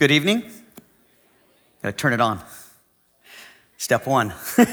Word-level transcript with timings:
Good 0.00 0.12
evening. 0.12 0.50
Gotta 1.82 1.92
turn 1.92 2.14
it 2.14 2.22
on. 2.22 2.40
Step 3.76 4.06
one. 4.06 4.32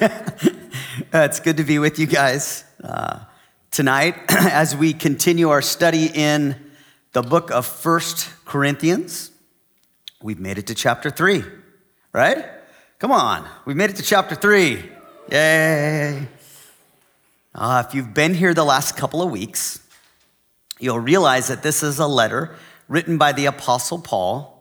Uh, 1.14 1.20
it's 1.20 1.40
good 1.40 1.58
to 1.58 1.64
be 1.64 1.78
with 1.78 2.00
you 2.00 2.08
guys 2.08 2.64
uh, 2.84 3.20
tonight 3.70 4.16
as 4.30 4.76
we 4.76 4.94
continue 4.94 5.50
our 5.50 5.62
study 5.62 6.10
in 6.12 6.56
the 7.12 7.22
book 7.22 7.52
of 7.52 7.68
First 7.68 8.34
Corinthians. 8.46 9.30
We've 10.24 10.40
made 10.40 10.58
it 10.58 10.66
to 10.68 10.76
chapter 10.76 11.12
three, 11.12 11.44
right? 12.14 12.46
Come 12.98 13.12
on, 13.12 13.48
we've 13.66 13.78
made 13.78 13.92
it 13.92 13.98
to 13.98 14.04
chapter 14.04 14.34
three. 14.34 14.90
Yay. 15.32 16.28
Uh, 17.54 17.84
if 17.88 17.94
you've 17.94 18.14
been 18.14 18.34
here 18.34 18.56
the 18.56 18.66
last 18.66 18.98
couple 18.98 19.22
of 19.22 19.30
weeks, 19.30 19.80
you'll 20.80 21.00
realize 21.00 21.48
that 21.48 21.62
this 21.62 21.84
is 21.84 22.00
a 22.00 22.08
letter 22.08 22.56
written 22.88 23.20
by 23.20 23.34
the 23.34 23.46
Apostle 23.46 24.00
Paul 24.00 24.57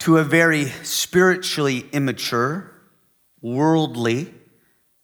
to 0.00 0.18
a 0.18 0.24
very 0.24 0.66
spiritually 0.82 1.86
immature, 1.92 2.72
worldly, 3.40 4.32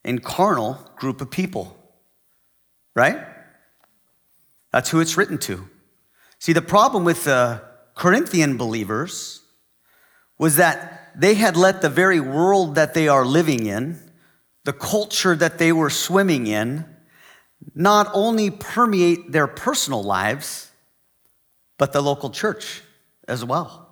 and 0.04 0.22
carnal 0.22 0.78
group 0.96 1.20
of 1.20 1.30
people, 1.30 1.76
right? 2.94 3.18
That's 4.72 4.90
who 4.90 5.00
it's 5.00 5.16
written 5.16 5.38
to. 5.38 5.68
See, 6.38 6.52
the 6.52 6.62
problem 6.62 7.04
with 7.04 7.24
the 7.24 7.62
Corinthian 7.94 8.56
believers 8.56 9.40
was 10.38 10.56
that 10.56 11.12
they 11.16 11.34
had 11.34 11.56
let 11.56 11.80
the 11.80 11.88
very 11.88 12.20
world 12.20 12.74
that 12.74 12.94
they 12.94 13.08
are 13.08 13.24
living 13.24 13.66
in, 13.66 14.00
the 14.64 14.72
culture 14.72 15.36
that 15.36 15.58
they 15.58 15.72
were 15.72 15.90
swimming 15.90 16.46
in, 16.46 16.84
not 17.74 18.10
only 18.12 18.50
permeate 18.50 19.32
their 19.32 19.46
personal 19.46 20.02
lives, 20.02 20.70
but 21.78 21.92
the 21.92 22.02
local 22.02 22.30
church 22.30 22.82
as 23.26 23.44
well. 23.44 23.83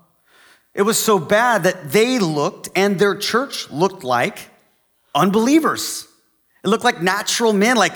It 0.75 0.83
was 0.83 0.99
so 0.99 1.19
bad 1.19 1.65
that 1.65 1.93
they 1.93 2.19
looked 2.19 2.71
and 2.75 2.99
their 2.99 3.15
church 3.15 3.71
looked 3.71 4.05
like 4.05 4.39
unbelievers. 5.15 6.07
It 6.65 6.69
looked 6.69 6.85
like 6.85 7.03
natural 7.03 7.53
men, 7.53 7.77
like 7.77 7.93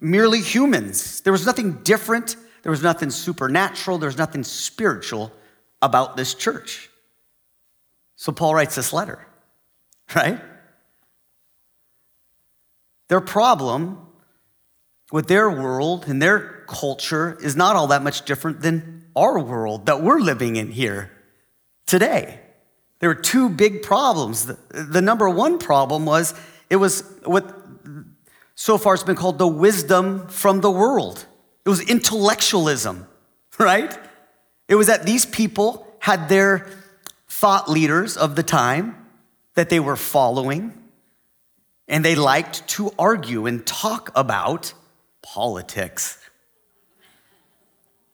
merely 0.00 0.40
humans. 0.40 1.20
There 1.20 1.32
was 1.32 1.46
nothing 1.46 1.74
different, 1.84 2.36
there 2.62 2.70
was 2.70 2.82
nothing 2.82 3.10
supernatural, 3.10 3.98
there 3.98 4.08
was 4.08 4.18
nothing 4.18 4.42
spiritual 4.42 5.32
about 5.80 6.16
this 6.16 6.34
church. 6.34 6.90
So 8.16 8.32
Paul 8.32 8.54
writes 8.54 8.74
this 8.74 8.92
letter, 8.92 9.24
right? 10.14 10.40
Their 13.08 13.20
problem 13.20 14.06
with 15.12 15.28
their 15.28 15.48
world 15.48 16.06
and 16.08 16.20
their 16.20 16.64
culture 16.66 17.38
is 17.40 17.54
not 17.54 17.76
all 17.76 17.86
that 17.86 18.02
much 18.02 18.24
different 18.24 18.60
than 18.60 19.06
our 19.14 19.38
world 19.38 19.86
that 19.86 20.02
we're 20.02 20.18
living 20.18 20.56
in 20.56 20.72
here 20.72 21.10
today. 21.88 22.38
There 23.00 23.08
were 23.08 23.14
two 23.16 23.48
big 23.48 23.82
problems. 23.82 24.46
The, 24.46 24.58
the 24.70 25.02
number 25.02 25.28
one 25.28 25.58
problem 25.58 26.04
was 26.04 26.34
it 26.70 26.76
was 26.76 27.02
what 27.24 27.56
so 28.54 28.76
far 28.76 28.94
has 28.94 29.04
been 29.04 29.16
called 29.16 29.38
the 29.38 29.48
wisdom 29.48 30.28
from 30.28 30.60
the 30.60 30.70
world. 30.70 31.26
It 31.64 31.68
was 31.68 31.80
intellectualism, 31.80 33.06
right? 33.58 33.96
It 34.68 34.74
was 34.74 34.86
that 34.88 35.06
these 35.06 35.26
people 35.26 35.86
had 36.00 36.28
their 36.28 36.68
thought 37.28 37.70
leaders 37.70 38.16
of 38.16 38.36
the 38.36 38.42
time 38.42 38.94
that 39.54 39.70
they 39.70 39.80
were 39.80 39.96
following, 39.96 40.72
and 41.86 42.04
they 42.04 42.14
liked 42.14 42.66
to 42.68 42.92
argue 42.98 43.46
and 43.46 43.66
talk 43.66 44.10
about 44.14 44.72
politics. 45.22 46.18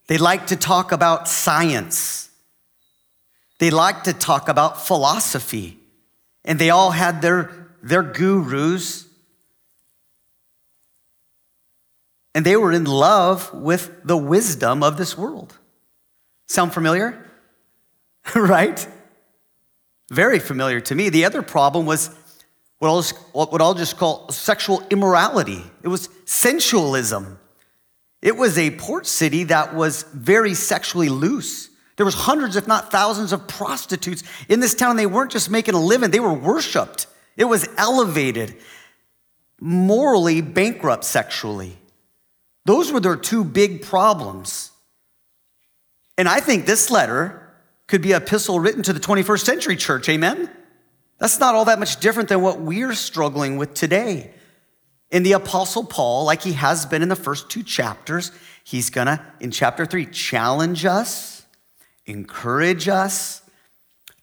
They 0.06 0.18
liked 0.18 0.48
to 0.48 0.56
talk 0.56 0.92
about 0.92 1.28
science. 1.28 2.30
They 3.64 3.70
liked 3.70 4.04
to 4.04 4.12
talk 4.12 4.50
about 4.50 4.86
philosophy. 4.86 5.78
And 6.44 6.58
they 6.58 6.68
all 6.68 6.90
had 6.90 7.22
their, 7.22 7.50
their 7.82 8.02
gurus. 8.02 9.06
And 12.34 12.44
they 12.44 12.56
were 12.56 12.72
in 12.72 12.84
love 12.84 13.54
with 13.54 14.04
the 14.04 14.18
wisdom 14.18 14.82
of 14.82 14.98
this 14.98 15.16
world. 15.16 15.56
Sound 16.46 16.74
familiar? 16.74 17.26
right? 18.34 18.86
Very 20.10 20.40
familiar 20.40 20.80
to 20.80 20.94
me. 20.94 21.08
The 21.08 21.24
other 21.24 21.40
problem 21.40 21.86
was 21.86 22.10
what 22.80 22.90
I'll, 22.90 23.00
just, 23.00 23.16
what 23.32 23.62
I'll 23.62 23.72
just 23.72 23.96
call 23.96 24.28
sexual 24.28 24.82
immorality. 24.90 25.62
It 25.82 25.88
was 25.88 26.10
sensualism. 26.26 27.38
It 28.20 28.36
was 28.36 28.58
a 28.58 28.72
port 28.72 29.06
city 29.06 29.44
that 29.44 29.74
was 29.74 30.02
very 30.12 30.52
sexually 30.52 31.08
loose. 31.08 31.70
There 31.96 32.06
was 32.06 32.14
hundreds, 32.14 32.56
if 32.56 32.66
not 32.66 32.90
thousands, 32.90 33.32
of 33.32 33.46
prostitutes 33.46 34.22
in 34.48 34.60
this 34.60 34.74
town. 34.74 34.96
They 34.96 35.06
weren't 35.06 35.30
just 35.30 35.50
making 35.50 35.74
a 35.74 35.80
living, 35.80 36.10
they 36.10 36.20
were 36.20 36.32
worshiped. 36.32 37.06
It 37.36 37.44
was 37.44 37.68
elevated, 37.76 38.56
morally 39.60 40.40
bankrupt 40.40 41.04
sexually. 41.04 41.76
Those 42.64 42.92
were 42.92 43.00
their 43.00 43.16
two 43.16 43.44
big 43.44 43.82
problems. 43.82 44.70
And 46.16 46.28
I 46.28 46.40
think 46.40 46.64
this 46.64 46.90
letter 46.90 47.40
could 47.86 48.02
be 48.02 48.12
an 48.12 48.22
epistle 48.22 48.60
written 48.60 48.82
to 48.84 48.92
the 48.92 49.00
21st 49.00 49.44
century 49.44 49.76
church, 49.76 50.08
amen? 50.08 50.48
That's 51.18 51.38
not 51.38 51.54
all 51.54 51.64
that 51.66 51.78
much 51.78 52.00
different 52.00 52.28
than 52.28 52.40
what 52.40 52.60
we're 52.60 52.94
struggling 52.94 53.56
with 53.56 53.74
today. 53.74 54.32
In 55.10 55.22
the 55.22 55.32
Apostle 55.32 55.84
Paul, 55.84 56.24
like 56.24 56.42
he 56.42 56.54
has 56.54 56.86
been 56.86 57.02
in 57.02 57.08
the 57.08 57.16
first 57.16 57.50
two 57.50 57.62
chapters, 57.62 58.32
he's 58.62 58.90
gonna, 58.90 59.24
in 59.40 59.50
chapter 59.50 59.86
three, 59.86 60.06
challenge 60.06 60.84
us, 60.84 61.33
encourage 62.06 62.88
us 62.88 63.42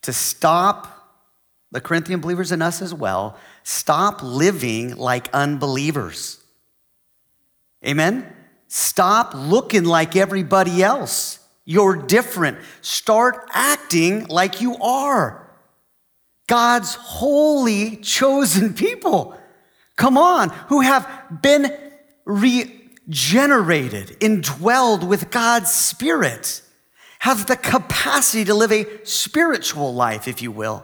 to 0.03 0.13
stop, 0.13 0.87
the 1.71 1.81
Corinthian 1.81 2.19
believers 2.21 2.51
and 2.51 2.61
us 2.61 2.81
as 2.81 2.93
well, 2.93 3.37
stop 3.63 4.21
living 4.23 4.95
like 4.95 5.29
unbelievers. 5.33 6.39
Amen? 7.85 8.31
Stop 8.67 9.33
looking 9.35 9.83
like 9.83 10.15
everybody 10.15 10.83
else. 10.83 11.39
You're 11.65 11.95
different. 11.95 12.57
Start 12.81 13.49
acting 13.53 14.27
like 14.27 14.61
you 14.61 14.77
are. 14.77 15.47
God's 16.47 16.95
holy, 16.95 17.97
chosen 17.97 18.73
people. 18.73 19.37
Come 19.95 20.17
on, 20.17 20.49
who 20.67 20.81
have 20.81 21.07
been 21.41 21.77
regenerated, 22.25 24.19
indwelled 24.19 25.07
with 25.07 25.29
God's 25.31 25.71
Spirit, 25.71 26.61
have 27.21 27.45
the 27.45 27.55
capacity 27.55 28.43
to 28.43 28.55
live 28.55 28.71
a 28.71 29.05
spiritual 29.05 29.93
life, 29.93 30.27
if 30.27 30.41
you 30.41 30.51
will. 30.51 30.83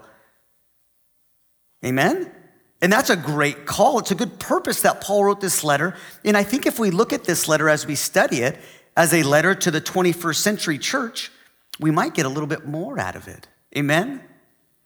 Amen? 1.83 2.31
And 2.79 2.93
that's 2.93 3.09
a 3.09 3.15
great 3.15 3.65
call. 3.65 3.97
It's 3.97 4.11
a 4.11 4.15
good 4.15 4.37
purpose 4.37 4.83
that 4.83 5.01
Paul 5.01 5.25
wrote 5.25 5.41
this 5.41 5.63
letter. 5.63 5.95
And 6.23 6.37
I 6.37 6.43
think 6.43 6.67
if 6.67 6.77
we 6.77 6.91
look 6.91 7.11
at 7.11 7.23
this 7.23 7.47
letter 7.47 7.69
as 7.69 7.87
we 7.87 7.95
study 7.95 8.41
it 8.41 8.59
as 8.95 9.15
a 9.15 9.23
letter 9.23 9.55
to 9.55 9.71
the 9.71 9.81
21st 9.81 10.35
century 10.35 10.77
church, 10.77 11.31
we 11.79 11.89
might 11.89 12.13
get 12.13 12.27
a 12.27 12.29
little 12.29 12.45
bit 12.45 12.67
more 12.67 12.99
out 12.99 13.15
of 13.15 13.27
it. 13.27 13.47
Amen? 13.75 14.21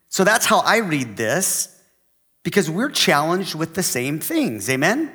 So 0.07 0.23
that's 0.23 0.45
how 0.45 0.59
I 0.59 0.78
read 0.78 1.18
this 1.18 1.78
because 2.44 2.69
we're 2.69 2.91
challenged 2.91 3.56
with 3.56 3.75
the 3.75 3.83
same 3.83 4.22
things. 4.22 4.69
Amen? 4.69 5.12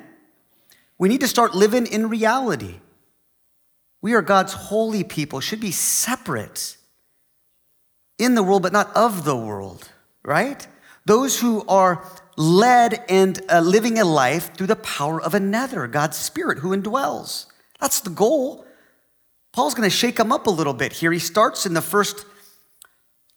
We 0.99 1.09
need 1.09 1.21
to 1.21 1.27
start 1.27 1.55
living 1.55 1.87
in 1.87 2.09
reality. 2.09 2.75
We 4.01 4.13
are 4.13 4.21
God's 4.21 4.53
holy 4.53 5.03
people, 5.03 5.39
should 5.39 5.59
be 5.59 5.71
separate 5.71 6.77
in 8.17 8.35
the 8.35 8.43
world, 8.43 8.63
but 8.63 8.73
not 8.73 8.95
of 8.95 9.23
the 9.23 9.35
world, 9.35 9.89
right? 10.23 10.67
Those 11.05 11.39
who 11.39 11.65
are 11.67 12.05
led 12.35 13.03
and 13.09 13.41
uh, 13.49 13.59
living 13.61 13.99
a 13.99 14.05
life 14.05 14.55
through 14.55 14.67
the 14.67 14.75
power 14.75 15.21
of 15.21 15.33
another, 15.33 15.87
God's 15.87 16.17
Spirit 16.17 16.59
who 16.59 16.75
indwells. 16.75 17.47
That's 17.79 17.99
the 18.01 18.09
goal. 18.09 18.65
Paul's 19.53 19.73
going 19.73 19.89
to 19.89 19.95
shake 19.95 20.17
them 20.17 20.31
up 20.31 20.47
a 20.47 20.51
little 20.51 20.73
bit 20.73 20.93
here. 20.93 21.11
He 21.11 21.19
starts 21.19 21.65
in 21.65 21.73
the 21.73 21.81
first 21.81 22.25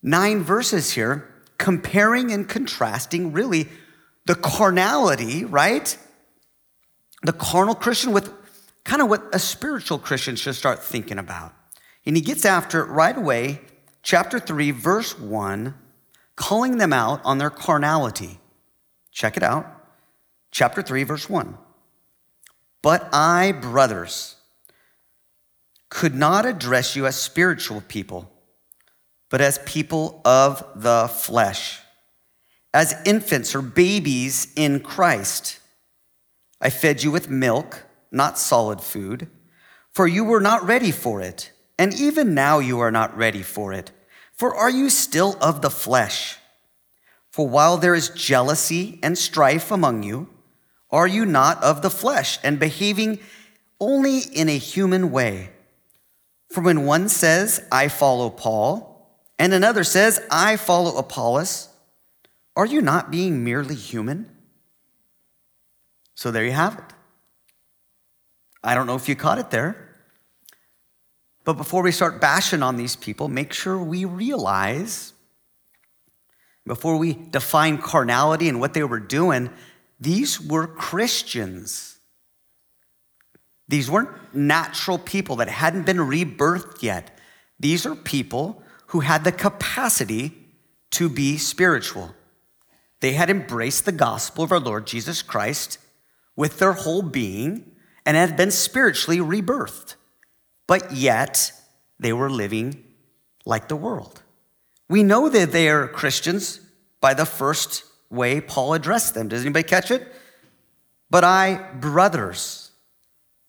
nine 0.03 0.41
verses 0.41 0.91
here 0.91 1.27
comparing 1.57 2.31
and 2.31 2.47
contrasting 2.47 3.31
really 3.31 3.69
the 4.25 4.35
carnality, 4.35 5.45
right? 5.45 5.97
The 7.23 7.33
carnal 7.33 7.75
Christian 7.75 8.11
with 8.11 8.31
kind 8.83 9.01
of 9.01 9.09
what 9.09 9.23
a 9.33 9.39
spiritual 9.39 9.99
Christian 9.99 10.35
should 10.35 10.55
start 10.55 10.83
thinking 10.83 11.17
about. 11.17 11.53
And 12.05 12.15
he 12.15 12.21
gets 12.21 12.45
after 12.45 12.81
it 12.81 12.87
right 12.87 13.15
away, 13.15 13.61
chapter 14.03 14.39
3, 14.39 14.71
verse 14.71 15.17
1, 15.19 15.73
calling 16.35 16.77
them 16.77 16.93
out 16.93 17.21
on 17.23 17.37
their 17.37 17.49
carnality. 17.49 18.39
Check 19.11 19.37
it 19.37 19.43
out. 19.43 19.67
Chapter 20.51 20.81
3, 20.81 21.03
verse 21.03 21.29
1. 21.29 21.57
But 22.81 23.07
I, 23.13 23.51
brothers, 23.51 24.37
could 25.89 26.15
not 26.15 26.45
address 26.45 26.95
you 26.95 27.05
as 27.05 27.15
spiritual 27.15 27.81
people 27.87 28.31
but 29.31 29.41
as 29.41 29.59
people 29.65 30.21
of 30.25 30.63
the 30.75 31.07
flesh, 31.07 31.79
as 32.73 33.01
infants 33.05 33.55
or 33.55 33.61
babies 33.61 34.51
in 34.55 34.81
Christ. 34.81 35.57
I 36.59 36.69
fed 36.69 37.01
you 37.01 37.09
with 37.11 37.29
milk, 37.29 37.85
not 38.11 38.37
solid 38.37 38.81
food, 38.81 39.27
for 39.91 40.07
you 40.07 40.23
were 40.23 40.41
not 40.41 40.65
ready 40.65 40.91
for 40.91 41.21
it, 41.21 41.51
and 41.77 41.93
even 41.93 42.33
now 42.33 42.59
you 42.59 42.79
are 42.79 42.91
not 42.91 43.15
ready 43.15 43.41
for 43.41 43.73
it. 43.73 43.91
For 44.33 44.55
are 44.55 44.69
you 44.69 44.89
still 44.89 45.37
of 45.41 45.61
the 45.61 45.69
flesh? 45.69 46.37
For 47.29 47.47
while 47.47 47.77
there 47.77 47.95
is 47.95 48.09
jealousy 48.09 48.99
and 49.01 49.17
strife 49.17 49.71
among 49.71 50.03
you, 50.03 50.27
are 50.89 51.07
you 51.07 51.25
not 51.25 51.63
of 51.63 51.81
the 51.81 51.89
flesh 51.89 52.37
and 52.43 52.59
behaving 52.59 53.19
only 53.79 54.19
in 54.19 54.49
a 54.49 54.57
human 54.57 55.11
way? 55.11 55.51
For 56.49 56.61
when 56.61 56.85
one 56.85 57.07
says, 57.07 57.63
I 57.71 57.87
follow 57.87 58.29
Paul, 58.29 59.09
and 59.39 59.53
another 59.53 59.85
says, 59.85 60.21
I 60.29 60.57
follow 60.57 60.97
Apollos, 60.97 61.69
are 62.55 62.65
you 62.65 62.81
not 62.81 63.09
being 63.09 63.43
merely 63.43 63.75
human? 63.75 64.29
So 66.15 66.29
there 66.29 66.43
you 66.43 66.51
have 66.51 66.77
it. 66.77 66.93
I 68.63 68.75
don't 68.75 68.87
know 68.87 68.95
if 68.95 69.09
you 69.09 69.15
caught 69.15 69.39
it 69.39 69.49
there. 69.49 69.89
But 71.43 71.53
before 71.53 71.81
we 71.81 71.91
start 71.91 72.21
bashing 72.21 72.61
on 72.61 72.75
these 72.75 72.95
people, 72.95 73.27
make 73.27 73.51
sure 73.51 73.77
we 73.77 74.05
realize, 74.05 75.13
before 76.67 76.97
we 76.97 77.13
define 77.13 77.79
carnality 77.79 78.47
and 78.47 78.59
what 78.59 78.73
they 78.73 78.83
were 78.83 78.99
doing, 78.99 79.49
these 79.99 80.39
were 80.39 80.67
Christians. 80.67 81.97
These 83.67 83.89
weren't 83.89 84.35
natural 84.35 84.99
people 84.99 85.37
that 85.37 85.49
hadn't 85.49 85.85
been 85.85 85.97
rebirthed 85.97 86.83
yet. 86.83 87.17
These 87.59 87.85
are 87.85 87.95
people 87.95 88.61
who 88.87 88.99
had 88.99 89.23
the 89.23 89.31
capacity 89.31 90.33
to 90.91 91.09
be 91.09 91.37
spiritual. 91.37 92.13
They 92.99 93.13
had 93.13 93.29
embraced 93.29 93.85
the 93.85 93.91
gospel 93.91 94.43
of 94.43 94.51
our 94.51 94.59
Lord 94.59 94.85
Jesus 94.85 95.21
Christ 95.21 95.79
with 96.35 96.59
their 96.59 96.73
whole 96.73 97.01
being 97.01 97.70
and 98.05 98.17
had 98.17 98.35
been 98.35 98.51
spiritually 98.51 99.19
rebirthed. 99.19 99.95
But 100.67 100.93
yet, 100.93 101.51
they 101.99 102.13
were 102.13 102.29
living 102.29 102.83
like 103.45 103.67
the 103.67 103.75
world. 103.75 104.21
We 104.89 105.03
know 105.03 105.29
that 105.29 105.51
they 105.51 105.69
are 105.69 105.87
Christians 105.87 106.59
by 106.99 107.13
the 107.13 107.25
first 107.25 107.83
way 108.09 108.41
Paul 108.41 108.73
addressed 108.73 109.13
them. 109.13 109.27
Does 109.27 109.41
anybody 109.41 109.63
catch 109.63 109.91
it? 109.91 110.07
But 111.09 111.23
I, 111.23 111.55
brothers, 111.79 112.71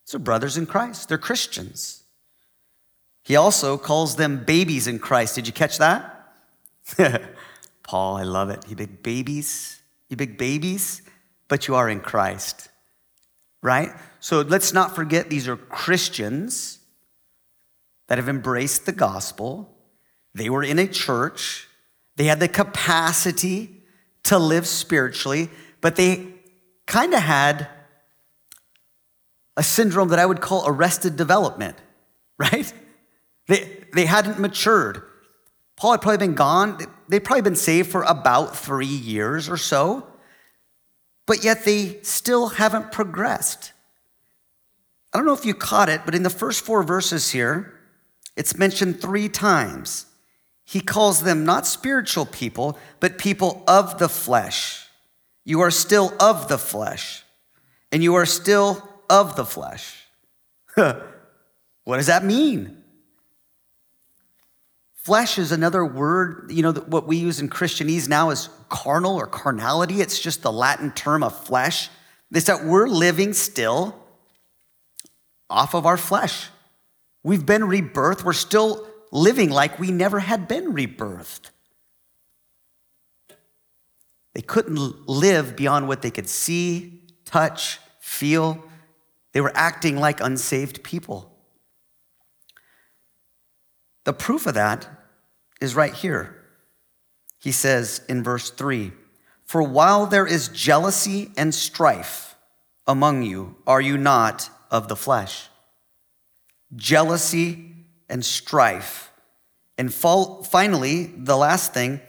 so 0.05 0.19
brothers 0.19 0.57
in 0.57 0.67
Christ, 0.67 1.09
they're 1.09 1.19
Christians. 1.19 2.03
He 3.23 3.37
also 3.37 3.79
calls 3.79 4.17
them 4.17 4.45
babies 4.45 4.87
in 4.87 4.99
Christ. 4.99 5.37
Did 5.37 5.47
you 5.47 5.53
catch 5.53 5.79
that? 5.79 6.35
Paul, 7.83 8.17
I 8.17 8.25
love 8.25 8.51
it. 8.51 8.69
You 8.69 8.75
big 8.75 9.03
babies, 9.03 9.81
you 10.09 10.17
big 10.17 10.37
babies, 10.37 11.03
but 11.49 11.69
you 11.69 11.75
are 11.75 11.89
in 11.89 12.01
Christ, 12.01 12.69
right? 13.63 13.91
So 14.21 14.41
let's 14.41 14.73
not 14.73 14.95
forget 14.95 15.31
these 15.31 15.49
are 15.49 15.57
Christians 15.57 16.81
that 18.09 18.19
have 18.19 18.29
embraced 18.29 18.85
the 18.85 18.93
gospel. 18.93 19.75
They 20.35 20.51
were 20.51 20.63
in 20.63 20.79
a 20.79 20.87
church, 20.87 21.69
they 22.17 22.25
had 22.25 22.41
the 22.41 22.49
capacity 22.49 23.83
to 24.25 24.39
live 24.39 24.67
spiritually, 24.67 25.49
but 25.81 25.97
they 25.97 26.27
kind 26.87 27.15
of 27.15 27.21
had 27.21 27.69
a 29.57 29.63
syndrome 29.63 30.09
that 30.09 30.19
I 30.19 30.27
would 30.27 30.41
call 30.41 30.65
arrested 30.67 31.17
development, 31.17 31.77
right? 32.39 32.73
They, 33.47 33.85
they 33.93 34.07
hadn't 34.07 34.39
matured. 34.39 35.03
Paul 35.77 35.93
had 35.93 36.03
probably 36.03 36.19
been 36.19 36.35
gone, 36.35 36.79
they'd 37.09 37.25
probably 37.25 37.43
been 37.43 37.57
saved 37.57 37.91
for 37.91 38.03
about 38.03 38.57
three 38.57 38.87
years 38.87 39.49
or 39.49 39.57
so, 39.57 40.07
but 41.33 41.43
yet 41.43 41.65
they 41.65 41.97
still 42.03 42.49
haven't 42.49 42.93
progressed. 42.93 43.73
I 45.15 45.17
don't 45.17 45.25
know 45.25 45.33
if 45.33 45.47
you 45.47 45.55
caught 45.55 45.89
it, 45.89 46.03
but 46.05 46.15
in 46.15 46.25
the 46.25 46.29
first 46.29 46.63
four 46.63 46.83
verses 46.83 47.31
here, 47.31 47.73
it's 48.37 48.59
mentioned 48.59 49.01
three 49.01 49.31
times. 49.31 50.05
He 50.63 50.83
calls 50.83 51.23
them 51.23 51.47
not 51.47 51.67
spiritual 51.67 52.27
people, 52.27 52.77
but 53.01 53.17
people 53.17 53.65
of 53.67 53.99
the 53.99 54.11
flesh. 54.11 54.87
You 55.43 55.63
are 55.63 55.71
still 55.71 56.13
of 56.21 56.49
the 56.49 56.59
flesh, 56.59 57.25
and 57.91 58.03
you 58.03 58.15
are 58.17 58.27
still 58.27 58.87
of 59.09 59.35
the 59.35 59.47
flesh. 59.47 60.03
what 60.75 61.97
does 61.97 62.09
that 62.09 62.27
mean? 62.27 62.82
Flesh 65.05 65.37
is 65.37 65.51
another 65.51 65.85
word, 65.85 66.51
you 66.53 66.63
know, 66.63 66.73
what 66.73 67.09
we 67.09 67.17
use 67.17 67.41
in 67.41 67.51
Christianese 67.51 68.09
now 68.09 68.31
is 68.31 68.49
carnal 68.69 69.17
or 69.17 69.27
carnality. 69.27 70.01
It's 70.01 70.21
just 70.21 70.43
the 70.43 70.53
Latin 70.53 70.93
term 70.93 71.25
of 71.25 71.37
flesh. 71.45 71.89
It's 72.31 72.47
that 72.47 72.65
we're 72.65 72.87
living 72.87 73.33
still 73.33 73.97
off 75.51 75.75
of 75.75 75.87
our 75.87 75.97
flesh. 75.97 76.49
We've 77.25 77.45
been 77.45 77.63
rebirthed. 77.63 78.23
We're 78.23 78.33
still 78.33 78.87
living 79.11 79.51
like 79.51 79.79
we 79.81 79.91
never 79.91 80.21
had 80.21 80.47
been 80.47 80.73
rebirthed. 80.73 81.51
They 84.35 84.41
couldn't 84.41 85.09
live 85.09 85.57
beyond 85.57 85.89
what 85.89 86.03
they 86.03 86.11
could 86.11 86.29
see, 86.29 87.03
touch, 87.25 87.81
feel. 88.01 88.65
They 89.33 89.41
were 89.41 89.53
acting 89.55 89.97
like 89.97 90.21
unsaved 90.21 90.83
people. 90.85 91.32
The 94.05 94.13
proof 94.13 94.47
of 94.47 94.55
that 94.55 94.89
is 95.61 95.75
right 95.75 95.95
here. 95.95 96.37
He 97.39 97.53
says 97.53 98.03
in 98.09 98.23
verse 98.23 98.51
3 98.51 98.93
For 99.45 99.63
while 99.63 100.07
there 100.07 100.27
is 100.27 100.49
jealousy 100.49 101.31
and 101.37 101.55
strife 101.55 102.37
among 102.87 103.23
you, 103.23 103.57
are 103.67 103.81
you 103.81 103.97
not 103.97 104.51
of 104.71 104.89
the 104.89 104.97
flesh? 104.97 105.49
Jealousy 106.75 107.73
and 108.09 108.25
strife. 108.25 109.13
And 109.79 109.93
finally, 109.93 111.07
the 111.17 111.37
last 111.37 111.75
thing, 111.75 112.01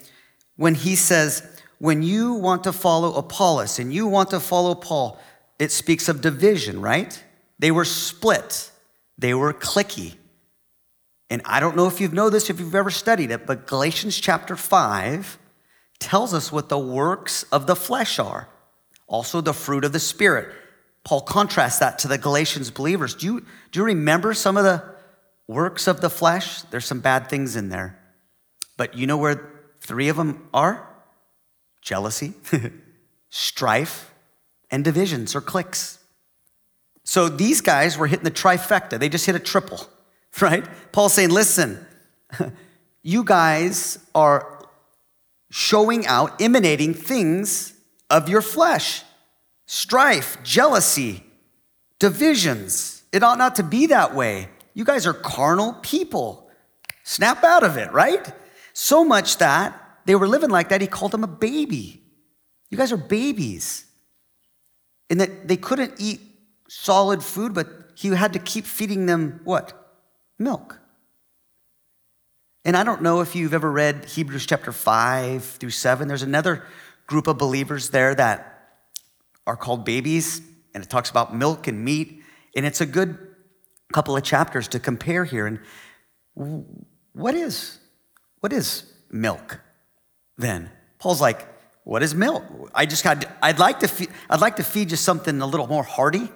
when 0.57 0.75
he 0.75 0.95
says, 0.95 1.47
when 1.79 2.03
you 2.03 2.33
want 2.35 2.63
to 2.65 2.73
follow 2.73 3.13
Apollos 3.15 3.79
and 3.79 3.93
you 3.93 4.07
want 4.07 4.29
to 4.29 4.39
follow 4.39 4.75
Paul, 4.75 5.19
it 5.59 5.71
speaks 5.71 6.07
of 6.07 6.21
division, 6.21 6.81
right? 6.81 7.23
They 7.59 7.71
were 7.71 7.85
split, 7.85 8.71
they 9.17 9.33
were 9.33 9.53
clicky. 9.53 10.15
And 11.33 11.41
I 11.45 11.59
don't 11.59 11.75
know 11.75 11.87
if 11.87 11.99
you 11.99 12.09
know 12.09 12.29
this, 12.29 12.51
if 12.51 12.59
you've 12.59 12.75
ever 12.75 12.91
studied 12.91 13.31
it, 13.31 13.47
but 13.47 13.65
Galatians 13.65 14.19
chapter 14.19 14.55
5 14.55 15.39
tells 15.97 16.31
us 16.31 16.51
what 16.51 16.69
the 16.69 16.77
works 16.77 17.41
of 17.51 17.65
the 17.65 17.75
flesh 17.75 18.19
are, 18.19 18.49
also 19.07 19.41
the 19.41 19.51
fruit 19.51 19.83
of 19.83 19.93
the 19.93 19.99
Spirit. 19.99 20.53
Paul 21.03 21.21
contrasts 21.21 21.79
that 21.79 21.97
to 21.97 22.07
the 22.07 22.19
Galatians 22.19 22.69
believers. 22.69 23.15
Do 23.15 23.25
you, 23.25 23.45
do 23.71 23.79
you 23.79 23.83
remember 23.83 24.35
some 24.35 24.57
of 24.57 24.63
the 24.63 24.83
works 25.47 25.87
of 25.87 26.01
the 26.01 26.09
flesh? 26.11 26.61
There's 26.69 26.85
some 26.85 26.99
bad 26.99 27.31
things 27.31 27.55
in 27.55 27.69
there. 27.69 27.99
But 28.77 28.93
you 28.93 29.07
know 29.07 29.17
where 29.17 29.49
three 29.81 30.09
of 30.09 30.17
them 30.17 30.47
are? 30.53 30.87
Jealousy, 31.81 32.35
strife, 33.31 34.13
and 34.69 34.83
divisions 34.83 35.35
or 35.35 35.41
cliques. 35.41 35.97
So 37.03 37.27
these 37.27 37.59
guys 37.59 37.97
were 37.97 38.05
hitting 38.05 38.23
the 38.23 38.29
trifecta. 38.29 38.99
They 38.99 39.09
just 39.09 39.25
hit 39.25 39.33
a 39.33 39.39
triple 39.39 39.89
right? 40.41 40.65
Paul's 40.91 41.13
saying, 41.13 41.29
listen, 41.29 41.85
you 43.03 43.23
guys 43.23 43.99
are 44.15 44.65
showing 45.51 46.05
out, 46.07 46.41
emanating 46.41 46.93
things 46.93 47.73
of 48.09 48.29
your 48.29 48.41
flesh 48.41 49.03
strife, 49.65 50.37
jealousy, 50.43 51.23
divisions. 51.97 53.03
It 53.11 53.23
ought 53.23 53.37
not 53.37 53.55
to 53.55 53.63
be 53.63 53.87
that 53.87 54.13
way. 54.13 54.49
You 54.73 54.83
guys 54.83 55.07
are 55.07 55.13
carnal 55.13 55.73
people. 55.81 56.49
Snap 57.03 57.43
out 57.43 57.63
of 57.63 57.77
it, 57.77 57.91
right? 57.91 58.31
So 58.73 59.03
much 59.03 59.37
that 59.37 59.79
they 60.05 60.15
were 60.15 60.27
living 60.27 60.49
like 60.49 60.69
that, 60.69 60.81
he 60.81 60.87
called 60.87 61.11
them 61.11 61.23
a 61.23 61.27
baby. 61.27 62.01
You 62.69 62.77
guys 62.77 62.91
are 62.91 62.97
babies. 62.97 63.85
And 65.09 65.21
that 65.21 65.47
they 65.47 65.57
couldn't 65.57 65.93
eat 65.97 66.21
solid 66.67 67.23
food, 67.23 67.53
but 67.53 67.67
he 67.95 68.09
had 68.09 68.33
to 68.33 68.39
keep 68.39 68.65
feeding 68.65 69.05
them 69.05 69.41
what? 69.43 69.82
Milk. 70.39 70.79
And 72.65 72.77
I 72.77 72.83
don't 72.83 73.01
know 73.01 73.21
if 73.21 73.35
you've 73.35 73.53
ever 73.53 73.71
read 73.71 74.05
Hebrews 74.05 74.45
chapter 74.45 74.71
5 74.71 75.43
through 75.43 75.71
7. 75.71 76.07
There's 76.07 76.23
another 76.23 76.65
group 77.07 77.27
of 77.27 77.37
believers 77.37 77.89
there 77.89 78.15
that 78.15 78.49
are 79.45 79.57
called 79.57 79.83
babies, 79.83 80.41
and 80.73 80.83
it 80.83 80.89
talks 80.89 81.09
about 81.09 81.35
milk 81.35 81.67
and 81.67 81.83
meat. 81.83 82.21
And 82.55 82.65
it's 82.65 82.79
a 82.79 82.85
good 82.85 83.17
couple 83.91 84.15
of 84.15 84.23
chapters 84.23 84.69
to 84.69 84.79
compare 84.79 85.25
here. 85.25 85.45
And 85.45 85.59
what 87.13 87.35
is, 87.35 87.79
what 88.39 88.53
is 88.53 88.91
milk 89.11 89.59
then? 90.37 90.71
Paul's 90.99 91.19
like, 91.19 91.47
what 91.83 92.01
is 92.01 92.15
milk? 92.15 92.43
I 92.73 92.85
just 92.85 93.03
got, 93.03 93.25
I'd 93.41 93.59
like 93.59 93.81
to, 93.81 93.89
feed, 93.89 94.09
I'd 94.29 94.39
like 94.39 94.55
to 94.55 94.63
feed 94.63 94.91
you 94.91 94.97
something 94.97 95.41
a 95.41 95.45
little 95.45 95.67
more 95.67 95.83
hearty, 95.83 96.29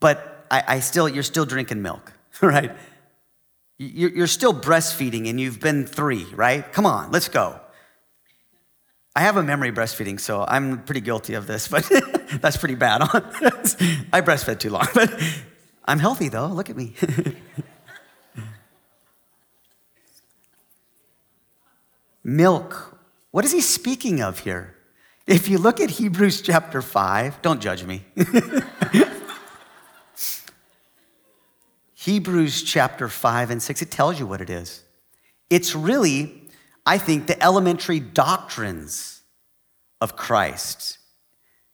but 0.00 0.46
I, 0.50 0.64
I 0.66 0.80
still, 0.80 1.06
you're 1.06 1.22
still 1.22 1.44
drinking 1.44 1.82
milk. 1.82 2.11
right? 2.42 2.76
You're 3.78 4.26
still 4.28 4.54
breastfeeding 4.54 5.28
and 5.28 5.40
you've 5.40 5.60
been 5.60 5.86
three, 5.86 6.24
right? 6.34 6.70
Come 6.72 6.86
on, 6.86 7.10
let's 7.10 7.28
go. 7.28 7.58
I 9.14 9.22
have 9.22 9.36
a 9.36 9.42
memory 9.42 9.72
breastfeeding, 9.72 10.18
so 10.20 10.44
I'm 10.46 10.84
pretty 10.84 11.00
guilty 11.00 11.34
of 11.34 11.46
this, 11.46 11.68
but 11.74 11.90
that's 12.40 12.56
pretty 12.56 12.76
bad. 12.76 13.02
I 13.02 14.20
breastfed 14.20 14.60
too 14.60 14.70
long, 14.70 14.86
but 14.94 15.12
I'm 15.84 15.98
healthy 15.98 16.28
though. 16.28 16.46
Look 16.46 16.70
at 16.70 16.76
me. 16.76 16.94
Milk. 22.24 22.98
What 23.32 23.44
is 23.44 23.52
he 23.52 23.60
speaking 23.60 24.22
of 24.22 24.40
here? 24.40 24.76
If 25.26 25.48
you 25.48 25.58
look 25.58 25.80
at 25.80 25.90
Hebrews 25.90 26.42
chapter 26.42 26.82
5, 26.82 27.42
don't 27.42 27.60
judge 27.60 27.84
me. 27.84 28.04
Hebrews 32.04 32.64
chapter 32.64 33.08
5 33.08 33.52
and 33.52 33.62
6, 33.62 33.80
it 33.80 33.92
tells 33.92 34.18
you 34.18 34.26
what 34.26 34.40
it 34.40 34.50
is. 34.50 34.82
It's 35.48 35.76
really, 35.76 36.48
I 36.84 36.98
think, 36.98 37.28
the 37.28 37.40
elementary 37.40 38.00
doctrines 38.00 39.22
of 40.00 40.16
Christ. 40.16 40.98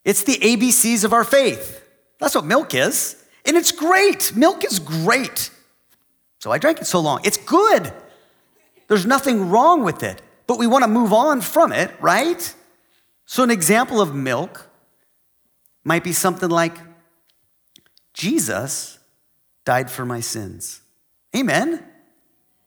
It's 0.04 0.25
the 0.25 0.37
ABCs 0.37 1.02
of 1.04 1.14
our 1.14 1.25
faith. 1.25 1.82
That's 2.20 2.35
what 2.35 2.44
milk 2.44 2.75
is. 2.75 3.25
And 3.47 3.56
it's 3.56 3.73
great. 3.73 4.37
Milk 4.37 4.66
is 4.66 4.78
great. 4.78 5.49
So 6.40 6.52
I 6.52 6.58
drank 6.58 6.82
it 6.82 6.87
so 6.87 7.00
long. 7.00 7.20
It's 7.25 7.38
good. 7.38 7.90
There's 8.88 9.06
nothing 9.06 9.49
wrong 9.49 9.82
with 9.82 10.02
it, 10.02 10.20
but 10.47 10.58
we 10.58 10.66
want 10.66 10.85
to 10.85 10.88
move 10.88 11.14
on 11.14 11.40
from 11.40 11.73
it, 11.73 11.90
right? 12.02 12.54
So, 13.25 13.42
an 13.42 13.50
example 13.50 13.99
of 13.99 14.14
milk 14.14 14.68
might 15.85 16.04
be 16.04 16.12
something 16.12 16.50
like 16.50 16.76
Jesus 18.12 18.98
died 19.69 19.91
for 19.91 20.07
my 20.07 20.21
sins. 20.21 20.81
Amen. 21.37 21.85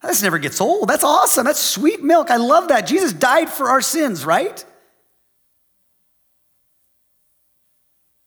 This 0.03 0.21
never 0.21 0.37
gets 0.37 0.61
old. 0.61 0.87
That's 0.87 1.03
awesome. 1.03 1.45
That's 1.45 1.59
sweet 1.59 2.03
milk. 2.03 2.29
I 2.29 2.37
love 2.37 2.67
that. 2.67 2.85
Jesus 2.85 3.11
died 3.11 3.49
for 3.49 3.69
our 3.69 3.81
sins, 3.81 4.23
right? 4.23 4.63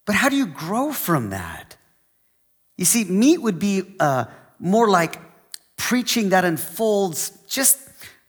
But 0.07 0.17
how 0.17 0.29
do 0.29 0.35
you 0.35 0.47
grow 0.47 0.93
from 0.93 1.31
that? 1.31 1.77
You 2.77 2.85
see, 2.85 3.05
meat 3.05 3.39
would 3.39 3.61
be 3.61 3.95
uh, 4.01 4.25
more 4.59 4.89
like 4.91 5.21
preaching 5.77 6.31
that 6.31 6.45
unfolds 6.45 7.31
just 7.47 7.79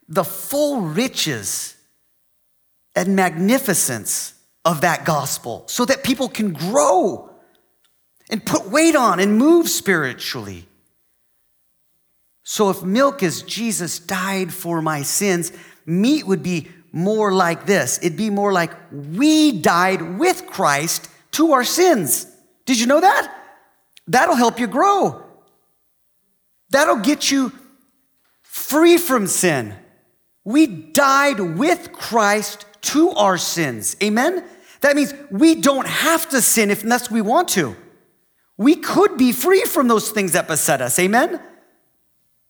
the 0.07 0.23
full 0.23 0.81
riches 0.81 1.75
and 2.95 3.15
magnificence 3.15 4.35
of 4.63 4.81
that 4.81 5.05
gospel 5.05 5.63
so 5.65 5.85
that 5.85 6.03
people 6.03 6.29
can 6.29 6.53
grow 6.53 7.31
and 8.29 8.45
put 8.45 8.69
weight 8.69 8.95
on 8.95 9.19
and 9.19 9.37
move 9.37 9.69
spiritually. 9.69 10.67
So, 12.43 12.69
if 12.69 12.83
milk 12.83 13.23
is 13.23 13.41
Jesus 13.41 13.99
died 13.99 14.53
for 14.53 14.81
my 14.81 15.01
sins, 15.01 15.51
meat 15.85 16.27
would 16.27 16.43
be 16.43 16.67
more 16.91 17.33
like 17.33 17.65
this. 17.65 17.97
It'd 18.01 18.17
be 18.17 18.29
more 18.29 18.53
like 18.53 18.71
we 18.91 19.51
died 19.51 20.17
with 20.19 20.45
Christ 20.47 21.09
to 21.31 21.53
our 21.53 21.63
sins. 21.63 22.27
Did 22.65 22.79
you 22.79 22.85
know 22.85 23.01
that? 23.01 23.33
That'll 24.07 24.35
help 24.35 24.59
you 24.59 24.67
grow. 24.67 25.23
That'll 26.69 26.97
get 26.97 27.31
you 27.31 27.51
free 28.41 28.97
from 28.97 29.27
sin. 29.27 29.75
We 30.43 30.67
died 30.67 31.39
with 31.39 31.91
Christ 31.91 32.65
to 32.81 33.09
our 33.11 33.37
sins. 33.37 33.95
Amen? 34.03 34.43
That 34.81 34.95
means 34.95 35.13
we 35.31 35.55
don't 35.55 35.87
have 35.87 36.29
to 36.29 36.41
sin 36.41 36.69
unless 36.69 37.09
we 37.09 37.21
want 37.21 37.49
to. 37.49 37.75
We 38.57 38.75
could 38.75 39.17
be 39.17 39.31
free 39.31 39.63
from 39.63 39.87
those 39.87 40.11
things 40.11 40.31
that 40.31 40.47
beset 40.47 40.81
us. 40.81 40.97
Amen? 40.99 41.41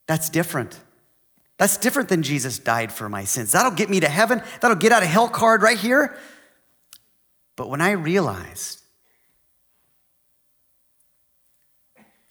That's 0.08 0.30
different. 0.30 0.80
That's 1.58 1.78
different 1.78 2.10
than 2.10 2.22
Jesus 2.22 2.60
died 2.60 2.92
for 2.92 3.10
my 3.10 3.24
sins. 3.24 3.54
That'll 3.54 3.72
get 3.72 3.90
me 3.90 4.00
to 4.02 4.10
heaven. 4.10 4.42
That'll 4.62 4.78
get 4.78 4.92
out 4.92 5.04
of 5.04 5.10
hell 5.10 5.30
card 5.30 5.62
right 5.62 5.78
here. 5.78 6.16
But 7.56 7.70
when 7.70 7.82
I 7.82 7.92
realized 7.92 8.82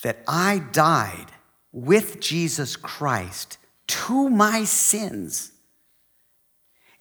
that 0.03 0.23
I 0.29 0.63
died 0.73 1.33
with 1.73 2.21
Jesus 2.21 2.77
Christ 2.77 3.57
to 3.87 4.29
my 4.29 4.65
sins, 4.65 5.51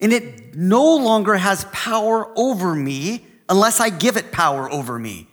and 0.00 0.12
it 0.12 0.56
no 0.56 0.96
longer 0.96 1.36
has 1.36 1.66
power 1.66 2.32
over 2.36 2.74
me 2.74 3.24
unless 3.48 3.78
I 3.78 3.90
give 3.90 4.16
it 4.16 4.32
power 4.32 4.70
over 4.70 4.98
me. 4.98 5.28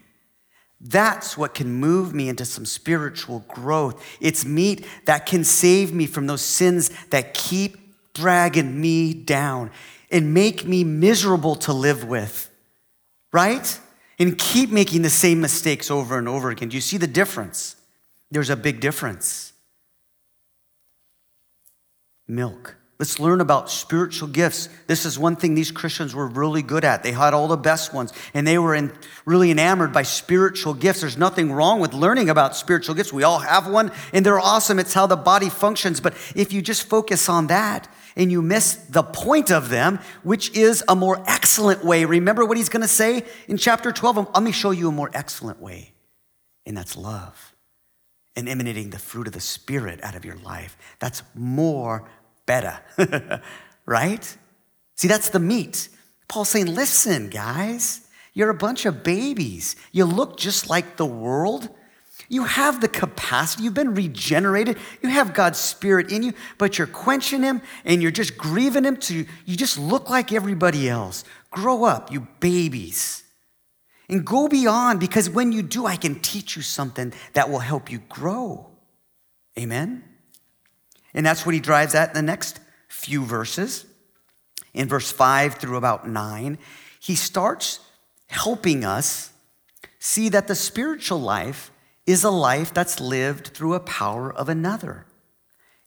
That's 0.84 1.38
what 1.38 1.54
can 1.54 1.72
move 1.72 2.14
me 2.14 2.28
into 2.28 2.44
some 2.44 2.66
spiritual 2.66 3.46
growth. 3.48 4.04
It's 4.20 4.46
meat 4.46 4.86
that 5.06 5.28
can 5.28 5.44
save 5.44 5.94
me 5.94 6.08
from 6.08 6.26
those 6.26 6.42
sins 6.42 6.90
that 7.10 7.36
keep 7.36 7.78
dragging 8.14 8.82
me 8.82 9.14
down 9.14 9.70
and 10.10 10.34
make 10.34 10.66
me 10.66 10.84
miserable 10.84 11.56
to 11.56 11.74
live 11.74 12.04
with, 12.04 12.50
right? 13.32 13.80
And 14.18 14.38
keep 14.38 14.72
making 14.72 15.04
the 15.04 15.10
same 15.10 15.40
mistakes 15.40 15.92
over 15.92 16.18
and 16.18 16.28
over 16.28 16.50
again. 16.50 16.70
Do 16.70 16.78
you 16.78 16.82
see 16.82 16.98
the 16.98 17.08
difference? 17.08 17.76
There's 18.32 18.50
a 18.50 18.56
big 18.56 18.80
difference. 18.80 19.54
Milk. 22.28 22.76
Let's 23.02 23.20
learn 23.20 23.42
about 23.42 23.72
spiritual 23.72 24.28
gifts. 24.28 24.70
This 24.86 25.08
is 25.08 25.18
one 25.18 25.36
thing 25.36 25.56
these 25.56 25.72
Christians 25.72 26.14
were 26.14 26.28
really 26.28 26.62
good 26.62 26.86
at. 26.86 27.02
They 27.02 27.14
had 27.14 27.34
all 27.34 27.48
the 27.48 27.58
best 27.58 27.96
ones, 27.96 28.14
and 28.36 28.46
they 28.46 28.60
were 28.60 28.76
in, 28.76 28.94
really 29.26 29.50
enamored 29.50 29.92
by 29.92 30.04
spiritual 30.04 30.76
gifts. 30.76 31.02
There's 31.02 31.18
nothing 31.18 31.52
wrong 31.52 31.80
with 31.80 31.96
learning 31.96 32.30
about 32.30 32.56
spiritual 32.56 32.94
gifts. 32.94 33.12
We 33.12 33.24
all 33.24 33.40
have 33.40 33.66
one, 33.66 33.92
and 34.14 34.24
they're 34.24 34.40
awesome. 34.40 34.78
It's 34.78 34.94
how 34.94 35.08
the 35.08 35.16
body 35.16 35.50
functions. 35.50 36.00
But 36.00 36.14
if 36.36 36.54
you 36.54 36.62
just 36.62 36.88
focus 36.88 37.28
on 37.28 37.48
that 37.48 37.92
and 38.16 38.32
you 38.32 38.44
miss 38.44 38.76
the 38.76 39.02
point 39.02 39.50
of 39.50 39.70
them, 39.70 39.98
which 40.22 40.56
is 40.56 40.84
a 40.88 40.96
more 40.96 41.24
excellent 41.26 41.84
way, 41.84 42.06
remember 42.06 42.46
what 42.46 42.56
he's 42.56 42.70
going 42.70 42.84
to 42.84 42.88
say 42.88 43.26
in 43.48 43.58
chapter 43.58 43.92
12? 43.92 44.30
Let 44.32 44.44
me 44.44 44.52
show 44.52 44.70
you 44.70 44.90
a 44.90 44.92
more 44.92 45.10
excellent 45.16 45.60
way, 45.60 45.94
and 46.68 46.78
that's 46.78 46.96
love 46.96 47.56
and 48.36 48.48
emanating 48.48 48.92
the 48.92 49.00
fruit 49.00 49.28
of 49.28 49.34
the 49.34 49.42
Spirit 49.42 50.00
out 50.04 50.16
of 50.16 50.24
your 50.24 50.38
life. 50.38 50.78
That's 51.00 51.24
more 51.36 52.08
better, 52.52 53.42
right? 53.86 54.38
See, 54.96 55.08
that's 55.08 55.30
the 55.30 55.40
meat. 55.40 55.88
Paul's 56.28 56.50
saying, 56.50 56.76
listen, 56.76 57.30
guys, 57.30 58.02
you're 58.34 58.50
a 58.50 58.64
bunch 58.68 58.86
of 58.86 59.04
babies. 59.04 59.78
You 59.94 60.04
look 60.04 60.38
just 60.38 60.70
like 60.70 60.98
the 60.98 61.06
world. 61.06 61.70
You 62.28 62.44
have 62.44 62.82
the 62.82 62.90
capacity, 62.90 63.64
you've 63.64 63.74
been 63.74 63.96
regenerated, 63.96 64.78
you 65.02 65.10
have 65.10 65.34
God's 65.34 65.60
Spirit 65.60 66.12
in 66.12 66.24
you, 66.24 66.34
but 66.58 66.78
you're 66.78 66.88
quenching 66.88 67.42
Him 67.42 67.62
and 67.84 68.02
you're 68.02 68.12
just 68.12 68.38
grieving 68.38 68.86
Him 68.86 68.98
to 69.08 69.26
you 69.46 69.56
just 69.58 69.78
look 69.78 70.10
like 70.10 70.32
everybody 70.32 70.90
else. 70.90 71.24
Grow 71.52 71.84
up, 71.84 72.12
you 72.12 72.28
babies. 72.40 73.24
And 74.10 74.26
go 74.26 74.48
beyond 74.50 75.00
because 75.00 75.30
when 75.30 75.52
you 75.52 75.62
do, 75.62 75.86
I 75.86 75.96
can 75.96 76.20
teach 76.20 76.56
you 76.58 76.62
something 76.62 77.14
that 77.34 77.50
will 77.50 77.60
help 77.60 77.92
you 77.92 78.00
grow. 78.10 78.70
Amen? 79.58 80.11
And 81.14 81.26
that's 81.26 81.46
what 81.46 81.56
he 81.56 81.62
drives 81.62 81.96
at 81.96 82.10
in 82.10 82.16
the 82.16 82.22
next 82.22 82.60
few 82.88 83.24
verses. 83.24 83.86
In 84.74 84.88
verse 84.88 85.12
5 85.12 85.56
through 85.56 85.78
about 85.78 86.08
9, 86.08 86.58
he 87.00 87.16
starts 87.16 87.80
helping 88.28 88.86
us 88.86 89.32
see 90.00 90.30
that 90.30 90.48
the 90.48 90.56
spiritual 90.56 91.20
life 91.20 91.72
is 92.06 92.24
a 92.24 92.30
life 92.30 92.74
that's 92.74 93.00
lived 93.00 93.48
through 93.48 93.74
a 93.74 93.80
power 93.80 94.34
of 94.34 94.50
another. 94.50 95.06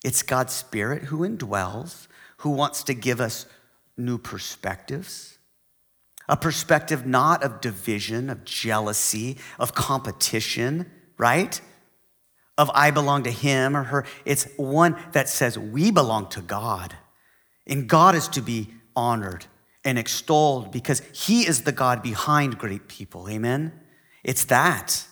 It's 0.05 0.23
God's 0.23 0.53
Spirit 0.53 1.05
who 1.05 1.21
indwells, 1.21 2.07
who 2.39 2.51
wants 2.51 2.83
to 2.85 2.95
give 2.95 3.21
us 3.21 3.47
new 3.97 4.19
perspectives. 4.19 5.39
A 6.29 6.37
perspective 6.37 7.07
not 7.07 7.43
of 7.43 7.61
division, 7.61 8.31
of 8.31 8.45
jealousy, 8.45 9.39
of 9.59 9.75
competition, 9.75 10.91
right? 11.19 11.61
Of 12.57 12.71
I 12.75 12.91
belong 12.91 13.25
to 13.25 13.31
him 13.31 13.77
or 13.77 13.85
her. 13.85 14.07
It's 14.25 14.47
one 14.57 14.97
that 15.13 15.29
says 15.29 15.59
we 15.59 15.91
belong 15.91 16.29
to 16.31 16.41
God. 16.41 16.97
And 17.67 17.89
God 17.89 18.15
is 18.15 18.29
to 18.29 18.43
be 18.43 18.69
honored 18.95 19.47
and 19.85 19.99
extolled 19.99 20.71
because 20.73 21.03
he 21.13 21.47
is 21.47 21.63
the 21.63 21.73
God 21.73 22.03
behind 22.03 22.59
great 22.59 22.89
people. 22.89 23.29
Amen? 23.29 23.73
It's 24.23 24.45
that. 24.47 25.05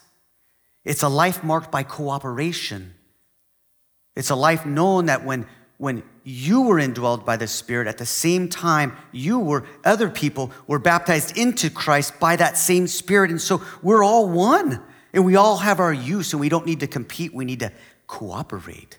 It's 0.84 1.02
a 1.02 1.08
life 1.08 1.44
marked 1.44 1.70
by 1.70 1.82
cooperation. 1.82 2.94
It's 4.16 4.30
a 4.30 4.36
life 4.36 4.66
known 4.66 5.06
that 5.06 5.24
when, 5.24 5.46
when 5.78 6.02
you 6.24 6.62
were 6.62 6.76
indwelled 6.76 7.24
by 7.24 7.36
the 7.36 7.46
Spirit, 7.46 7.88
at 7.88 7.98
the 7.98 8.06
same 8.06 8.48
time, 8.48 8.96
you 9.10 9.38
were, 9.38 9.64
other 9.84 10.08
people 10.10 10.50
were 10.66 10.78
baptized 10.78 11.36
into 11.36 11.70
Christ 11.70 12.18
by 12.20 12.36
that 12.36 12.56
same 12.56 12.86
Spirit. 12.86 13.30
And 13.30 13.40
so 13.40 13.62
we're 13.82 14.04
all 14.04 14.28
one. 14.28 14.82
And 15.12 15.24
we 15.24 15.36
all 15.36 15.58
have 15.58 15.80
our 15.80 15.92
use, 15.92 16.32
and 16.32 16.40
we 16.40 16.48
don't 16.48 16.66
need 16.66 16.80
to 16.80 16.86
compete. 16.86 17.34
We 17.34 17.44
need 17.44 17.60
to 17.60 17.72
cooperate 18.06 18.98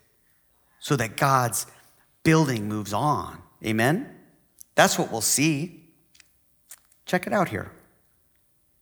so 0.79 0.95
that 0.95 1.17
God's 1.17 1.65
building 2.23 2.67
moves 2.67 2.93
on. 2.93 3.41
Amen? 3.65 4.09
That's 4.75 4.97
what 4.97 5.11
we'll 5.11 5.21
see. 5.21 5.89
Check 7.05 7.27
it 7.27 7.33
out 7.33 7.49
here. 7.49 7.71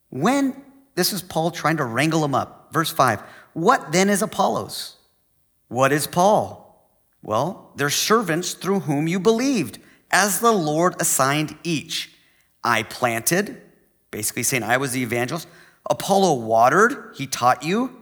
When, 0.10 0.62
this 0.96 1.14
is 1.14 1.22
Paul 1.22 1.52
trying 1.52 1.78
to 1.78 1.86
wrangle 1.86 2.22
them 2.22 2.36
up. 2.36 2.70
Verse 2.72 2.92
5 2.92 3.22
What 3.54 3.92
then 3.92 4.10
is 4.10 4.22
Apollos? 4.22 4.98
What 5.68 5.92
is 5.92 6.08
Paul? 6.08 6.62
Well, 7.24 7.72
they're 7.76 7.90
servants 7.90 8.54
through 8.54 8.82
whom 8.82 9.08
you 9.08 9.20
believed, 9.20 9.80
as 10.10 10.40
the 10.40 10.52
Lord 10.52 11.00
assigned 11.00 11.56
each. 11.64 12.12
I 12.64 12.84
planted, 12.84 13.62
basically 14.10 14.44
saying 14.44 14.64
I 14.64 14.78
was 14.78 14.92
the 14.92 15.04
evangelist. 15.04 15.48
Apollo 15.90 16.46
watered, 16.46 17.14
he 17.16 17.28
taught 17.28 17.64
you, 17.64 17.98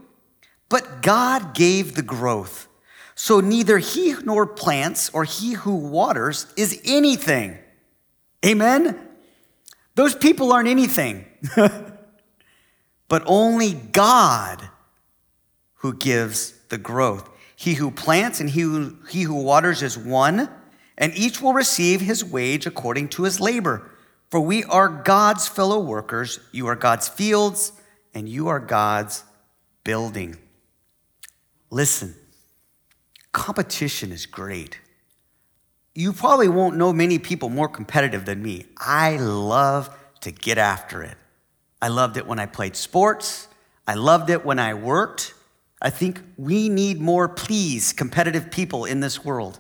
but 0.68 1.02
God 1.02 1.54
gave 1.54 1.96
the 1.96 2.02
growth. 2.02 2.68
So 3.16 3.40
neither 3.40 3.80
he 3.80 4.16
nor 4.24 4.46
plants 4.46 5.10
or 5.14 5.24
he 5.24 5.54
who 5.54 5.76
waters 5.76 6.48
is 6.56 6.80
anything. 6.86 7.58
Amen? 8.46 8.98
Those 9.96 10.16
people 10.16 10.54
aren't 10.54 10.70
anything, 10.70 11.26
but 11.56 13.24
only 13.26 13.74
God 13.74 14.70
who 15.76 15.94
gives 15.94 16.54
the 16.70 16.78
growth. 16.78 17.30
He 17.56 17.74
who 17.74 17.92
plants 17.92 18.40
and 18.40 18.50
he 18.50 18.62
who, 18.62 18.96
he 19.10 19.24
who 19.24 19.36
waters 19.36 19.84
is 19.84 19.98
one, 19.98 20.50
and 20.98 21.14
each 21.18 21.42
will 21.42 21.54
receive 21.54 22.00
his 22.00 22.24
wage 22.24 22.66
according 22.66 23.10
to 23.10 23.24
his 23.24 23.42
labor. 23.42 23.89
For 24.30 24.40
we 24.40 24.64
are 24.66 24.88
God's 24.88 25.48
fellow 25.48 25.80
workers, 25.80 26.40
you 26.52 26.68
are 26.68 26.76
God's 26.76 27.08
fields, 27.08 27.72
and 28.14 28.30
you 28.30 28.48
are 28.48 28.60
God's 28.60 29.24
building. 29.84 30.38
Listen, 31.72 32.16
competition 33.32 34.12
is 34.12 34.26
great. 34.26 34.80
You 35.96 36.14
probably 36.14 36.48
won't 36.48 36.78
know 36.78 36.94
many 36.94 37.18
people 37.18 37.50
more 37.50 37.68
competitive 37.68 38.26
than 38.26 38.42
me. 38.42 38.66
I 38.78 39.18
love 39.18 39.96
to 40.22 40.32
get 40.32 40.58
after 40.58 41.02
it. 41.02 41.18
I 41.82 41.88
loved 41.88 42.18
it 42.18 42.28
when 42.28 42.40
I 42.40 42.46
played 42.46 42.76
sports. 42.76 43.48
I 43.88 43.96
loved 43.96 44.30
it 44.30 44.46
when 44.46 44.60
I 44.60 44.74
worked. 44.74 45.34
I 45.82 45.90
think 45.90 46.22
we 46.38 46.70
need 46.70 47.00
more, 47.00 47.28
please, 47.30 47.94
competitive 47.94 48.52
people 48.52 48.86
in 48.86 49.00
this 49.00 49.24
world 49.24 49.60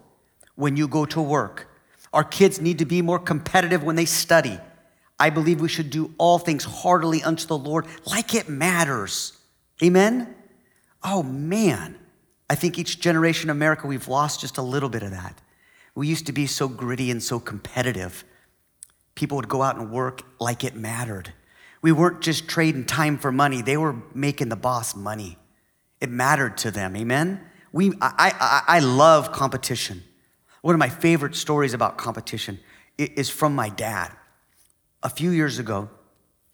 when 0.55 0.75
you 0.75 0.87
go 0.87 1.05
to 1.05 1.21
work. 1.21 1.68
Our 2.13 2.23
kids 2.23 2.59
need 2.59 2.79
to 2.79 2.85
be 2.85 3.01
more 3.01 3.19
competitive 3.19 3.83
when 3.83 3.95
they 3.95 4.05
study. 4.05 4.59
I 5.19 5.29
believe 5.29 5.59
we 5.59 5.67
should 5.67 5.89
do 5.89 6.13
all 6.17 6.39
things 6.39 6.63
heartily 6.63 7.21
unto 7.21 7.45
the 7.45 7.57
Lord 7.57 7.85
like 8.05 8.33
it 8.33 8.47
matters. 8.47 9.33
Amen? 9.83 10.33
Oh 11.03 11.23
man, 11.23 11.97
I 12.49 12.55
think 12.55 12.79
each 12.79 12.99
generation 12.99 13.49
in 13.49 13.55
America, 13.55 13.87
we've 13.87 14.07
lost 14.07 14.41
just 14.41 14.57
a 14.57 14.61
little 14.61 14.89
bit 14.89 15.03
of 15.03 15.11
that. 15.11 15.39
We 15.95 16.07
used 16.07 16.25
to 16.27 16.31
be 16.31 16.47
so 16.47 16.67
gritty 16.67 17.11
and 17.11 17.21
so 17.21 17.39
competitive. 17.39 18.23
People 19.15 19.35
would 19.37 19.49
go 19.49 19.61
out 19.61 19.77
and 19.77 19.91
work 19.91 20.23
like 20.39 20.63
it 20.63 20.75
mattered. 20.75 21.33
We 21.81 21.91
weren't 21.91 22.21
just 22.21 22.47
trading 22.47 22.85
time 22.85 23.17
for 23.17 23.31
money, 23.31 23.61
they 23.61 23.77
were 23.77 23.95
making 24.13 24.49
the 24.49 24.55
boss 24.55 24.95
money. 24.95 25.37
It 26.01 26.09
mattered 26.09 26.57
to 26.59 26.71
them, 26.71 26.95
amen? 26.95 27.41
We, 27.71 27.91
I, 28.01 28.33
I, 28.39 28.77
I 28.77 28.79
love 28.79 29.31
competition. 29.31 30.03
One 30.61 30.75
of 30.75 30.79
my 30.79 30.89
favorite 30.89 31.35
stories 31.35 31.73
about 31.73 31.97
competition 31.97 32.59
is 32.97 33.29
from 33.29 33.55
my 33.55 33.69
dad. 33.69 34.11
A 35.03 35.09
few 35.09 35.31
years 35.31 35.59
ago, 35.59 35.89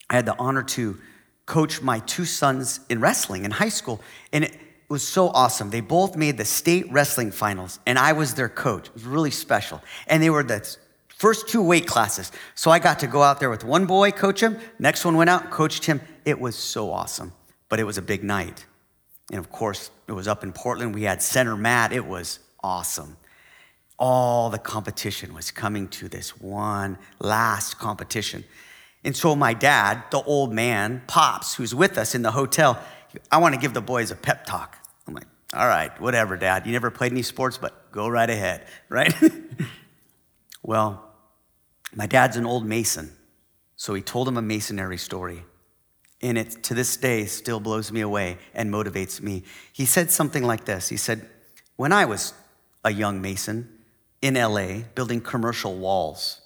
I 0.09 0.15
had 0.15 0.25
the 0.25 0.37
honor 0.37 0.63
to 0.63 0.99
coach 1.45 1.81
my 1.81 1.99
two 1.99 2.25
sons 2.25 2.79
in 2.89 2.99
wrestling 2.99 3.45
in 3.45 3.51
high 3.51 3.69
school, 3.69 4.01
and 4.31 4.43
it, 4.43 4.55
was 4.89 5.07
so 5.07 5.29
awesome. 5.29 5.69
They 5.69 5.81
both 5.81 6.15
made 6.15 6.37
the 6.37 6.45
state 6.45 6.91
wrestling 6.91 7.31
finals, 7.31 7.79
and 7.85 7.97
I 7.97 8.13
was 8.13 8.35
their 8.35 8.49
coach. 8.49 8.87
It 8.87 8.93
was 8.93 9.05
really 9.05 9.31
special. 9.31 9.81
And 10.07 10.21
they 10.21 10.29
were 10.29 10.43
the 10.43 10.77
first 11.07 11.49
two 11.49 11.61
weight 11.61 11.87
classes. 11.87 12.31
So 12.53 12.71
I 12.71 12.79
got 12.79 12.99
to 12.99 13.07
go 13.07 13.23
out 13.23 13.39
there 13.39 13.49
with 13.49 13.63
one 13.63 13.85
boy, 13.85 14.11
coach 14.11 14.41
him. 14.41 14.57
Next 14.79 15.03
one 15.05 15.15
went 15.15 15.29
out, 15.29 15.49
coached 15.49 15.85
him. 15.85 16.01
It 16.23 16.39
was 16.39 16.55
so 16.55 16.91
awesome. 16.91 17.33
But 17.69 17.79
it 17.79 17.83
was 17.83 17.97
a 17.97 18.01
big 18.01 18.23
night. 18.23 18.65
And 19.31 19.39
of 19.39 19.49
course, 19.49 19.89
it 20.07 20.11
was 20.11 20.27
up 20.27 20.43
in 20.43 20.53
Portland. 20.53 20.93
We 20.93 21.03
had 21.03 21.21
center 21.21 21.57
mat. 21.57 21.91
It 21.91 22.05
was 22.05 22.39
awesome. 22.63 23.17
All 23.97 24.49
the 24.49 24.59
competition 24.59 25.33
was 25.33 25.51
coming 25.51 25.87
to 25.89 26.09
this 26.09 26.39
one 26.39 26.97
last 27.19 27.79
competition. 27.79 28.43
And 29.03 29.15
so 29.15 29.35
my 29.35 29.53
dad, 29.53 30.03
the 30.11 30.21
old 30.23 30.51
man, 30.51 31.03
Pops, 31.07 31.55
who's 31.55 31.73
with 31.73 31.97
us 31.97 32.15
in 32.15 32.23
the 32.23 32.31
hotel, 32.31 32.81
I 33.31 33.37
want 33.37 33.53
to 33.53 33.61
give 33.61 33.73
the 33.73 33.81
boys 33.81 34.11
a 34.11 34.15
pep 34.15 34.45
talk. 34.45 34.77
I'm 35.07 35.13
like, 35.13 35.27
all 35.53 35.67
right, 35.67 35.99
whatever, 36.01 36.35
dad. 36.35 36.65
You 36.65 36.73
never 36.73 36.91
played 36.91 37.11
any 37.11 37.21
sports, 37.21 37.57
but 37.57 37.91
go 37.91 38.07
right 38.07 38.29
ahead, 38.29 38.65
right? 38.89 39.13
well, 40.63 41.05
my 41.93 42.07
dad's 42.07 42.35
an 42.35 42.45
old 42.45 42.65
mason, 42.65 43.11
so 43.75 43.93
he 43.93 44.01
told 44.01 44.27
him 44.27 44.37
a 44.37 44.41
masonry 44.41 44.97
story. 44.97 45.43
And 46.21 46.37
it 46.37 46.63
to 46.63 46.73
this 46.73 46.97
day 46.97 47.25
still 47.25 47.59
blows 47.59 47.91
me 47.91 48.01
away 48.01 48.37
and 48.53 48.73
motivates 48.73 49.21
me. 49.21 49.43
He 49.71 49.85
said 49.85 50.09
something 50.09 50.43
like 50.43 50.65
this 50.65 50.89
He 50.89 50.97
said, 50.97 51.29
When 51.75 51.91
I 51.91 52.05
was 52.05 52.33
a 52.83 52.91
young 52.91 53.21
mason 53.21 53.69
in 54.25 54.33
LA 54.33 54.79
building 54.95 55.21
commercial 55.21 55.75
walls, 55.75 56.41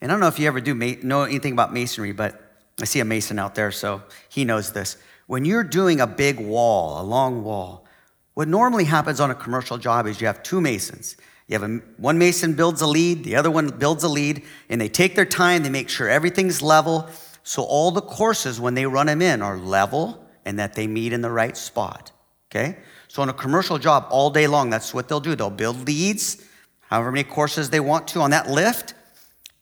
and 0.00 0.10
I 0.10 0.14
don't 0.14 0.20
know 0.20 0.28
if 0.28 0.38
you 0.38 0.46
ever 0.46 0.60
do 0.60 0.74
know 1.02 1.22
anything 1.22 1.52
about 1.52 1.72
masonry, 1.72 2.12
but 2.12 2.40
I 2.80 2.84
see 2.84 3.00
a 3.00 3.04
mason 3.04 3.38
out 3.38 3.54
there, 3.54 3.72
so 3.72 4.02
he 4.28 4.44
knows 4.44 4.72
this 4.72 4.96
when 5.28 5.44
you're 5.44 5.62
doing 5.62 6.00
a 6.00 6.06
big 6.06 6.40
wall, 6.40 7.00
a 7.00 7.04
long 7.04 7.44
wall, 7.44 7.84
what 8.32 8.48
normally 8.48 8.84
happens 8.84 9.20
on 9.20 9.30
a 9.30 9.34
commercial 9.34 9.76
job 9.76 10.06
is 10.06 10.20
you 10.20 10.26
have 10.26 10.42
two 10.42 10.60
masons. 10.60 11.16
You 11.48 11.58
have 11.58 11.70
a, 11.70 11.76
one 11.98 12.18
mason 12.18 12.54
builds 12.54 12.80
a 12.80 12.86
lead, 12.86 13.24
the 13.24 13.36
other 13.36 13.50
one 13.50 13.68
builds 13.68 14.04
a 14.04 14.08
lead, 14.08 14.42
and 14.70 14.80
they 14.80 14.88
take 14.88 15.14
their 15.14 15.26
time, 15.26 15.62
they 15.62 15.70
make 15.70 15.90
sure 15.90 16.08
everything's 16.08 16.62
level. 16.62 17.08
So 17.42 17.62
all 17.62 17.90
the 17.90 18.00
courses, 18.00 18.58
when 18.58 18.74
they 18.74 18.86
run 18.86 19.06
them 19.06 19.20
in, 19.20 19.42
are 19.42 19.58
level 19.58 20.24
and 20.46 20.58
that 20.58 20.74
they 20.74 20.86
meet 20.86 21.12
in 21.12 21.20
the 21.20 21.30
right 21.30 21.56
spot. 21.56 22.10
Okay? 22.50 22.78
So 23.08 23.20
on 23.20 23.28
a 23.28 23.34
commercial 23.34 23.78
job, 23.78 24.06
all 24.08 24.30
day 24.30 24.46
long, 24.46 24.70
that's 24.70 24.94
what 24.94 25.08
they'll 25.08 25.20
do. 25.20 25.34
They'll 25.34 25.50
build 25.50 25.86
leads, 25.86 26.42
however 26.88 27.12
many 27.12 27.24
courses 27.24 27.70
they 27.70 27.80
want 27.80 28.08
to 28.08 28.20
on 28.20 28.30
that 28.30 28.50
lift, 28.50 28.94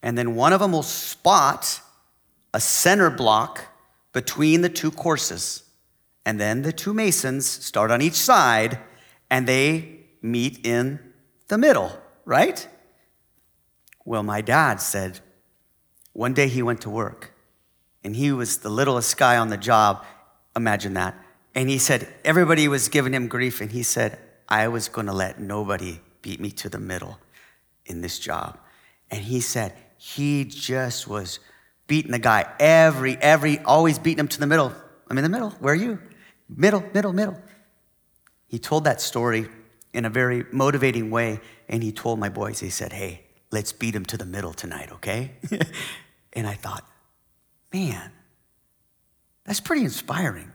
and 0.03 0.17
then 0.17 0.35
one 0.35 0.53
of 0.53 0.61
them 0.61 0.73
will 0.73 0.83
spot 0.83 1.81
a 2.55 2.61
center 2.61 3.11
block 3.11 3.65
between 4.13 4.63
the 4.63 4.69
two 4.69 4.91
courses. 4.91 5.65
And 6.25 6.41
then 6.41 6.63
the 6.63 6.73
two 6.73 6.95
masons 6.95 7.47
start 7.47 7.91
on 7.91 8.01
each 8.01 8.15
side 8.15 8.79
and 9.31 9.47
they 9.47 10.01
meet 10.23 10.67
in 10.67 10.99
the 11.49 11.59
middle, 11.59 11.93
right? 12.25 12.67
Well, 14.05 14.23
my 14.23 14.41
dad 14.41 14.81
said 14.81 15.21
one 16.13 16.35
day 16.35 16.49
he 16.49 16.63
went 16.63 16.81
to 16.83 16.91
work 16.91 17.33
and 18.03 18.17
he 18.17 18.33
was 18.33 18.59
the 18.59 18.71
littlest 18.71 19.17
guy 19.17 19.37
on 19.37 19.49
the 19.49 19.57
job. 19.57 20.05
Imagine 20.55 20.95
that. 20.95 21.15
And 21.55 21.69
he 21.69 21.79
said, 21.79 22.09
everybody 22.25 22.69
was 22.69 22.89
giving 22.89 23.13
him 23.13 23.29
grief. 23.29 23.61
And 23.61 23.71
he 23.71 23.83
said, 23.83 24.19
I 24.49 24.69
was 24.69 24.89
going 24.89 25.07
to 25.07 25.13
let 25.13 25.41
nobody 25.41 26.01
beat 26.27 26.41
me 26.41 26.51
to 26.51 26.69
the 26.69 26.81
middle 26.81 27.21
in 27.85 28.01
this 28.01 28.19
job. 28.19 28.59
And 29.13 29.23
he 29.23 29.41
said, 29.41 29.73
he 29.97 30.45
just 30.45 31.07
was 31.07 31.39
beating 31.87 32.11
the 32.11 32.19
guy 32.19 32.53
every, 32.59 33.17
every, 33.19 33.61
always 33.61 34.01
beating 34.01 34.19
him 34.19 34.29
to 34.29 34.41
the 34.41 34.47
middle. 34.49 34.73
I'm 35.09 35.17
in 35.19 35.23
the 35.23 35.31
middle. 35.31 35.51
Where 35.61 35.73
are 35.73 35.77
you? 35.77 36.01
Middle, 36.49 36.83
middle, 36.93 37.13
middle. 37.13 37.41
He 38.49 38.59
told 38.59 38.83
that 38.85 39.01
story 39.01 39.47
in 39.93 40.05
a 40.05 40.11
very 40.11 40.45
motivating 40.51 41.13
way, 41.13 41.39
and 41.69 41.81
he 41.81 41.93
told 41.93 42.19
my 42.19 42.29
boys, 42.29 42.59
he 42.59 42.71
said, 42.71 42.93
Hey, 42.93 43.23
let's 43.53 43.73
beat 43.73 43.95
him 43.95 44.05
to 44.07 44.17
the 44.17 44.27
middle 44.27 44.53
tonight, 44.53 44.91
okay? 44.95 45.31
and 46.33 46.49
I 46.49 46.55
thought, 46.55 46.85
man, 47.73 48.11
that's 49.45 49.61
pretty 49.61 49.85
inspiring. 49.85 50.51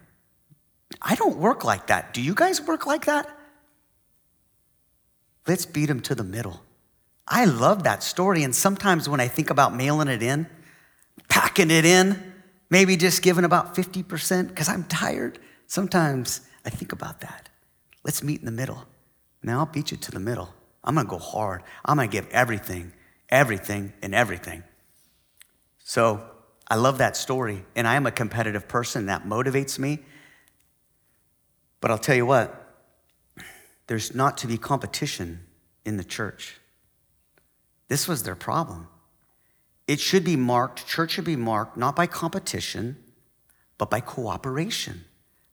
I 1.02 1.16
don't 1.16 1.38
work 1.38 1.64
like 1.64 1.88
that. 1.88 2.14
Do 2.14 2.22
you 2.22 2.36
guys 2.36 2.62
work 2.62 2.86
like 2.86 3.06
that? 3.06 3.38
Let's 5.48 5.66
beat 5.66 5.90
him 5.90 6.02
to 6.02 6.16
the 6.16 6.24
middle. 6.24 6.62
I 7.28 7.46
love 7.46 7.84
that 7.84 8.04
story, 8.04 8.44
and 8.44 8.56
sometimes 8.56 9.08
when 9.08 9.20
I 9.20 9.28
think 9.28 9.50
about 9.50 9.76
mailing 9.76 10.08
it 10.08 10.22
in, 10.22 10.48
packing 11.30 11.72
it 11.72 11.86
in, 11.86 12.34
maybe 12.70 12.98
just 12.98 13.22
giving 13.22 13.46
about 13.46 13.74
50% 13.76 14.48
because 14.50 14.68
I'm 14.68 14.84
tired. 14.86 15.40
Sometimes 15.68 16.42
I 16.66 16.70
think 16.70 16.92
about 16.92 17.22
that. 17.22 17.50
Let's 18.04 18.24
meet 18.24 18.40
in 18.40 18.46
the 18.46 18.52
middle. 18.52 18.86
Now 19.44 19.60
I'll 19.60 19.66
beat 19.66 19.92
you 19.92 19.98
to 19.98 20.12
the 20.12 20.20
middle. 20.20 20.54
I'm 20.84 20.96
gonna 20.96 21.08
go 21.08 21.18
hard. 21.18 21.64
I'm 21.86 21.98
gonna 21.98 22.08
give 22.08 22.28
everything, 22.30 22.94
everything, 23.30 23.94
and 24.02 24.14
everything. 24.14 24.64
So 25.80 26.22
I 26.68 26.76
love 26.76 26.98
that 27.00 27.18
story, 27.18 27.66
and 27.76 27.88
I 27.88 27.96
am 27.96 28.06
a 28.06 28.12
competitive 28.12 28.68
person. 28.68 29.08
That 29.08 29.26
motivates 29.26 29.80
me. 29.80 30.00
But 31.80 31.92
I'll 31.92 31.98
tell 31.98 32.16
you 32.16 32.26
what, 32.26 32.61
there's 33.92 34.16
not 34.16 34.38
to 34.38 34.48
be 34.48 34.58
competition 34.58 35.42
in 35.84 35.98
the 35.98 36.04
church. 36.06 36.62
This 37.90 38.08
was 38.08 38.24
their 38.24 38.38
problem. 38.38 38.88
It 39.86 40.00
should 40.00 40.24
be 40.24 40.38
marked, 40.38 40.88
church 40.88 41.12
should 41.12 41.26
be 41.26 41.36
marked 41.36 41.76
not 41.76 41.94
by 41.94 42.08
competition, 42.08 42.96
but 43.78 43.90
by 43.90 44.00
cooperation. 44.00 45.04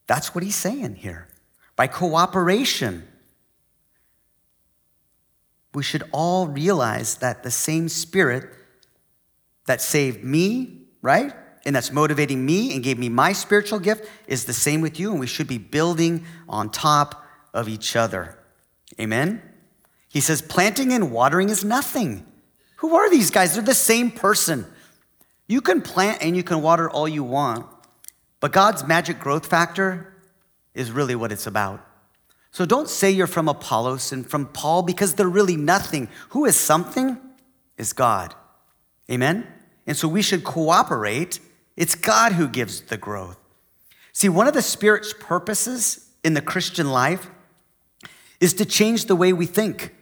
That's 0.07 0.37
what 0.37 0.45
he's 0.45 0.55
saying 0.55 0.95
here. 0.95 1.27
By 1.75 1.89
cooperation. 1.89 3.09
We 5.75 5.83
should 5.83 6.05
all 6.13 6.47
realize 6.47 7.17
that 7.17 7.43
the 7.43 7.51
same 7.51 7.89
spirit 7.89 8.49
that 9.67 9.81
saved 9.81 10.23
me, 10.23 10.83
right? 11.03 11.35
And 11.67 11.75
that's 11.75 11.91
motivating 11.91 12.47
me 12.47 12.73
and 12.73 12.85
gave 12.85 13.01
me 13.01 13.09
my 13.09 13.33
spiritual 13.33 13.81
gift 13.81 14.09
is 14.29 14.45
the 14.45 14.53
same 14.53 14.81
with 14.81 15.01
you, 15.01 15.11
and 15.11 15.19
we 15.19 15.27
should 15.27 15.49
be 15.49 15.59
building 15.59 16.25
on 16.49 16.71
top 16.71 17.25
of 17.59 17.69
each 17.69 17.97
other. 17.97 18.39
Amen? 19.01 19.43
He 20.09 20.21
says, 20.21 20.41
planting 20.41 20.93
and 20.93 21.11
watering 21.11 21.51
is 21.51 21.65
nothing. 21.65 22.25
Who 22.77 22.95
are 22.95 23.11
these 23.11 23.31
guys? 23.31 23.55
They're 23.55 23.63
the 23.63 23.75
same 23.75 24.11
person. 24.11 24.67
You 25.47 25.61
can 25.61 25.83
plant 25.83 26.23
and 26.23 26.37
you 26.37 26.43
can 26.43 26.63
water 26.63 26.89
all 26.89 27.09
you 27.09 27.25
want, 27.25 27.67
but 28.41 28.53
God's 28.53 28.87
magic 28.87 29.19
growth 29.19 29.47
factor 29.47 30.15
is 30.75 30.93
really 30.93 31.15
what 31.15 31.33
it's 31.33 31.47
about. 31.47 31.85
So 32.51 32.65
don't 32.65 32.89
say 32.89 33.11
you're 33.11 33.27
from 33.27 33.49
Apollos 33.49 34.13
and 34.13 34.29
from 34.29 34.47
Paul 34.47 34.83
because 34.83 35.15
they're 35.15 35.29
really 35.29 35.57
nothing. 35.57 36.09
Who 36.31 36.45
is 36.45 36.57
something 36.57 37.19
is 37.77 37.93
God. 37.93 38.35
Amen? 39.11 39.47
And 39.87 39.97
so 39.97 40.07
we 40.09 40.23
should 40.23 40.45
cooperate. 40.45 41.41
It's 41.77 41.95
God 41.95 42.33
who 42.33 42.49
gives 42.49 42.83
the 42.83 42.97
growth. 42.97 43.39
See, 44.13 44.29
one 44.29 44.47
of 44.47 44.55
the 44.55 44.63
Spirit's 44.63 45.15
purposes 45.19 46.11
in 46.25 46.35
the 46.35 46.43
Christian 46.43 46.91
life 46.91 47.31
is 48.41 48.55
to 48.55 48.65
change 48.65 49.07
the 49.07 49.17
way 49.17 49.33
we 49.33 49.47
think. 49.47 49.95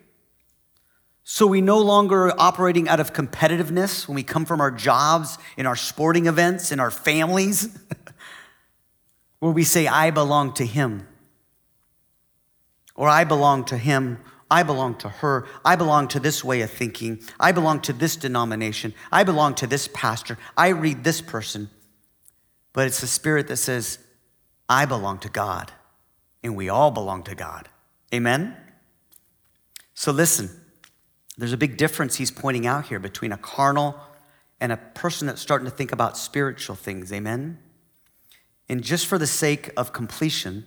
So 1.24 1.46
we 1.46 1.60
no 1.60 1.78
longer 1.78 2.28
are 2.28 2.40
operating 2.40 2.88
out 2.88 3.00
of 3.00 3.12
competitiveness 3.12 4.06
when 4.06 4.14
we 4.14 4.22
come 4.22 4.44
from 4.44 4.60
our 4.60 4.70
jobs, 4.70 5.38
in 5.56 5.66
our 5.66 5.74
sporting 5.74 6.26
events, 6.26 6.70
in 6.70 6.78
our 6.78 6.90
families, 6.90 7.76
where 9.40 9.50
we 9.50 9.64
say, 9.64 9.88
I 9.88 10.10
belong 10.10 10.52
to 10.54 10.64
Him, 10.64 11.06
or 12.94 13.08
I 13.08 13.24
belong 13.24 13.64
to 13.64 13.76
Him, 13.76 14.18
I 14.48 14.62
belong 14.62 14.94
to 14.98 15.08
her, 15.08 15.46
I 15.64 15.74
belong 15.74 16.06
to 16.08 16.20
this 16.20 16.44
way 16.44 16.60
of 16.60 16.70
thinking, 16.70 17.20
I 17.40 17.50
belong 17.50 17.80
to 17.80 17.92
this 17.92 18.14
denomination, 18.14 18.94
I 19.10 19.24
belong 19.24 19.56
to 19.56 19.66
this 19.66 19.88
pastor, 19.92 20.38
I 20.56 20.68
read 20.68 21.02
this 21.02 21.20
person. 21.20 21.70
But 22.72 22.86
it's 22.86 23.00
the 23.00 23.08
Spirit 23.08 23.48
that 23.48 23.56
says, 23.56 23.98
I 24.68 24.84
belong 24.84 25.18
to 25.20 25.28
God, 25.28 25.72
and 26.44 26.54
we 26.54 26.68
all 26.68 26.92
belong 26.92 27.24
to 27.24 27.34
God. 27.34 27.68
Amen? 28.16 28.56
So 29.94 30.10
listen, 30.10 30.50
there's 31.38 31.52
a 31.52 31.56
big 31.56 31.76
difference 31.76 32.16
he's 32.16 32.30
pointing 32.30 32.66
out 32.66 32.86
here 32.86 32.98
between 32.98 33.32
a 33.32 33.36
carnal 33.36 33.96
and 34.60 34.72
a 34.72 34.76
person 34.76 35.26
that's 35.26 35.40
starting 35.40 35.66
to 35.66 35.70
think 35.70 35.92
about 35.92 36.16
spiritual 36.16 36.76
things. 36.76 37.12
Amen? 37.12 37.58
And 38.68 38.82
just 38.82 39.06
for 39.06 39.18
the 39.18 39.26
sake 39.26 39.70
of 39.76 39.92
completion, 39.92 40.64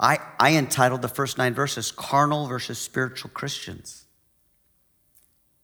I, 0.00 0.18
I 0.38 0.54
entitled 0.54 1.02
the 1.02 1.08
first 1.08 1.38
nine 1.38 1.54
verses 1.54 1.90
Carnal 1.90 2.46
versus 2.46 2.78
Spiritual 2.78 3.30
Christians. 3.34 4.04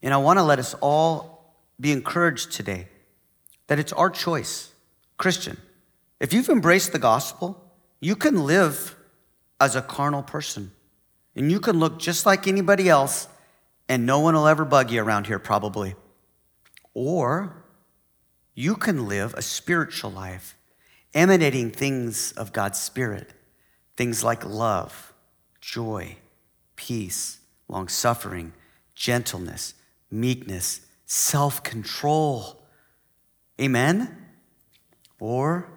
And 0.03 0.13
I 0.13 0.17
want 0.19 0.39
to 0.39 0.43
let 0.43 0.59
us 0.59 0.75
all 0.81 1.55
be 1.81 1.93
encouraged 1.93 2.53
today 2.53 2.89
that 3.69 3.79
it's 3.79 3.93
our 3.93 4.11
choice. 4.11 4.73
Christian, 5.17 5.57
if 6.21 6.33
you've 6.33 6.49
embraced 6.49 6.93
the 6.93 6.99
gospel, 6.99 7.73
you 8.01 8.17
can 8.17 8.45
live 8.45 8.94
as 9.65 9.77
a 9.77 9.83
carnal 9.83 10.23
person. 10.23 10.71
And 11.35 11.51
you 11.51 11.59
can 11.59 11.79
look 11.79 11.99
just 11.99 12.27
like 12.27 12.47
anybody 12.47 12.89
else, 12.89 13.29
and 13.89 14.07
no 14.07 14.21
one 14.21 14.35
will 14.35 14.47
ever 14.47 14.65
bug 14.65 14.91
you 14.91 15.03
around 15.03 15.27
here, 15.27 15.39
probably. 15.39 15.97
Or 16.93 17.65
you 18.55 18.77
can 18.77 19.09
live 19.09 19.35
a 19.35 19.43
spiritual 19.43 20.11
life, 20.11 20.57
emanating 21.13 21.71
things 21.71 22.33
of 22.33 22.53
God's 22.53 22.79
Spirit, 22.79 23.33
things 23.97 24.23
like 24.23 24.45
love, 24.45 25.13
joy, 25.61 26.17
peace, 26.77 27.39
long 27.69 27.89
suffering, 27.89 28.53
gentleness, 28.95 29.75
meekness, 30.11 30.83
self 31.07 31.63
control. 31.63 32.63
Amen? 33.61 34.17
Or 35.19 35.69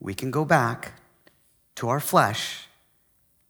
we 0.00 0.14
can 0.14 0.30
go 0.30 0.44
back 0.44 0.94
to 1.76 1.88
our 1.88 2.00
flesh 2.00 2.67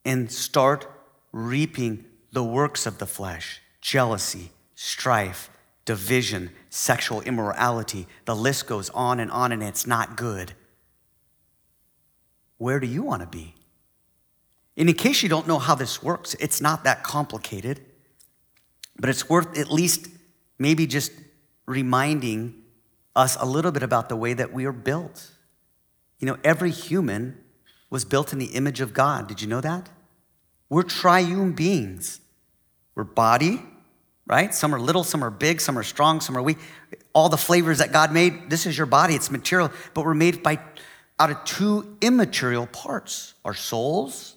and 0.09 0.33
start 0.33 0.91
reaping 1.33 2.03
the 2.33 2.43
works 2.43 2.87
of 2.87 2.97
the 2.97 3.07
flesh 3.07 3.61
jealousy, 3.83 4.51
strife, 4.75 5.51
division, 5.85 6.51
sexual 6.71 7.21
immorality. 7.23 8.07
The 8.25 8.35
list 8.35 8.67
goes 8.67 8.89
on 8.91 9.21
and 9.21 9.31
on, 9.31 9.53
and 9.53 9.63
it's 9.63 9.87
not 9.87 10.17
good. 10.17 10.55
Where 12.57 12.81
do 12.81 12.87
you 12.87 13.03
want 13.03 13.21
to 13.21 13.29
be? 13.29 13.55
And 14.79 14.89
in 14.89 14.95
case 14.95 15.23
you 15.23 15.29
don't 15.29 15.47
know 15.47 15.59
how 15.59 15.75
this 15.75 16.03
works, 16.03 16.35
it's 16.41 16.61
not 16.61 16.85
that 16.85 17.03
complicated, 17.03 17.81
but 18.99 19.11
it's 19.11 19.29
worth 19.29 19.59
at 19.59 19.71
least 19.71 20.09
maybe 20.59 20.87
just 20.87 21.13
reminding 21.67 22.55
us 23.15 23.37
a 23.39 23.45
little 23.45 23.73
bit 23.73 23.83
about 23.83 24.09
the 24.09 24.17
way 24.17 24.33
that 24.33 24.55
we 24.55 24.65
are 24.65 24.73
built. 24.73 25.33
You 26.19 26.27
know, 26.27 26.39
every 26.43 26.71
human 26.71 27.37
was 27.91 28.07
built 28.07 28.33
in 28.33 28.39
the 28.39 28.47
image 28.47 28.81
of 28.81 28.95
God. 28.95 29.29
Did 29.29 29.43
you 29.43 29.49
know 29.49 29.61
that? 29.61 29.91
We're 30.69 30.83
triune 30.83 31.53
beings. 31.53 32.21
We're 32.95 33.05
body, 33.05 33.63
right? 34.27 34.55
Some 34.55 34.75
are 34.75 34.81
little, 34.81 35.05
some 35.05 35.25
are 35.25 35.31
big, 35.31 35.61
some 35.61 35.79
are 35.79 35.83
strong, 35.83 36.21
some 36.21 36.37
are 36.37 36.43
weak. 36.43 36.59
All 37.13 37.29
the 37.29 37.37
flavors 37.37 37.79
that 37.79 37.93
God 37.93 38.13
made, 38.13 38.51
this 38.51 38.67
is 38.67 38.77
your 38.77 38.87
body, 38.87 39.15
it's 39.15 39.31
material, 39.31 39.71
but 39.95 40.05
we're 40.05 40.15
made 40.15 40.43
by 40.43 40.59
out 41.19 41.31
of 41.31 41.45
two 41.45 41.97
immaterial 42.01 42.67
parts 42.67 43.35
our 43.45 43.55
souls, 43.55 44.37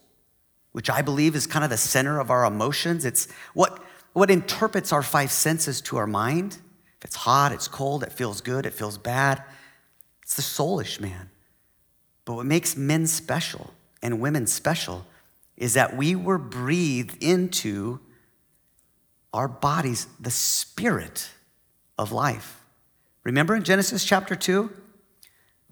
which 0.71 0.89
I 0.89 1.01
believe 1.01 1.35
is 1.35 1.45
kind 1.47 1.63
of 1.63 1.69
the 1.69 1.77
center 1.77 2.19
of 2.19 2.31
our 2.31 2.45
emotions. 2.45 3.03
It's 3.03 3.27
what, 3.53 3.83
what 4.13 4.31
interprets 4.31 4.93
our 4.93 5.03
five 5.03 5.31
senses 5.31 5.81
to 5.81 5.97
our 5.97 6.07
mind. 6.07 6.57
If 6.99 7.05
it's 7.05 7.15
hot, 7.15 7.51
it's 7.51 7.67
cold, 7.67 8.03
it 8.03 8.11
feels 8.11 8.41
good, 8.41 8.65
it 8.65 8.73
feels 8.73 8.97
bad. 8.97 9.43
It's 10.23 10.35
the 10.35 10.41
soulish 10.41 10.99
man. 10.99 11.29
But 12.25 12.35
what 12.35 12.45
makes 12.45 12.77
men 12.77 13.07
special 13.07 13.73
and 14.01 14.21
women 14.21 14.47
special 14.47 15.05
is 15.61 15.75
that 15.75 15.95
we 15.95 16.15
were 16.15 16.39
breathed 16.39 17.23
into 17.23 17.99
our 19.31 19.47
bodies 19.47 20.07
the 20.19 20.31
spirit 20.31 21.29
of 21.99 22.11
life. 22.11 22.63
Remember 23.23 23.55
in 23.55 23.63
Genesis 23.63 24.03
chapter 24.03 24.35
2 24.35 24.71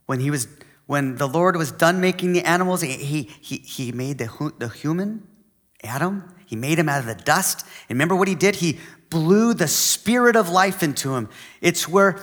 when 0.06 0.20
he 0.20 0.30
was 0.30 0.48
when 0.86 1.16
the 1.16 1.28
Lord 1.28 1.56
was 1.56 1.72
done 1.72 2.00
making 2.00 2.34
the 2.34 2.44
animals 2.44 2.82
he 2.82 3.24
he 3.24 3.58
he 3.58 3.92
made 3.92 4.20
the 4.20 4.54
the 4.60 4.70
human 4.70 5.28
Adam 5.84 6.36
he 6.46 6.56
made 6.56 6.78
him 6.78 6.88
out 6.88 7.00
of 7.00 7.08
the 7.08 7.16
dust. 7.16 7.66
And 7.90 7.98
remember 7.98 8.16
what 8.16 8.28
he 8.28 8.36
did? 8.36 8.58
He 8.58 8.78
blew 9.10 9.56
the 9.56 9.68
spirit 9.68 10.36
of 10.36 10.50
life 10.50 10.84
into 10.84 11.16
him. 11.16 11.30
It's 11.62 11.88
where 11.88 12.20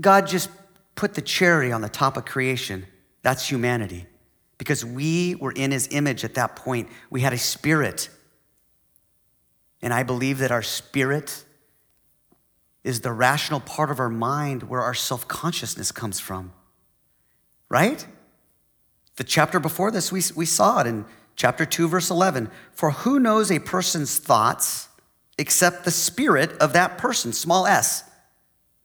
God 0.00 0.26
just 0.26 0.50
put 0.96 1.14
the 1.14 1.22
cherry 1.22 1.70
on 1.70 1.82
the 1.82 1.88
top 1.88 2.16
of 2.16 2.24
creation. 2.24 2.84
That's 3.22 3.48
humanity. 3.48 4.07
Because 4.58 4.84
we 4.84 5.36
were 5.36 5.52
in 5.52 5.70
his 5.70 5.88
image 5.90 6.24
at 6.24 6.34
that 6.34 6.56
point. 6.56 6.88
We 7.10 7.20
had 7.20 7.32
a 7.32 7.38
spirit. 7.38 8.10
And 9.80 9.94
I 9.94 10.02
believe 10.02 10.38
that 10.38 10.50
our 10.50 10.62
spirit 10.62 11.44
is 12.84 13.00
the 13.00 13.12
rational 13.12 13.60
part 13.60 13.90
of 13.90 14.00
our 14.00 14.08
mind 14.08 14.64
where 14.64 14.80
our 14.80 14.94
self 14.94 15.28
consciousness 15.28 15.92
comes 15.92 16.18
from. 16.18 16.52
Right? 17.68 18.06
The 19.16 19.24
chapter 19.24 19.60
before 19.60 19.90
this, 19.90 20.10
we, 20.10 20.22
we 20.34 20.46
saw 20.46 20.80
it 20.80 20.86
in 20.86 21.04
chapter 21.36 21.66
2, 21.66 21.88
verse 21.88 22.10
11. 22.10 22.50
For 22.72 22.90
who 22.90 23.18
knows 23.18 23.50
a 23.50 23.58
person's 23.58 24.18
thoughts 24.18 24.88
except 25.38 25.84
the 25.84 25.90
spirit 25.90 26.52
of 26.58 26.72
that 26.72 26.98
person, 26.98 27.32
small 27.32 27.66
s? 27.66 28.04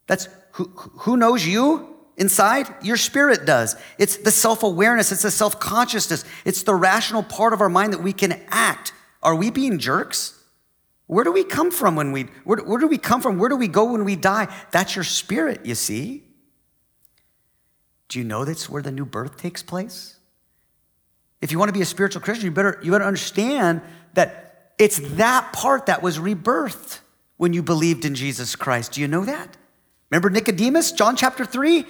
That's 0.07 0.27
who, 0.53 0.65
who 0.75 1.17
knows 1.17 1.45
you? 1.45 1.92
Inside? 2.17 2.73
Your 2.81 2.97
spirit 2.97 3.45
does. 3.45 3.75
It's 3.97 4.17
the 4.17 4.31
self 4.31 4.63
awareness, 4.63 5.11
it's 5.11 5.23
the 5.23 5.31
self 5.31 5.59
consciousness, 5.59 6.25
it's 6.45 6.63
the 6.63 6.75
rational 6.75 7.23
part 7.23 7.53
of 7.53 7.61
our 7.61 7.69
mind 7.69 7.93
that 7.93 8.03
we 8.03 8.13
can 8.13 8.41
act. 8.49 8.93
Are 9.21 9.35
we 9.35 9.49
being 9.49 9.79
jerks? 9.79 10.39
Where 11.07 11.23
do 11.23 11.31
we 11.31 11.43
come 11.43 11.71
from 11.71 11.95
when 11.95 12.11
we, 12.11 12.23
where, 12.43 12.59
where 12.59 12.79
do 12.79 12.87
we 12.87 12.97
come 12.97 13.21
from? 13.21 13.37
Where 13.37 13.49
do 13.49 13.55
we 13.55 13.67
go 13.67 13.91
when 13.91 14.03
we 14.05 14.15
die? 14.15 14.53
That's 14.71 14.95
your 14.95 15.03
spirit, 15.03 15.65
you 15.65 15.75
see. 15.75 16.23
Do 18.07 18.19
you 18.19 18.25
know 18.25 18.45
that's 18.45 18.69
where 18.69 18.81
the 18.81 18.91
new 18.91 19.05
birth 19.05 19.37
takes 19.37 19.63
place? 19.63 20.17
If 21.41 21.51
you 21.51 21.59
want 21.59 21.69
to 21.69 21.73
be 21.73 21.81
a 21.81 21.85
spiritual 21.85 22.21
Christian, 22.21 22.45
you 22.45 22.51
better, 22.51 22.79
you 22.81 22.91
better 22.91 23.03
understand 23.03 23.81
that 24.13 24.73
it's 24.77 24.99
that 25.15 25.51
part 25.51 25.87
that 25.87 26.01
was 26.01 26.17
rebirthed 26.17 26.99
when 27.37 27.53
you 27.53 27.61
believed 27.61 28.05
in 28.05 28.15
Jesus 28.15 28.55
Christ. 28.55 28.93
Do 28.93 29.01
you 29.01 29.07
know 29.07 29.25
that? 29.25 29.57
Remember 30.09 30.29
Nicodemus, 30.29 30.91
John 30.91 31.15
chapter 31.15 31.43
3? 31.43 31.85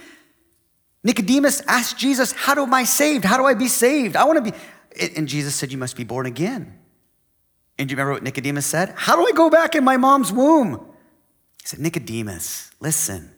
Nicodemus 1.03 1.61
asked 1.67 1.97
Jesus, 1.97 2.31
How 2.31 2.61
am 2.61 2.73
I 2.73 2.83
saved? 2.83 3.25
How 3.25 3.37
do 3.37 3.45
I 3.45 3.53
be 3.53 3.67
saved? 3.67 4.15
I 4.15 4.23
want 4.23 4.43
to 4.43 4.51
be. 4.51 4.57
And 5.17 5.27
Jesus 5.27 5.55
said, 5.55 5.71
You 5.71 5.77
must 5.77 5.95
be 5.95 6.03
born 6.03 6.25
again. 6.25 6.79
And 7.77 7.89
do 7.89 7.93
you 7.93 7.97
remember 7.97 8.13
what 8.13 8.23
Nicodemus 8.23 8.65
said? 8.65 8.93
How 8.95 9.15
do 9.15 9.25
I 9.25 9.31
go 9.31 9.49
back 9.49 9.75
in 9.75 9.83
my 9.83 9.97
mom's 9.97 10.31
womb? 10.31 10.73
He 11.61 11.67
said, 11.67 11.79
Nicodemus, 11.79 12.71
listen. 12.79 13.31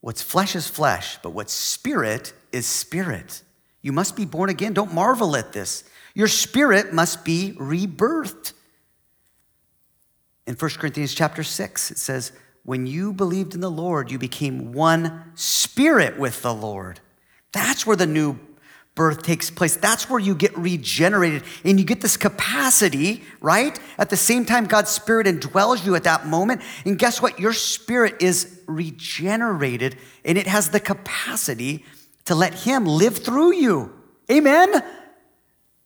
What's 0.00 0.22
flesh 0.22 0.54
is 0.54 0.68
flesh, 0.68 1.18
but 1.22 1.30
what's 1.30 1.52
spirit 1.52 2.32
is 2.52 2.66
spirit. 2.66 3.42
You 3.82 3.92
must 3.92 4.16
be 4.16 4.24
born 4.24 4.50
again. 4.50 4.72
Don't 4.72 4.92
marvel 4.92 5.36
at 5.36 5.52
this. 5.52 5.84
Your 6.14 6.28
spirit 6.28 6.92
must 6.92 7.24
be 7.24 7.54
rebirthed. 7.58 8.52
In 10.46 10.54
1 10.54 10.70
Corinthians 10.72 11.14
chapter 11.14 11.42
6, 11.42 11.90
it 11.90 11.98
says, 11.98 12.32
when 12.66 12.86
you 12.86 13.12
believed 13.12 13.54
in 13.54 13.60
the 13.60 13.70
Lord, 13.70 14.10
you 14.10 14.18
became 14.18 14.72
one 14.72 15.32
spirit 15.34 16.18
with 16.18 16.42
the 16.42 16.52
Lord. 16.52 17.00
That's 17.52 17.86
where 17.86 17.96
the 17.96 18.06
new 18.06 18.38
birth 18.94 19.22
takes 19.22 19.50
place. 19.50 19.76
That's 19.76 20.10
where 20.10 20.18
you 20.18 20.34
get 20.34 20.56
regenerated 20.58 21.44
and 21.64 21.78
you 21.78 21.86
get 21.86 22.00
this 22.00 22.16
capacity, 22.16 23.22
right? 23.40 23.78
At 23.98 24.10
the 24.10 24.16
same 24.16 24.44
time, 24.44 24.66
God's 24.66 24.90
Spirit 24.90 25.26
indwells 25.26 25.86
you 25.86 25.94
at 25.94 26.04
that 26.04 26.26
moment. 26.26 26.60
And 26.84 26.98
guess 26.98 27.22
what? 27.22 27.38
Your 27.38 27.52
spirit 27.52 28.16
is 28.20 28.60
regenerated 28.66 29.96
and 30.24 30.36
it 30.36 30.46
has 30.46 30.70
the 30.70 30.80
capacity 30.80 31.84
to 32.24 32.34
let 32.34 32.52
Him 32.52 32.84
live 32.84 33.18
through 33.18 33.54
you. 33.54 33.92
Amen? 34.30 34.82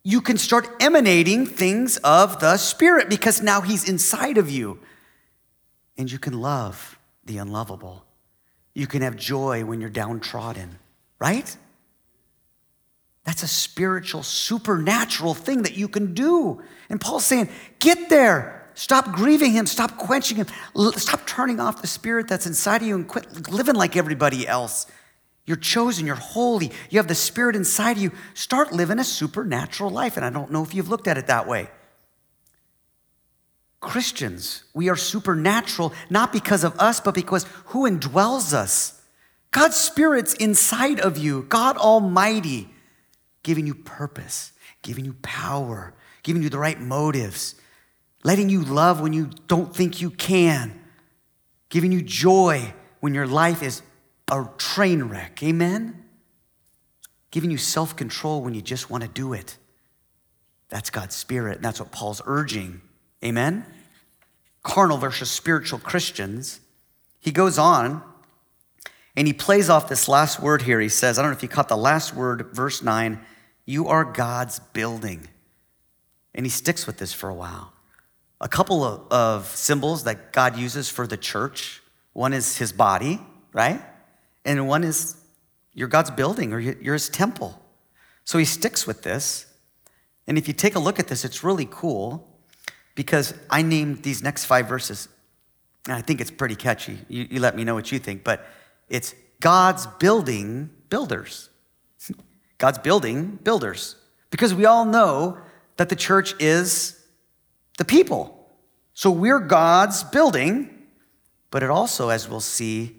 you 0.02 0.20
can 0.20 0.38
start 0.38 0.68
emanating 0.80 1.44
things 1.44 1.98
of 1.98 2.40
the 2.40 2.56
Spirit 2.56 3.08
because 3.08 3.42
now 3.42 3.60
He's 3.60 3.88
inside 3.88 4.38
of 4.38 4.50
you. 4.50 4.78
And 6.00 6.10
you 6.10 6.18
can 6.18 6.40
love 6.40 6.98
the 7.26 7.36
unlovable. 7.36 8.06
You 8.72 8.86
can 8.86 9.02
have 9.02 9.16
joy 9.16 9.66
when 9.66 9.82
you're 9.82 9.90
downtrodden, 9.90 10.78
right? 11.18 11.54
That's 13.26 13.42
a 13.42 13.46
spiritual, 13.46 14.22
supernatural 14.22 15.34
thing 15.34 15.60
that 15.64 15.76
you 15.76 15.88
can 15.88 16.14
do. 16.14 16.62
And 16.88 16.98
Paul's 16.98 17.26
saying, 17.26 17.50
get 17.80 18.08
there. 18.08 18.66
Stop 18.72 19.12
grieving 19.12 19.52
him. 19.52 19.66
Stop 19.66 19.98
quenching 19.98 20.38
him. 20.38 20.46
Stop 20.96 21.26
turning 21.26 21.60
off 21.60 21.82
the 21.82 21.86
spirit 21.86 22.28
that's 22.28 22.46
inside 22.46 22.80
of 22.80 22.88
you 22.88 22.94
and 22.94 23.06
quit 23.06 23.50
living 23.50 23.74
like 23.74 23.94
everybody 23.94 24.48
else. 24.48 24.86
You're 25.44 25.58
chosen, 25.58 26.06
you're 26.06 26.16
holy, 26.16 26.72
you 26.88 26.98
have 26.98 27.08
the 27.08 27.14
spirit 27.14 27.56
inside 27.56 27.98
of 27.98 28.02
you. 28.02 28.12
Start 28.32 28.72
living 28.72 28.98
a 28.98 29.04
supernatural 29.04 29.90
life. 29.90 30.16
And 30.16 30.24
I 30.24 30.30
don't 30.30 30.50
know 30.50 30.62
if 30.62 30.72
you've 30.72 30.88
looked 30.88 31.08
at 31.08 31.18
it 31.18 31.26
that 31.26 31.46
way. 31.46 31.68
Christians, 33.80 34.64
we 34.74 34.90
are 34.90 34.96
supernatural, 34.96 35.92
not 36.10 36.32
because 36.32 36.64
of 36.64 36.78
us, 36.78 37.00
but 37.00 37.14
because 37.14 37.46
who 37.66 37.90
indwells 37.90 38.52
us? 38.52 39.00
God's 39.50 39.76
Spirit's 39.76 40.34
inside 40.34 41.00
of 41.00 41.18
you, 41.18 41.42
God 41.48 41.76
Almighty 41.76 42.68
giving 43.42 43.66
you 43.66 43.74
purpose, 43.74 44.52
giving 44.82 45.04
you 45.04 45.14
power, 45.22 45.94
giving 46.22 46.42
you 46.42 46.50
the 46.50 46.58
right 46.58 46.78
motives, 46.78 47.54
letting 48.22 48.48
you 48.50 48.62
love 48.62 49.00
when 49.00 49.12
you 49.12 49.30
don't 49.46 49.74
think 49.74 50.00
you 50.00 50.10
can, 50.10 50.78
giving 51.70 51.90
you 51.90 52.02
joy 52.02 52.74
when 53.00 53.14
your 53.14 53.26
life 53.26 53.62
is 53.62 53.82
a 54.30 54.46
train 54.58 55.04
wreck. 55.04 55.42
Amen? 55.42 56.04
Giving 57.30 57.50
you 57.50 57.58
self 57.58 57.96
control 57.96 58.42
when 58.42 58.54
you 58.54 58.60
just 58.60 58.90
want 58.90 59.02
to 59.02 59.08
do 59.08 59.32
it. 59.32 59.56
That's 60.68 60.90
God's 60.90 61.16
Spirit, 61.16 61.56
and 61.56 61.64
that's 61.64 61.80
what 61.80 61.90
Paul's 61.90 62.22
urging. 62.26 62.82
Amen? 63.24 63.66
Carnal 64.62 64.98
versus 64.98 65.30
spiritual 65.30 65.78
Christians. 65.78 66.60
He 67.18 67.30
goes 67.30 67.58
on 67.58 68.02
and 69.16 69.26
he 69.26 69.32
plays 69.32 69.68
off 69.68 69.88
this 69.88 70.08
last 70.08 70.40
word 70.40 70.62
here. 70.62 70.80
He 70.80 70.88
says, 70.88 71.18
I 71.18 71.22
don't 71.22 71.30
know 71.30 71.36
if 71.36 71.42
you 71.42 71.48
caught 71.48 71.68
the 71.68 71.76
last 71.76 72.14
word, 72.14 72.48
verse 72.52 72.82
9, 72.82 73.20
you 73.66 73.88
are 73.88 74.04
God's 74.04 74.58
building. 74.58 75.28
And 76.34 76.46
he 76.46 76.50
sticks 76.50 76.86
with 76.86 76.98
this 76.98 77.12
for 77.12 77.28
a 77.28 77.34
while. 77.34 77.72
A 78.40 78.48
couple 78.48 78.84
of, 78.84 79.12
of 79.12 79.46
symbols 79.46 80.04
that 80.04 80.32
God 80.32 80.56
uses 80.56 80.88
for 80.88 81.06
the 81.06 81.16
church 81.16 81.82
one 82.12 82.32
is 82.32 82.58
his 82.58 82.72
body, 82.72 83.20
right? 83.52 83.80
And 84.44 84.66
one 84.66 84.84
is 84.84 85.16
you're 85.74 85.88
God's 85.88 86.10
building 86.10 86.52
or 86.52 86.58
you're 86.58 86.94
his 86.94 87.08
temple. 87.08 87.60
So 88.24 88.38
he 88.38 88.44
sticks 88.44 88.86
with 88.86 89.02
this. 89.02 89.46
And 90.26 90.36
if 90.36 90.48
you 90.48 90.54
take 90.54 90.74
a 90.74 90.78
look 90.78 90.98
at 90.98 91.08
this, 91.08 91.24
it's 91.24 91.44
really 91.44 91.68
cool 91.70 92.29
because 93.00 93.32
I 93.48 93.62
named 93.62 94.02
these 94.02 94.22
next 94.22 94.44
five 94.44 94.68
verses, 94.68 95.08
and 95.86 95.94
I 95.96 96.02
think 96.02 96.20
it's 96.20 96.30
pretty 96.30 96.54
catchy. 96.54 96.98
You, 97.08 97.26
you 97.30 97.40
let 97.40 97.56
me 97.56 97.64
know 97.64 97.74
what 97.74 97.90
you 97.90 97.98
think, 97.98 98.24
but 98.24 98.46
it's 98.90 99.14
God's 99.40 99.86
building 99.86 100.68
builders. 100.90 101.48
God's 102.58 102.76
building 102.76 103.38
builders. 103.42 103.96
Because 104.28 104.52
we 104.52 104.66
all 104.66 104.84
know 104.84 105.38
that 105.78 105.88
the 105.88 105.96
church 105.96 106.34
is 106.40 107.02
the 107.78 107.86
people. 107.86 108.52
So 108.92 109.10
we're 109.10 109.40
God's 109.40 110.04
building, 110.04 110.68
but 111.50 111.62
it 111.62 111.70
also, 111.70 112.10
as 112.10 112.28
we'll 112.28 112.40
see, 112.40 112.96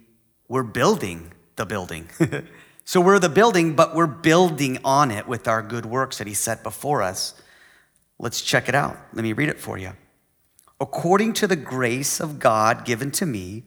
we're 0.48 0.64
building 0.64 1.32
the 1.58 1.66
building. 1.68 2.10
so 2.86 3.00
we're 3.02 3.20
the 3.20 3.30
building, 3.30 3.76
but 3.76 3.94
we're 3.94 4.08
building 4.08 4.80
on 4.84 5.12
it 5.12 5.28
with 5.28 5.48
our 5.48 5.62
good 5.62 5.86
works 5.86 6.18
that 6.18 6.26
He 6.26 6.34
set 6.34 6.64
before 6.64 7.04
us. 7.04 7.40
Let's 8.22 8.44
check 8.44 8.70
it 8.70 8.76
out. 8.76 8.98
Let 9.14 9.24
me 9.24 9.34
read 9.34 9.50
it 9.50 9.60
for 9.60 9.80
you. 9.80 9.94
According 10.80 11.34
to 11.34 11.48
the 11.48 11.56
grace 11.56 12.20
of 12.20 12.38
God 12.38 12.86
given 12.86 13.10
to 13.12 13.26
me, 13.26 13.64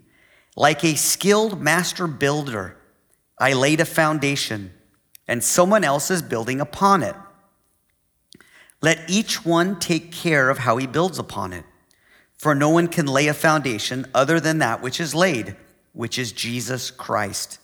like 0.55 0.85
a 0.85 0.95
skilled 0.95 1.61
master 1.61 2.07
builder, 2.07 2.77
I 3.37 3.53
laid 3.53 3.81
a 3.81 3.85
foundation 3.85 4.73
and 5.27 5.43
someone 5.43 5.83
else 5.83 6.09
is 6.09 6.23
building 6.23 6.61
upon 6.61 7.03
it. 7.03 7.17
Let 8.81 9.11
each 9.11 9.45
one 9.45 9.81
take 9.81 10.13
care 10.13 10.51
of 10.51 10.59
how 10.59 10.77
he 10.77 10.87
builds 10.87 11.19
upon 11.19 11.53
it. 11.53 11.65
For 12.39 12.55
no 12.55 12.69
one 12.69 12.87
can 12.87 13.07
lay 13.07 13.27
a 13.27 13.35
foundation 13.35 14.07
other 14.15 14.39
than 14.39 14.59
that 14.59 14.83
which 14.83 15.01
is 15.01 15.17
laid, 15.17 15.57
which 15.93 16.17
is 16.17 16.31
Jesus 16.31 16.93
Christ. 16.93 17.59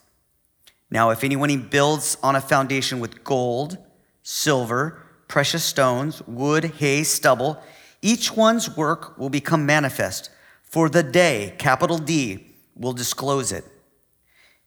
Now, 0.91 1.11
if 1.11 1.23
anyone 1.23 1.69
builds 1.69 2.17
on 2.21 2.35
a 2.35 2.41
foundation 2.41 2.99
with 2.99 3.23
gold, 3.23 3.79
silver, 4.25 5.07
precious 5.31 5.63
stones, 5.63 6.21
wood, 6.27 6.65
hay, 6.79 7.05
stubble, 7.05 7.63
each 8.03 8.37
one's 8.37 8.77
work 8.77 9.17
will 9.17 9.31
become 9.31 9.65
manifest, 9.65 10.29
for 10.65 10.89
the 10.89 11.05
day, 11.05 11.55
capital 11.57 11.99
D, 11.99 12.47
will 12.75 12.93
disclose 12.93 13.53
it, 13.53 13.65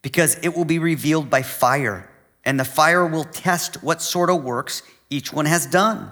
because 0.01 0.37
it 0.41 0.55
will 0.55 0.63
be 0.63 0.79
revealed 0.79 1.29
by 1.29 1.41
fire 1.41 2.09
and 2.45 2.57
the 2.57 2.65
fire 2.65 3.05
will 3.05 3.25
test 3.25 3.83
what 3.83 4.01
sort 4.01 4.29
of 4.29 4.43
works 4.43 4.83
each 5.09 5.33
one 5.33 5.45
has 5.45 5.65
done. 5.65 6.11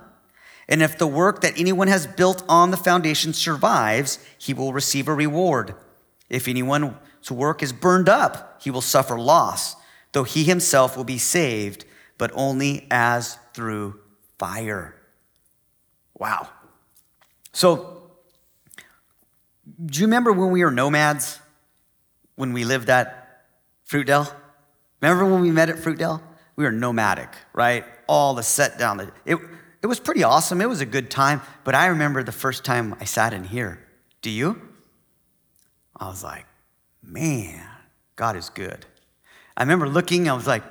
And 0.67 0.81
if 0.81 0.97
the 0.97 1.07
work 1.07 1.41
that 1.41 1.57
anyone 1.57 1.87
has 1.87 2.05
built 2.05 2.43
on 2.47 2.71
the 2.71 2.77
foundation 2.77 3.33
survives, 3.33 4.19
he 4.37 4.53
will 4.53 4.73
receive 4.73 5.07
a 5.07 5.13
reward. 5.13 5.75
If 6.29 6.47
anyone's 6.47 7.31
work 7.31 7.63
is 7.63 7.73
burned 7.73 8.09
up, 8.09 8.61
he 8.61 8.71
will 8.71 8.81
suffer 8.81 9.17
loss, 9.17 9.75
though 10.11 10.23
he 10.23 10.43
himself 10.43 10.95
will 10.95 11.05
be 11.05 11.17
saved, 11.17 11.85
but 12.17 12.31
only 12.33 12.87
as 12.91 13.37
through 13.53 14.00
fire. 14.41 14.95
Wow. 16.17 16.49
So, 17.53 18.09
do 19.85 19.99
you 19.99 20.07
remember 20.07 20.33
when 20.33 20.49
we 20.49 20.63
were 20.63 20.71
nomads? 20.71 21.39
When 22.37 22.51
we 22.51 22.63
lived 22.63 22.89
at 22.89 23.43
Fruitdale? 23.87 24.33
Remember 24.99 25.25
when 25.25 25.41
we 25.41 25.51
met 25.51 25.69
at 25.69 25.75
Fruitdale? 25.75 26.23
We 26.55 26.63
were 26.63 26.71
nomadic, 26.71 27.29
right? 27.53 27.85
All 28.07 28.33
the 28.33 28.41
set 28.41 28.79
down. 28.79 29.11
It, 29.25 29.37
it 29.83 29.85
was 29.85 29.99
pretty 29.99 30.23
awesome. 30.23 30.59
It 30.59 30.67
was 30.67 30.81
a 30.81 30.87
good 30.87 31.11
time. 31.11 31.41
But 31.63 31.75
I 31.75 31.85
remember 31.87 32.23
the 32.23 32.31
first 32.31 32.65
time 32.65 32.95
I 32.99 33.05
sat 33.05 33.33
in 33.33 33.43
here. 33.43 33.79
Do 34.23 34.31
you? 34.31 34.59
I 35.95 36.07
was 36.07 36.23
like, 36.23 36.47
man, 37.03 37.63
God 38.15 38.35
is 38.35 38.49
good. 38.49 38.87
I 39.55 39.61
remember 39.61 39.87
looking, 39.87 40.27
I 40.27 40.33
was 40.33 40.47
like, 40.47 40.63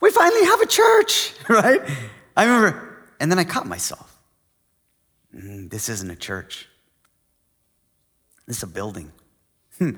we 0.00 0.12
finally 0.12 0.44
have 0.44 0.60
a 0.60 0.66
church, 0.66 1.34
right? 1.48 1.80
I 2.36 2.44
remember, 2.44 3.04
and 3.18 3.30
then 3.30 3.38
I 3.38 3.44
caught 3.44 3.66
myself. 3.66 4.20
Mm, 5.34 5.70
this 5.70 5.88
isn't 5.88 6.10
a 6.10 6.16
church. 6.16 6.68
This 8.46 8.58
is 8.58 8.62
a 8.62 8.66
building. 8.66 9.12
Hmm. 9.78 9.92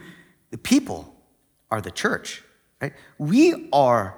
The 0.50 0.58
people 0.58 1.14
are 1.70 1.80
the 1.80 1.90
church. 1.90 2.42
Right? 2.80 2.92
We 3.18 3.68
are, 3.72 4.16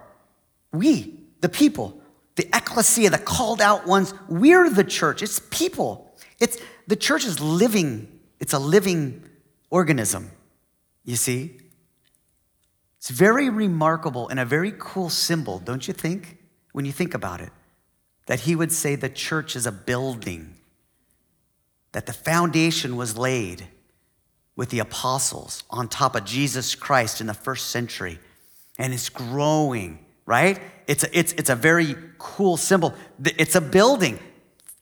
we, 0.73 1.21
the 1.41 1.49
people, 1.49 2.01
the 2.37 2.49
ecclesia, 2.55 3.11
the 3.11 3.19
called 3.19 3.61
out 3.61 3.87
ones, 3.87 4.15
we're 4.29 4.71
the 4.71 4.85
church. 4.85 5.23
It's 5.23 5.41
people. 5.51 6.17
It's 6.41 6.59
the 6.87 6.97
church 6.97 7.25
is 7.25 7.41
living, 7.41 8.21
it's 8.41 8.53
a 8.53 8.59
living 8.59 9.23
organism, 9.71 10.31
you 11.05 11.17
see? 11.17 11.59
It's 12.99 13.11
very 13.11 13.51
remarkable 13.51 14.29
and 14.29 14.41
a 14.41 14.45
very 14.45 14.73
cool 14.79 15.11
symbol, 15.11 15.59
don't 15.59 15.87
you 15.87 15.95
think? 15.95 16.39
When 16.73 16.85
you 16.85 16.93
think 16.93 17.15
about 17.15 17.41
it, 17.41 17.51
that 18.27 18.41
he 18.41 18.57
would 18.57 18.73
say 18.73 18.95
the 18.95 19.09
church 19.09 19.57
is 19.57 19.67
a 19.67 19.73
building, 19.73 20.55
that 21.93 22.07
the 22.07 22.13
foundation 22.13 22.97
was 22.97 23.17
laid 23.17 23.69
with 24.57 24.71
the 24.71 24.79
apostles 24.79 25.65
on 25.71 25.89
top 25.89 26.15
of 26.15 26.25
Jesus 26.25 26.75
Christ 26.75 27.21
in 27.21 27.27
the 27.27 27.35
first 27.35 27.69
century 27.69 28.19
and 28.79 28.93
it's 28.93 29.09
growing, 29.09 30.05
right? 30.27 30.61
It's 30.87 31.05
a, 31.05 31.19
it's, 31.19 31.33
it's 31.35 31.51
a 31.51 31.55
very 31.57 31.97
cool 32.19 32.57
symbol. 32.57 32.95
It's 33.25 33.55
a 33.55 33.61
building. 33.61 34.19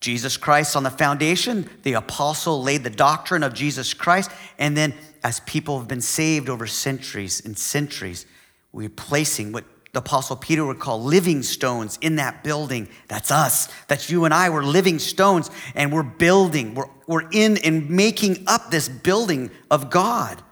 Jesus 0.01 0.37
Christ 0.37 0.75
on 0.75 0.83
the 0.83 0.91
foundation, 0.91 1.69
the 1.85 1.93
apostle 1.93 2.61
laid 2.63 2.83
the 2.83 2.91
doctrine 2.91 3.45
of 3.45 3.55
Jesus 3.55 3.95
Christ, 3.95 4.33
and 4.59 4.77
then 4.77 4.95
as 5.23 5.39
people 5.41 5.79
have 5.79 5.87
been 5.87 6.01
saved 6.01 6.49
over 6.49 6.67
centuries 6.67 7.45
and 7.45 7.57
centuries, 7.57 8.27
we're 8.73 8.89
placing 8.89 9.53
what 9.53 9.65
the 9.93 9.99
apostle 9.99 10.37
Peter 10.37 10.65
would 10.65 10.79
call 10.79 11.03
living 11.03 11.43
stones 11.43 11.99
in 12.01 12.17
that 12.17 12.43
building. 12.43 12.89
That's 13.09 13.31
us. 13.31 13.69
That's 13.89 14.09
you 14.09 14.25
and 14.25 14.33
I. 14.33 14.49
We're 14.49 14.65
living 14.65 14.99
stones 14.99 15.51
and 15.75 15.93
we're 15.93 16.03
building. 16.03 16.75
We're, 16.75 16.87
we're 17.07 17.29
in 17.31 17.59
and 17.59 17.91
making 17.91 18.45
up 18.47 18.71
this 18.71 18.89
building 18.89 19.51
of 19.71 19.91
God. 19.91 20.43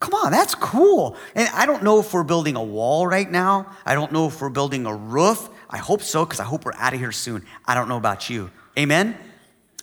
Come 0.00 0.14
on, 0.14 0.32
that's 0.32 0.54
cool. 0.54 1.16
And 1.34 1.48
I 1.54 1.66
don't 1.66 1.82
know 1.82 1.98
if 1.98 2.12
we're 2.12 2.24
building 2.24 2.56
a 2.56 2.62
wall 2.62 3.06
right 3.06 3.28
now. 3.28 3.74
I 3.86 3.94
don't 3.94 4.12
know 4.12 4.28
if 4.28 4.40
we're 4.40 4.50
building 4.50 4.86
a 4.86 4.94
roof. 4.94 5.48
I 5.70 5.78
hope 5.78 6.02
so, 6.02 6.24
because 6.24 6.38
I 6.38 6.44
hope 6.44 6.64
we're 6.64 6.72
out 6.74 6.92
of 6.92 7.00
here 7.00 7.10
soon. 7.10 7.44
I 7.66 7.74
don't 7.74 7.88
know 7.88 7.96
about 7.96 8.30
you. 8.30 8.50
Amen? 8.78 9.16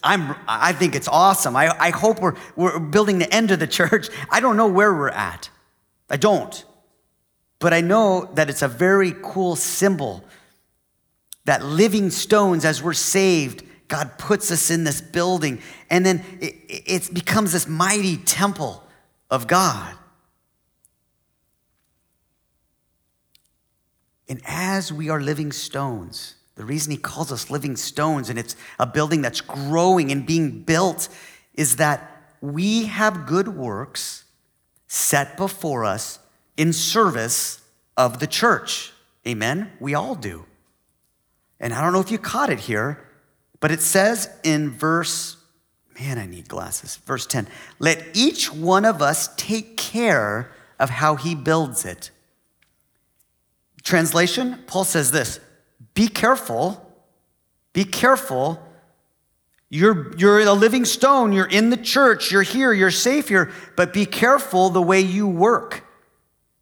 I'm, 0.02 0.36
I 0.46 0.72
think 0.72 0.94
it's 0.94 1.08
awesome. 1.08 1.56
I, 1.56 1.76
I 1.78 1.90
hope 1.90 2.20
we're, 2.20 2.34
we're 2.54 2.78
building 2.78 3.18
the 3.18 3.32
end 3.34 3.50
of 3.50 3.58
the 3.58 3.66
church. 3.66 4.08
I 4.30 4.40
don't 4.40 4.56
know 4.56 4.68
where 4.68 4.94
we're 4.94 5.08
at. 5.08 5.50
I 6.08 6.16
don't. 6.16 6.64
But 7.58 7.72
I 7.72 7.80
know 7.80 8.30
that 8.34 8.50
it's 8.50 8.62
a 8.62 8.68
very 8.68 9.14
cool 9.22 9.56
symbol 9.56 10.24
that 11.44 11.64
living 11.64 12.10
stones 12.10 12.64
as 12.64 12.82
we're 12.82 12.92
saved, 12.92 13.62
God 13.88 14.18
puts 14.18 14.50
us 14.50 14.70
in 14.70 14.84
this 14.84 15.00
building, 15.00 15.62
and 15.88 16.04
then 16.04 16.24
it, 16.40 16.54
it 16.68 17.14
becomes 17.14 17.52
this 17.52 17.68
mighty 17.68 18.16
temple 18.16 18.82
of 19.30 19.46
God. 19.46 19.94
And 24.28 24.42
as 24.44 24.92
we 24.92 25.08
are 25.08 25.20
living 25.20 25.52
stones, 25.52 26.34
the 26.56 26.64
reason 26.64 26.90
he 26.90 26.96
calls 26.96 27.30
us 27.30 27.50
living 27.50 27.76
stones 27.76 28.28
and 28.28 28.38
it's 28.38 28.56
a 28.78 28.86
building 28.86 29.22
that's 29.22 29.40
growing 29.40 30.10
and 30.10 30.26
being 30.26 30.62
built 30.62 31.08
is 31.54 31.76
that 31.76 32.34
we 32.40 32.86
have 32.86 33.26
good 33.26 33.48
works 33.48 34.24
set 34.88 35.36
before 35.36 35.84
us 35.84 36.18
in 36.56 36.72
service 36.72 37.60
of 37.96 38.18
the 38.18 38.26
church. 38.26 38.92
Amen? 39.26 39.72
We 39.80 39.94
all 39.94 40.14
do. 40.14 40.44
And 41.58 41.72
I 41.72 41.80
don't 41.80 41.92
know 41.92 42.00
if 42.00 42.10
you 42.10 42.18
caught 42.18 42.50
it 42.50 42.60
here, 42.60 43.02
but 43.60 43.70
it 43.70 43.80
says 43.80 44.28
in 44.44 44.70
verse, 44.70 45.36
man, 45.98 46.18
I 46.18 46.26
need 46.26 46.48
glasses. 46.48 46.96
Verse 46.96 47.26
10 47.26 47.48
let 47.78 48.04
each 48.14 48.52
one 48.52 48.84
of 48.84 49.02
us 49.02 49.34
take 49.36 49.76
care 49.76 50.52
of 50.78 50.90
how 50.90 51.16
he 51.16 51.34
builds 51.34 51.84
it. 51.84 52.10
Translation 53.82 54.62
Paul 54.66 54.84
says 54.84 55.10
this 55.10 55.40
be 55.94 56.08
careful, 56.08 56.94
be 57.72 57.84
careful. 57.84 58.62
You're, 59.68 60.16
you're 60.16 60.38
a 60.38 60.52
living 60.52 60.84
stone, 60.84 61.32
you're 61.32 61.44
in 61.44 61.70
the 61.70 61.76
church, 61.76 62.30
you're 62.30 62.42
here, 62.42 62.72
you're 62.72 62.92
safe 62.92 63.28
here, 63.28 63.50
but 63.74 63.92
be 63.92 64.06
careful 64.06 64.70
the 64.70 64.80
way 64.80 65.00
you 65.00 65.26
work 65.26 65.85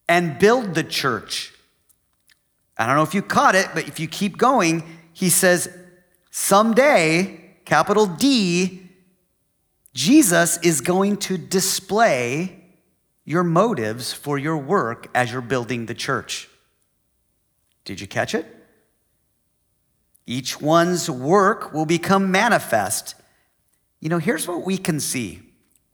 and 0.09 0.39
build 0.39 0.75
the 0.75 0.85
church. 0.85 1.53
I 2.77 2.87
don't 2.87 2.97
know 2.97 3.03
if 3.03 3.15
you 3.15 3.23
caught 3.23 3.55
it, 3.55 3.69
but 3.75 3.89
if 3.89 4.01
you 4.01 4.09
keep 4.09 4.37
going, 4.37 4.83
he 5.13 5.31
says, 5.31 5.69
someday, 6.31 7.57
capital 7.65 8.07
D, 8.07 8.91
Jesus 9.93 10.59
is 10.59 10.81
going 10.81 11.17
to 11.19 11.39
display 11.39 12.65
your 13.25 13.45
motives 13.45 14.13
for 14.13 14.37
your 14.37 14.57
work 14.57 15.09
as 15.15 15.33
you're 15.33 15.41
building 15.41 15.87
the 15.87 15.95
church. 15.95 16.49
Did 17.85 18.01
you 18.01 18.07
catch 18.07 18.35
it? 18.35 18.47
Each 20.27 20.61
one's 20.61 21.09
work 21.09 21.73
will 21.73 21.87
become 21.87 22.31
manifest. 22.31 23.15
You 24.01 24.09
know, 24.09 24.19
here's 24.19 24.49
what 24.49 24.65
we 24.65 24.79
can 24.79 25.01
see 25.01 25.43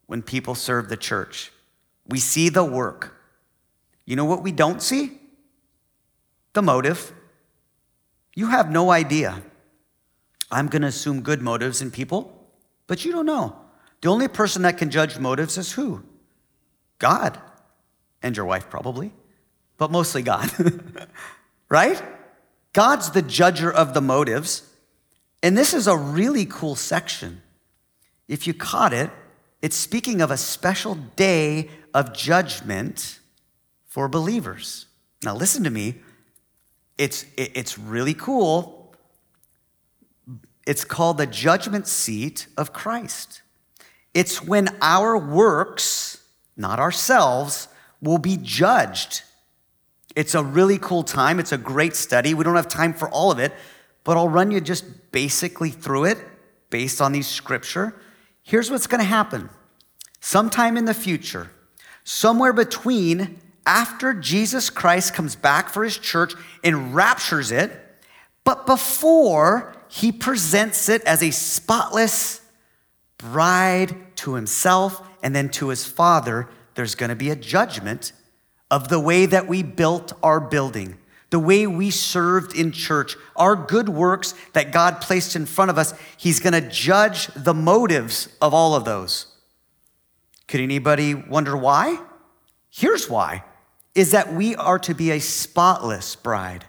when 0.07 0.23
people 0.23 0.55
serve 0.55 0.89
the 0.89 0.97
church 0.97 1.53
we 2.11 2.19
see 2.19 2.49
the 2.49 2.65
work. 2.65 3.15
You 4.11 4.17
know 4.17 4.25
what 4.25 4.43
we 4.43 4.51
don't 4.51 4.83
see? 4.83 5.21
The 6.53 6.63
motive. 6.63 7.13
You 8.35 8.49
have 8.49 8.69
no 8.69 8.91
idea. 8.91 9.41
I'm 10.51 10.67
going 10.67 10.83
to 10.83 10.89
assume 10.89 11.23
good 11.23 11.41
motives 11.41 11.81
in 11.81 11.93
people, 11.93 12.51
but 12.89 13.05
you 13.05 13.13
don't 13.13 13.25
know. 13.25 13.57
The 14.01 14.09
only 14.09 14.27
person 14.27 14.63
that 14.63 14.79
can 14.79 14.91
judge 14.91 15.17
motives 15.21 15.57
is 15.57 15.71
who? 15.75 16.03
God. 16.99 17.39
And 18.21 18.37
your 18.37 18.47
wife, 18.47 18.69
probably, 18.69 19.13
but 19.79 19.93
mostly 19.93 20.23
God. 20.23 20.51
right? 21.69 22.03
God's 22.73 23.13
the 23.13 23.23
judger 23.23 23.73
of 23.73 23.95
the 23.95 24.01
motives. 24.01 24.69
And 25.41 25.57
this 25.57 25.73
is 25.73 25.87
a 25.87 25.97
really 25.97 26.47
cool 26.47 26.75
section. 26.75 27.43
If 28.27 28.49
you 28.49 28.55
caught 28.55 28.93
it, 28.93 29.11
it's 29.63 29.77
speaking 29.77 30.21
of 30.21 30.33
a 30.33 30.37
special 30.37 30.97
day 30.97 31.71
of 31.95 32.13
judgment 32.13 33.20
for 33.91 34.09
believers. 34.09 34.87
Now, 35.23 35.37
listen 35.37 35.63
to 35.65 35.71
me. 35.71 35.97
It's, 36.97 37.27
it's 37.37 37.79
really 37.79 38.15
cool. 38.15 38.95
It's 40.67 40.85
called 40.85 41.19
the 41.19 41.27
judgment 41.27 41.87
seat 41.87 42.47
of 42.57 42.73
Christ. 42.73 43.43
It's 44.15 44.43
when 44.43 44.75
our 44.81 45.19
works, 45.19 46.25
not 46.57 46.79
ourselves, 46.79 47.69
will 48.01 48.17
be 48.17 48.39
judged 48.41 49.25
it's 50.17 50.35
a 50.35 50.43
really 50.43 50.79
cool 50.79 51.03
time. 51.03 51.39
It's 51.39 51.53
a 51.53 51.59
great 51.59 51.95
study. 51.95 52.35
We 52.35 52.45
don't 52.45 52.57
have 52.57 52.69
time 52.69 52.93
for 52.93 53.09
all 53.11 53.31
of 53.31 53.39
it, 53.39 53.53
but 54.05 54.17
I'll 54.17 54.29
run 54.29 54.51
you 54.51 54.61
just 54.61 55.13
basically 55.13 55.71
through 55.71 56.07
it 56.07 56.19
based 56.69 57.01
on 57.01 57.13
these 57.13 57.27
scripture. 57.27 57.95
Here's 58.43 58.71
what's 58.71 58.87
going 58.87 59.01
to 59.01 59.07
happen. 59.07 59.51
Sometime 60.21 60.77
in 60.77 60.85
the 60.85 60.95
future, 60.95 61.51
somewhere 62.05 62.53
between 62.53 63.39
after 63.67 64.15
Jesus 64.15 64.71
Christ 64.71 65.15
comes 65.15 65.37
back 65.37 65.69
for 65.69 65.85
his 65.85 65.99
church 65.99 66.35
and 66.65 66.95
raptures 66.95 67.51
it, 67.51 67.73
but 68.45 68.67
before 68.67 69.77
he 69.89 70.13
presents 70.13 70.89
it 70.89 71.03
as 71.05 71.23
a 71.23 71.31
spotless 71.31 72.41
bride 73.19 73.95
to 74.17 74.35
himself 74.35 75.07
and 75.23 75.35
then 75.35 75.49
to 75.51 75.69
his 75.69 75.85
father, 75.85 76.49
there's 76.75 76.95
going 76.95 77.11
to 77.11 77.17
be 77.17 77.31
a 77.31 77.37
judgment 77.37 78.13
of 78.71 78.89
the 78.89 79.01
way 79.01 79.27
that 79.27 79.49
we 79.49 79.63
built 79.63 80.13
our 80.23 80.41
building, 80.41 80.97
the 81.31 81.39
way 81.39 81.67
we 81.67 81.91
served 81.91 82.57
in 82.57 82.73
church, 82.73 83.17
our 83.37 83.55
good 83.57 83.89
works 83.89 84.35
that 84.53 84.73
God 84.73 85.01
placed 85.01 85.37
in 85.37 85.45
front 85.45 85.71
of 85.71 85.79
us. 85.79 85.93
He's 86.17 86.41
going 86.41 86.53
to 86.53 86.69
judge 86.69 87.27
the 87.35 87.55
motives 87.55 88.29
of 88.41 88.55
all 88.55 88.75
of 88.75 88.85
those. 88.85 89.27
Could 90.47 90.61
anybody 90.61 91.15
wonder 91.15 91.57
why? 91.57 92.01
Here's 92.71 93.09
why 93.09 93.45
is 93.95 94.13
that 94.13 94.33
we 94.33 94.55
are 94.57 94.79
to 94.79 94.95
be 94.95 95.11
a 95.11 95.19
spotless 95.19 96.17
bride. 96.17 96.65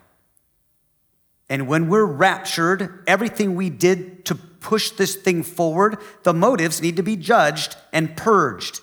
And 1.49 1.67
when 1.67 1.89
we're 1.89 2.05
raptured, 2.05 3.03
everything 3.07 3.55
we 3.55 3.69
did 3.69 4.25
to 4.25 4.35
push 4.35 4.91
this 4.91 5.15
thing 5.15 5.43
forward, 5.43 5.97
the 6.23 6.33
motives 6.33 6.81
need 6.81 6.95
to 6.95 7.03
be 7.03 7.15
judged 7.15 7.75
and 7.91 8.15
purged. 8.15 8.79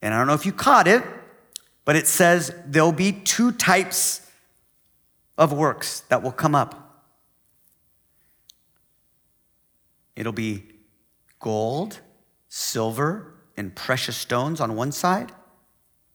And 0.00 0.12
I 0.12 0.18
don't 0.18 0.26
know 0.26 0.34
if 0.34 0.46
you 0.46 0.52
caught 0.52 0.86
it, 0.86 1.02
but 1.84 1.96
it 1.96 2.06
says 2.06 2.54
there'll 2.66 2.92
be 2.92 3.12
two 3.12 3.52
types 3.52 4.20
of 5.38 5.52
works 5.52 6.00
that 6.08 6.22
will 6.22 6.32
come 6.32 6.54
up 6.54 6.82
it'll 10.16 10.32
be 10.32 10.64
gold, 11.40 12.00
silver, 12.48 13.34
and 13.56 13.74
precious 13.74 14.16
stones 14.16 14.60
on 14.60 14.76
one 14.76 14.92
side, 14.92 15.32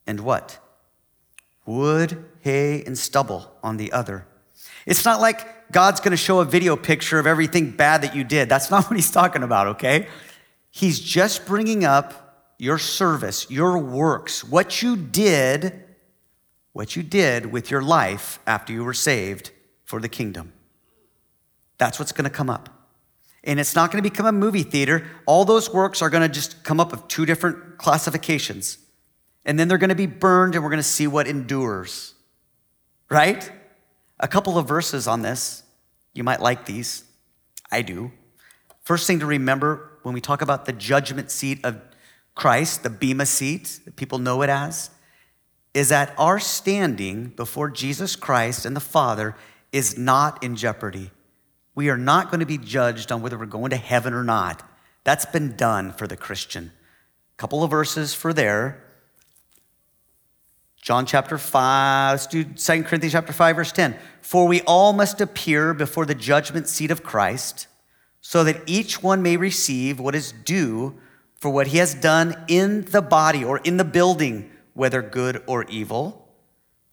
and 0.06 0.20
what? 0.20 0.58
Wood, 1.68 2.24
hay, 2.40 2.82
and 2.84 2.96
stubble 2.96 3.52
on 3.62 3.76
the 3.76 3.92
other. 3.92 4.26
It's 4.86 5.04
not 5.04 5.20
like 5.20 5.70
God's 5.70 6.00
gonna 6.00 6.16
show 6.16 6.40
a 6.40 6.46
video 6.46 6.76
picture 6.76 7.18
of 7.18 7.26
everything 7.26 7.72
bad 7.72 8.00
that 8.00 8.16
you 8.16 8.24
did. 8.24 8.48
That's 8.48 8.70
not 8.70 8.84
what 8.90 8.96
he's 8.96 9.10
talking 9.10 9.42
about, 9.42 9.66
okay? 9.66 10.08
He's 10.70 10.98
just 10.98 11.44
bringing 11.44 11.84
up 11.84 12.54
your 12.58 12.78
service, 12.78 13.50
your 13.50 13.76
works, 13.76 14.42
what 14.42 14.80
you 14.80 14.96
did, 14.96 15.84
what 16.72 16.96
you 16.96 17.02
did 17.02 17.52
with 17.52 17.70
your 17.70 17.82
life 17.82 18.38
after 18.46 18.72
you 18.72 18.82
were 18.82 18.94
saved 18.94 19.50
for 19.84 20.00
the 20.00 20.08
kingdom. 20.08 20.54
That's 21.76 21.98
what's 21.98 22.12
to 22.24 22.30
come 22.30 22.48
up. 22.48 22.70
And 23.44 23.60
it's 23.60 23.74
not 23.74 23.92
to 24.02 24.08
become 24.08 24.24
a 24.24 24.32
movie 24.32 24.62
theater. 24.62 25.06
All 25.26 25.44
those 25.44 25.70
works 25.70 26.00
are 26.00 26.08
to 26.22 26.30
just 26.30 26.64
come 26.64 26.80
up 26.80 26.92
with 26.92 27.06
two 27.08 27.26
different 27.26 27.76
classifications. 27.76 28.78
And 29.48 29.58
then 29.58 29.66
they're 29.66 29.78
going 29.78 29.88
to 29.88 29.96
be 29.96 30.06
burned, 30.06 30.54
and 30.54 30.62
we're 30.62 30.70
going 30.70 30.78
to 30.78 30.82
see 30.82 31.06
what 31.06 31.26
endures. 31.26 32.14
Right? 33.08 33.50
A 34.20 34.28
couple 34.28 34.58
of 34.58 34.68
verses 34.68 35.08
on 35.08 35.22
this. 35.22 35.62
You 36.12 36.22
might 36.22 36.40
like 36.40 36.66
these. 36.66 37.04
I 37.72 37.80
do. 37.82 38.12
First 38.82 39.06
thing 39.06 39.20
to 39.20 39.26
remember 39.26 39.98
when 40.02 40.14
we 40.14 40.20
talk 40.20 40.42
about 40.42 40.66
the 40.66 40.72
judgment 40.72 41.30
seat 41.30 41.64
of 41.64 41.80
Christ, 42.34 42.82
the 42.82 42.90
Bema 42.90 43.24
seat, 43.24 43.80
that 43.86 43.96
people 43.96 44.18
know 44.18 44.42
it 44.42 44.50
as, 44.50 44.90
is 45.72 45.88
that 45.88 46.14
our 46.18 46.38
standing 46.38 47.28
before 47.28 47.70
Jesus 47.70 48.16
Christ 48.16 48.66
and 48.66 48.76
the 48.76 48.80
Father 48.80 49.34
is 49.72 49.96
not 49.96 50.42
in 50.44 50.56
jeopardy. 50.56 51.10
We 51.74 51.88
are 51.88 51.98
not 51.98 52.30
going 52.30 52.40
to 52.40 52.46
be 52.46 52.58
judged 52.58 53.10
on 53.10 53.22
whether 53.22 53.38
we're 53.38 53.46
going 53.46 53.70
to 53.70 53.76
heaven 53.76 54.12
or 54.12 54.24
not. 54.24 54.62
That's 55.04 55.26
been 55.26 55.56
done 55.56 55.92
for 55.92 56.06
the 56.06 56.16
Christian. 56.16 56.72
A 57.34 57.36
couple 57.38 57.64
of 57.64 57.70
verses 57.70 58.12
for 58.12 58.34
there. 58.34 58.84
John 60.80 61.06
chapter 61.06 61.38
5, 61.38 62.12
let's 62.12 62.26
do 62.26 62.44
2 62.44 62.84
Corinthians 62.84 63.12
chapter 63.12 63.32
5, 63.32 63.56
verse 63.56 63.72
10. 63.72 63.96
For 64.20 64.46
we 64.46 64.62
all 64.62 64.92
must 64.92 65.20
appear 65.20 65.74
before 65.74 66.06
the 66.06 66.14
judgment 66.14 66.68
seat 66.68 66.90
of 66.90 67.02
Christ, 67.02 67.66
so 68.20 68.44
that 68.44 68.62
each 68.66 69.02
one 69.02 69.22
may 69.22 69.36
receive 69.36 70.00
what 70.00 70.14
is 70.14 70.32
due 70.32 70.98
for 71.34 71.50
what 71.50 71.68
he 71.68 71.78
has 71.78 71.94
done 71.94 72.44
in 72.48 72.82
the 72.86 73.02
body 73.02 73.44
or 73.44 73.58
in 73.58 73.76
the 73.76 73.84
building, 73.84 74.50
whether 74.74 75.02
good 75.02 75.42
or 75.46 75.64
evil. 75.64 76.28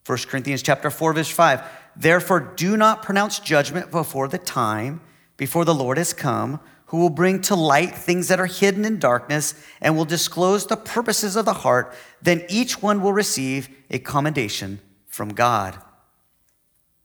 1 0.04 0.18
Corinthians 0.28 0.62
chapter 0.62 0.90
4, 0.90 1.12
verse 1.14 1.30
5. 1.30 1.62
Therefore, 1.96 2.40
do 2.40 2.76
not 2.76 3.02
pronounce 3.02 3.38
judgment 3.40 3.90
before 3.90 4.28
the 4.28 4.38
time, 4.38 5.00
before 5.36 5.64
the 5.64 5.74
Lord 5.74 5.98
has 5.98 6.12
come, 6.12 6.60
who 6.86 6.98
will 6.98 7.10
bring 7.10 7.40
to 7.42 7.54
light 7.54 7.94
things 7.94 8.28
that 8.28 8.40
are 8.40 8.46
hidden 8.46 8.84
in 8.84 8.98
darkness 8.98 9.54
and 9.80 9.96
will 9.96 10.04
disclose 10.04 10.66
the 10.66 10.76
purposes 10.76 11.36
of 11.36 11.44
the 11.44 11.52
heart. 11.52 11.94
Then 12.22 12.44
each 12.48 12.80
one 12.80 13.02
will 13.02 13.12
receive 13.12 13.68
a 13.90 13.98
commendation 13.98 14.80
from 15.06 15.30
God. 15.30 15.76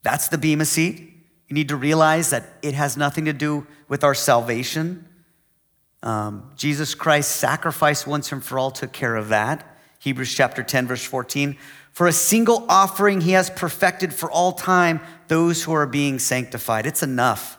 That's 0.03 0.27
the 0.27 0.38
Bema 0.38 0.65
seat. 0.65 0.99
You 1.47 1.55
need 1.55 1.69
to 1.69 1.75
realize 1.75 2.29
that 2.29 2.45
it 2.61 2.73
has 2.75 2.95
nothing 2.95 3.25
to 3.25 3.34
do 3.34 3.65
with 3.88 4.03
our 4.03 4.13
salvation. 4.13 5.07
Um, 6.03 6.51
Jesus 6.55 6.95
Christ 6.95 7.36
sacrificed 7.36 8.07
once 8.07 8.32
and 8.32 8.43
for 8.43 8.57
all, 8.57 8.71
took 8.71 8.91
care 8.91 9.15
of 9.15 9.29
that. 9.29 9.67
Hebrews 9.99 10.34
chapter 10.34 10.63
10, 10.63 10.88
verse 10.88 11.03
14. 11.03 11.57
For 11.91 12.07
a 12.07 12.13
single 12.13 12.65
offering, 12.69 13.21
he 13.21 13.32
has 13.32 13.49
perfected 13.49 14.13
for 14.13 14.32
all 14.32 14.53
time 14.53 15.01
those 15.27 15.63
who 15.63 15.73
are 15.73 15.86
being 15.86 16.19
sanctified. 16.19 16.86
It's 16.86 17.03
enough. 17.03 17.57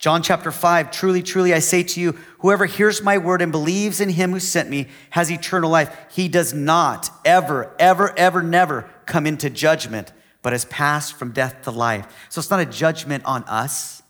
John 0.00 0.22
chapter 0.22 0.50
5, 0.50 0.90
truly, 0.90 1.22
truly, 1.22 1.52
I 1.52 1.58
say 1.58 1.82
to 1.82 2.00
you, 2.00 2.12
whoever 2.38 2.64
hears 2.64 3.02
my 3.02 3.18
word 3.18 3.42
and 3.42 3.52
believes 3.52 4.00
in 4.00 4.08
him 4.08 4.30
who 4.30 4.40
sent 4.40 4.70
me 4.70 4.88
has 5.10 5.30
eternal 5.30 5.70
life. 5.70 5.94
He 6.10 6.26
does 6.26 6.54
not 6.54 7.10
ever, 7.22 7.76
ever, 7.78 8.18
ever, 8.18 8.42
never 8.42 8.88
come 9.04 9.26
into 9.26 9.50
judgment, 9.50 10.10
but 10.40 10.54
has 10.54 10.64
passed 10.64 11.12
from 11.12 11.32
death 11.32 11.60
to 11.64 11.70
life. 11.70 12.06
So 12.30 12.38
it's 12.38 12.48
not 12.48 12.60
a 12.60 12.64
judgment 12.64 13.26
on 13.26 13.44
us, 13.44 14.02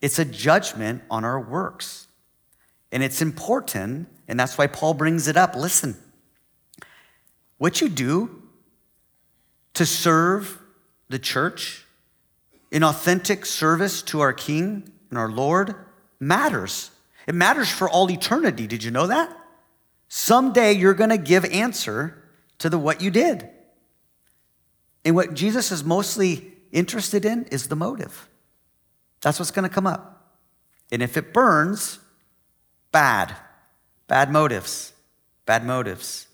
it's 0.00 0.18
a 0.18 0.24
judgment 0.24 1.02
on 1.10 1.26
our 1.26 1.38
works. 1.38 2.08
And 2.90 3.02
it's 3.02 3.20
important, 3.20 4.08
and 4.26 4.40
that's 4.40 4.56
why 4.56 4.66
Paul 4.66 4.94
brings 4.94 5.28
it 5.28 5.36
up. 5.36 5.54
Listen, 5.54 5.94
what 7.58 7.82
you 7.82 7.90
do 7.90 8.42
to 9.74 9.84
serve 9.84 10.58
the 11.10 11.18
church 11.18 11.84
in 12.70 12.82
authentic 12.82 13.44
service 13.44 14.00
to 14.02 14.20
our 14.20 14.32
King 14.32 14.90
and 15.14 15.18
our 15.20 15.30
Lord 15.30 15.76
matters. 16.18 16.90
It 17.28 17.36
matters 17.36 17.70
for 17.70 17.88
all 17.88 18.10
eternity. 18.10 18.66
Did 18.66 18.82
you 18.82 18.90
know 18.90 19.06
that? 19.06 19.34
Someday 20.08 20.72
you're 20.72 20.92
going 20.94 21.10
to 21.10 21.18
give 21.18 21.44
answer 21.44 22.20
to 22.58 22.68
the 22.68 22.78
what 22.78 23.00
you 23.00 23.12
did. 23.12 23.48
And 25.04 25.14
what 25.14 25.34
Jesus 25.34 25.70
is 25.70 25.84
mostly 25.84 26.52
interested 26.72 27.24
in 27.24 27.44
is 27.44 27.68
the 27.68 27.76
motive. 27.76 28.28
That's 29.20 29.38
what's 29.38 29.52
going 29.52 29.68
to 29.68 29.72
come 29.72 29.86
up. 29.86 30.34
And 30.90 31.00
if 31.00 31.16
it 31.16 31.32
burns, 31.32 32.00
bad. 32.90 33.36
Bad 34.08 34.32
motives. 34.32 34.94
Bad 35.46 35.64
motives. 35.64 36.26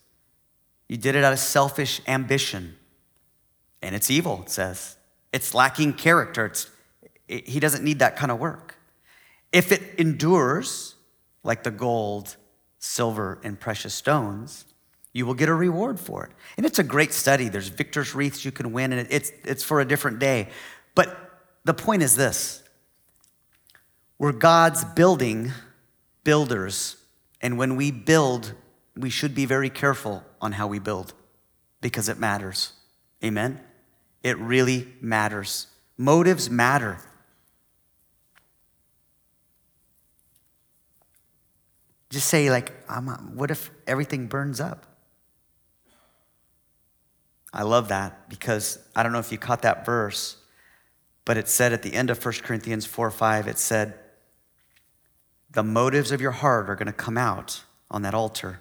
You 0.88 0.96
did 0.96 1.16
it 1.16 1.22
out 1.22 1.34
of 1.34 1.38
selfish 1.38 2.00
ambition. 2.08 2.76
And 3.82 3.94
it's 3.94 4.10
evil, 4.10 4.40
it 4.42 4.50
says. 4.50 4.96
It's 5.34 5.54
lacking 5.54 5.94
character. 5.94 6.46
It's, 6.46 6.70
it, 7.28 7.46
he 7.46 7.60
doesn't 7.60 7.84
need 7.84 7.98
that 7.98 8.16
kind 8.16 8.32
of 8.32 8.38
work. 8.38 8.69
If 9.52 9.72
it 9.72 9.82
endures, 9.98 10.94
like 11.42 11.62
the 11.62 11.70
gold, 11.70 12.36
silver, 12.78 13.38
and 13.42 13.58
precious 13.58 13.94
stones, 13.94 14.64
you 15.12 15.26
will 15.26 15.34
get 15.34 15.48
a 15.48 15.54
reward 15.54 15.98
for 15.98 16.24
it. 16.24 16.30
And 16.56 16.64
it's 16.64 16.78
a 16.78 16.84
great 16.84 17.12
study. 17.12 17.48
There's 17.48 17.68
victor's 17.68 18.14
wreaths 18.14 18.44
you 18.44 18.52
can 18.52 18.72
win, 18.72 18.92
and 18.92 19.06
it's, 19.10 19.32
it's 19.44 19.64
for 19.64 19.80
a 19.80 19.84
different 19.84 20.18
day. 20.18 20.48
But 20.94 21.16
the 21.64 21.74
point 21.74 22.02
is 22.02 22.16
this 22.16 22.62
we're 24.18 24.32
God's 24.32 24.84
building 24.84 25.52
builders. 26.24 26.96
And 27.40 27.56
when 27.56 27.76
we 27.76 27.90
build, 27.90 28.52
we 28.94 29.08
should 29.08 29.34
be 29.34 29.46
very 29.46 29.70
careful 29.70 30.22
on 30.40 30.52
how 30.52 30.66
we 30.66 30.78
build 30.78 31.14
because 31.80 32.08
it 32.08 32.18
matters. 32.18 32.72
Amen? 33.24 33.60
It 34.22 34.38
really 34.38 34.88
matters. 35.00 35.68
Motives 35.96 36.50
matter. 36.50 36.98
Just 42.10 42.26
say, 42.26 42.50
like, 42.50 42.72
what 43.34 43.50
if 43.50 43.70
everything 43.86 44.26
burns 44.26 44.60
up? 44.60 44.86
I 47.52 47.62
love 47.62 47.88
that 47.88 48.28
because 48.28 48.78
I 48.94 49.02
don't 49.02 49.12
know 49.12 49.18
if 49.18 49.32
you 49.32 49.38
caught 49.38 49.62
that 49.62 49.84
verse, 49.84 50.36
but 51.24 51.36
it 51.36 51.48
said 51.48 51.72
at 51.72 51.82
the 51.82 51.94
end 51.94 52.10
of 52.10 52.24
1 52.24 52.34
Corinthians 52.42 52.86
4 52.86 53.10
5, 53.10 53.48
it 53.48 53.58
said, 53.58 53.94
the 55.52 55.62
motives 55.64 56.12
of 56.12 56.20
your 56.20 56.30
heart 56.30 56.70
are 56.70 56.76
going 56.76 56.86
to 56.86 56.92
come 56.92 57.18
out 57.18 57.64
on 57.90 58.02
that 58.02 58.14
altar. 58.14 58.60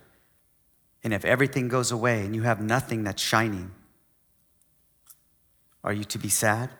And 1.03 1.13
if 1.13 1.23
everything 1.23 1.67
goes 1.67 1.91
away 1.91 2.25
and 2.25 2.35
you 2.35 2.41
have 2.43 2.59
nothing 2.61 3.03
that's 3.03 3.21
shining, 3.21 3.71
are 5.83 5.93
you 5.93 6.03
to 6.05 6.17
be 6.17 6.29
sad? 6.29 6.71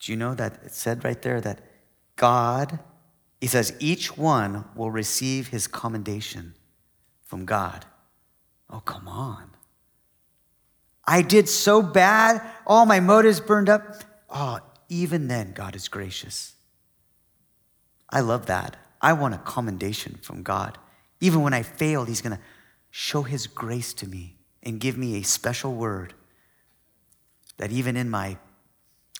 Do 0.00 0.10
you 0.10 0.18
know 0.18 0.34
that 0.34 0.60
it 0.64 0.72
said 0.72 1.04
right 1.04 1.20
there 1.22 1.40
that 1.40 1.60
God, 2.16 2.80
he 3.42 3.48
says, 3.48 3.74
each 3.80 4.16
one 4.16 4.66
will 4.76 4.92
receive 4.92 5.48
his 5.48 5.66
commendation 5.66 6.54
from 7.24 7.44
God. 7.44 7.84
Oh, 8.70 8.78
come 8.78 9.08
on. 9.08 9.50
I 11.04 11.22
did 11.22 11.48
so 11.48 11.82
bad. 11.82 12.40
All 12.68 12.86
my 12.86 13.00
motives 13.00 13.40
burned 13.40 13.68
up. 13.68 14.04
Oh, 14.30 14.60
even 14.88 15.26
then, 15.26 15.54
God 15.54 15.74
is 15.74 15.88
gracious. 15.88 16.54
I 18.08 18.20
love 18.20 18.46
that. 18.46 18.76
I 19.00 19.12
want 19.14 19.34
a 19.34 19.38
commendation 19.38 20.20
from 20.22 20.44
God. 20.44 20.78
Even 21.20 21.42
when 21.42 21.52
I 21.52 21.62
failed, 21.64 22.06
He's 22.06 22.22
going 22.22 22.36
to 22.36 22.42
show 22.92 23.22
His 23.22 23.48
grace 23.48 23.92
to 23.94 24.06
me 24.06 24.36
and 24.62 24.78
give 24.78 24.96
me 24.96 25.16
a 25.16 25.22
special 25.22 25.74
word 25.74 26.14
that 27.56 27.72
even 27.72 27.96
in 27.96 28.08
my 28.08 28.38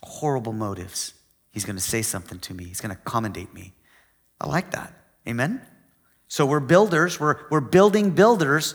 horrible 0.01 0.53
motives, 0.53 1.15
He's 1.51 1.65
going 1.65 1.75
to 1.75 1.83
say 1.83 2.03
something 2.03 2.39
to 2.39 2.55
me. 2.55 2.67
He's 2.67 2.81
going 2.81 2.95
to 2.95 3.03
commendate 3.03 3.53
me. 3.53 3.75
I 4.43 4.49
like 4.49 4.73
that. 4.73 4.93
Amen? 5.27 5.63
So 6.27 6.45
we're 6.45 6.61
builders, 6.61 7.21
we're, 7.21 7.37
we're 7.51 7.61
building 7.61 8.11
builders, 8.11 8.75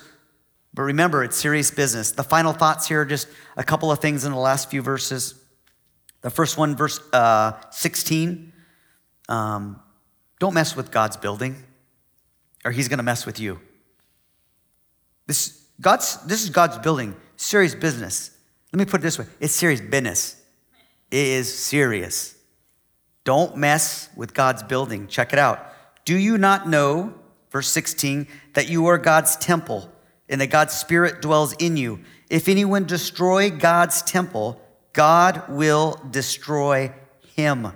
but 0.73 0.83
remember, 0.83 1.23
it's 1.23 1.35
serious 1.35 1.71
business. 1.71 2.11
The 2.11 2.23
final 2.23 2.53
thoughts 2.53 2.87
here 2.87 3.01
are 3.01 3.05
just 3.05 3.27
a 3.57 3.63
couple 3.63 3.91
of 3.91 3.99
things 3.99 4.23
in 4.23 4.31
the 4.31 4.37
last 4.37 4.69
few 4.69 4.81
verses. 4.81 5.33
The 6.21 6.29
first 6.29 6.57
one, 6.57 6.75
verse 6.75 6.99
uh, 7.11 7.53
16. 7.71 8.53
Um, 9.27 9.81
don't 10.39 10.53
mess 10.53 10.75
with 10.75 10.91
God's 10.91 11.17
building, 11.17 11.55
or 12.63 12.71
He's 12.71 12.87
going 12.87 12.99
to 12.99 13.03
mess 13.03 13.25
with 13.25 13.39
you. 13.39 13.59
This, 15.25 15.65
God's, 15.81 16.23
this 16.27 16.43
is 16.43 16.49
God's 16.49 16.77
building, 16.77 17.15
serious 17.35 17.75
business. 17.75 18.31
Let 18.71 18.79
me 18.79 18.85
put 18.85 19.01
it 19.01 19.03
this 19.03 19.19
way 19.19 19.25
it's 19.39 19.53
serious 19.53 19.81
business. 19.81 20.39
It 21.09 21.25
is 21.25 21.57
serious. 21.57 22.36
Don't 23.27 23.57
mess 23.57 24.07
with 24.15 24.33
God's 24.33 24.63
building. 24.63 25.05
Check 25.07 25.33
it 25.33 25.37
out. 25.37 25.59
Do 26.05 26.17
you 26.17 26.37
not 26.37 26.69
know, 26.69 27.13
verse 27.51 27.67
16, 27.67 28.25
that 28.53 28.69
you 28.69 28.85
are 28.87 28.97
God's 28.97 29.35
temple 29.35 29.91
and 30.29 30.39
that 30.39 30.47
God's 30.47 30.73
Spirit 30.73 31.21
dwells 31.21 31.51
in 31.59 31.75
you? 31.75 31.99
If 32.29 32.47
anyone 32.47 32.85
destroy 32.85 33.49
God's 33.49 34.01
temple, 34.01 34.61
God 34.93 35.43
will 35.49 35.99
destroy 36.09 36.93
him. 37.35 37.73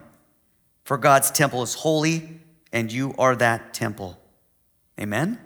For 0.85 0.97
God's 0.97 1.29
temple 1.31 1.63
is 1.63 1.73
holy 1.73 2.39
and 2.71 2.89
you 2.89 3.13
are 3.17 3.35
that 3.35 3.73
temple. 3.73 4.17
Amen? 4.97 5.37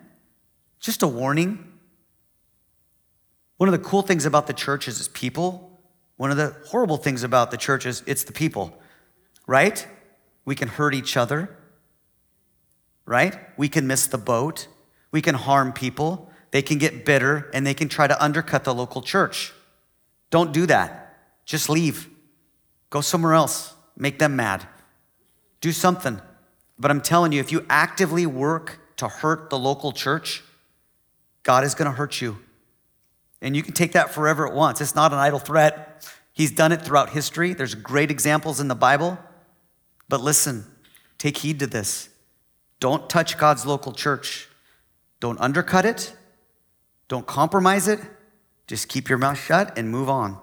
Just 0.80 1.01
a 1.01 1.08
warning. 1.08 1.74
One 3.58 3.68
of 3.68 3.74
the 3.74 3.84
cool 3.84 4.03
things 4.03 4.28
about 4.28 4.45
the 4.45 4.53
church 4.53 4.88
is 4.88 4.99
its 4.99 5.10
people. 5.12 5.80
One 6.18 6.30
of 6.30 6.38
the 6.38 6.56
horrible 6.68 6.97
things 6.97 7.24
about 7.24 7.49
the 7.49 7.58
church 7.58 7.88
is 7.88 8.03
it's 8.06 8.24
the 8.24 8.34
people, 8.34 8.80
right? 9.47 9.88
We 10.46 10.56
can 10.56 10.68
hurt 10.68 10.93
each 10.93 11.18
other, 11.18 11.50
right? 13.06 13.36
We 13.58 13.68
can 13.68 13.88
miss 13.88 14.08
the 14.08 14.18
boat. 14.18 14.68
We 15.12 15.22
can 15.22 15.36
harm 15.36 15.74
people. 15.74 16.32
They 16.52 16.62
can 16.62 16.78
get 16.78 17.04
bitter 17.04 17.50
and 17.54 17.66
they 17.66 17.74
can 17.74 17.89
try 17.89 18.08
to 18.08 18.24
undercut 18.24 18.64
the 18.64 18.74
local 18.74 19.02
church. 19.02 19.52
Don't 20.30 20.54
do 20.54 20.66
that. 20.68 21.18
Just 21.46 21.70
leave. 21.70 22.10
Go 22.89 23.02
somewhere 23.02 23.34
else. 23.34 23.74
Make 23.98 24.20
them 24.20 24.36
mad. 24.36 24.68
Do 25.62 25.72
something. 25.72 26.22
But 26.78 26.91
I'm 26.91 27.02
telling 27.02 27.32
you, 27.32 27.39
if 27.39 27.52
you 27.52 27.66
actively 27.70 28.26
work 28.26 28.80
to 28.98 29.08
hurt 29.08 29.50
the 29.50 29.58
local 29.58 29.91
church, 29.91 30.43
God 31.43 31.64
is 31.64 31.76
going 31.76 31.89
to 31.89 31.96
hurt 31.96 32.22
you. 32.22 32.38
And 33.41 33.56
you 33.56 33.64
can 33.64 33.74
take 33.74 33.93
that 33.93 34.14
forever 34.14 34.48
at 34.48 34.54
once. 34.54 34.82
It's 34.82 34.96
not 34.96 35.14
an 35.14 35.20
idle 35.20 35.39
threat. 35.39 36.08
He's 36.34 36.52
done 36.52 36.72
it 36.72 36.82
throughout 36.82 37.12
history. 37.12 37.54
There's 37.54 37.76
great 37.76 38.12
examples 38.12 38.60
in 38.60 38.68
the 38.68 38.76
Bible. 38.76 39.18
But 40.08 40.22
listen, 40.22 40.66
take 41.18 41.38
heed 41.38 41.60
to 41.60 41.68
this. 41.68 42.10
Don't 42.80 43.10
touch 43.10 43.38
God's 43.38 43.66
local 43.66 43.91
church. 43.91 44.47
Don't 45.20 45.39
undercut 45.39 45.86
it. 45.86 46.14
Don't 47.08 47.26
compromise 47.26 47.88
it. 47.88 47.99
Just 48.68 48.89
keep 48.89 49.10
your 49.10 49.18
mouth 49.18 49.39
shut 49.39 49.78
and 49.78 49.89
move 49.89 50.10
on. 50.10 50.38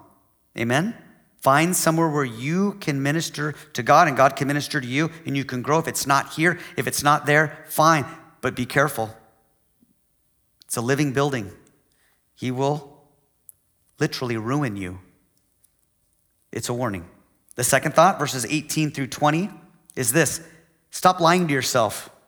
Amen? 0.57 0.95
Find 1.41 1.75
somewhere 1.75 2.09
where 2.09 2.23
you 2.23 2.73
can 2.79 3.03
minister 3.03 3.53
to 3.73 3.83
God 3.83 4.07
and 4.07 4.15
God 4.15 4.35
can 4.35 4.47
minister 4.47 4.79
to 4.79 4.87
you 4.87 5.11
and 5.25 5.35
you 5.35 5.43
can 5.43 5.61
grow. 5.61 5.79
If 5.79 5.89
it's 5.89 6.07
not 6.07 6.33
here, 6.33 6.57
if 6.77 6.87
it's 6.87 7.03
not 7.03 7.25
there, 7.25 7.65
fine, 7.67 8.05
but 8.39 8.55
be 8.55 8.65
careful. 8.65 9.13
It's 10.65 10.77
a 10.77 10.81
living 10.81 11.11
building. 11.11 11.51
He 12.33 12.49
will 12.49 12.97
literally 13.99 14.37
ruin 14.37 14.77
you. 14.77 14.99
It's 16.51 16.69
a 16.69 16.73
warning. 16.73 17.09
The 17.55 17.63
second 17.63 17.93
thought, 17.93 18.19
verses 18.19 18.45
18 18.45 18.91
through 18.91 19.07
20, 19.07 19.49
is 19.95 20.11
this 20.11 20.41
stop 20.89 21.19
lying 21.19 21.47
to 21.47 21.53
yourself. 21.53 22.09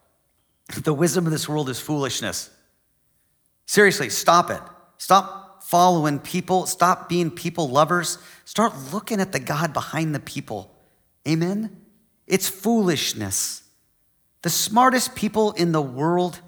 The 0.83 0.95
wisdom 0.95 1.27
of 1.27 1.31
this 1.31 1.47
world 1.47 1.69
is 1.69 1.79
foolishness. 1.79 2.49
Seriously, 3.67 4.09
stop 4.09 4.49
it. 4.49 4.61
Stop 4.97 5.63
following 5.63 6.19
people, 6.19 6.65
stop 6.65 7.07
being 7.07 7.29
people 7.29 7.69
lovers, 7.69 8.17
start 8.45 8.73
looking 8.91 9.19
at 9.19 9.31
the 9.31 9.39
God 9.39 9.73
behind 9.73 10.15
the 10.15 10.19
people. 10.19 10.75
Amen? 11.27 11.75
It's 12.27 12.47
foolishness. 12.47 13.63
The 14.41 14.49
smartest 14.49 15.15
people 15.15 15.51
in 15.53 15.71
the 15.71 15.81
world, 15.81 16.39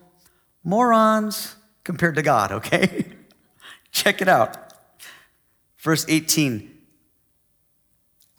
morons 0.63 1.55
compared 1.83 2.15
to 2.15 2.21
God, 2.21 2.51
okay? 2.51 3.05
Check 3.91 4.21
it 4.21 4.27
out. 4.27 4.73
Verse 5.77 6.05
18 6.07 6.76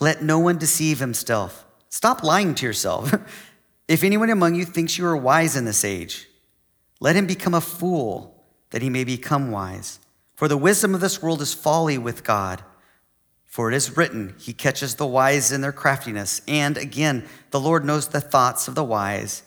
Let 0.01 0.22
no 0.22 0.38
one 0.38 0.59
deceive 0.59 1.01
himself. 1.01 1.64
Stop 1.88 2.22
lying 2.22 2.55
to 2.57 2.66
yourself. 2.66 3.12
if 3.88 4.05
anyone 4.05 4.30
among 4.30 4.55
you 4.55 4.64
thinks 4.64 4.99
you 4.99 5.07
are 5.07 5.16
wise 5.16 5.57
in 5.57 5.64
this 5.64 5.84
age, 5.84 6.28
let 7.01 7.16
him 7.16 7.26
become 7.26 7.55
a 7.55 7.61
fool 7.61 8.44
that 8.70 8.82
he 8.82 8.90
may 8.90 9.05
become 9.05 9.51
wise. 9.51 10.01
For 10.34 10.46
the 10.46 10.57
wisdom 10.57 10.94
of 10.94 11.01
this 11.01 11.22
world 11.22 11.40
is 11.40 11.55
folly 11.55 11.99
with 11.99 12.22
God. 12.22 12.62
For 13.44 13.72
it 13.72 13.74
is 13.74 13.96
written, 13.96 14.34
He 14.38 14.53
catches 14.53 14.94
the 14.94 15.07
wise 15.07 15.51
in 15.51 15.62
their 15.62 15.72
craftiness. 15.72 16.42
And 16.46 16.76
again, 16.76 17.26
the 17.51 17.59
Lord 17.59 17.84
knows 17.84 18.09
the 18.09 18.20
thoughts 18.20 18.68
of 18.68 18.74
the 18.74 18.84
wise, 18.84 19.42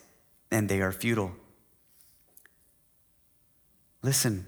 and 0.50 0.68
they 0.68 0.82
are 0.82 0.92
futile. 0.92 1.34
Listen, 4.02 4.48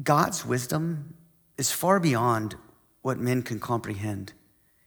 God's 0.00 0.44
wisdom 0.44 1.14
is 1.56 1.72
far 1.72 1.98
beyond 1.98 2.56
what 3.02 3.18
men 3.18 3.42
can 3.42 3.60
comprehend. 3.60 4.32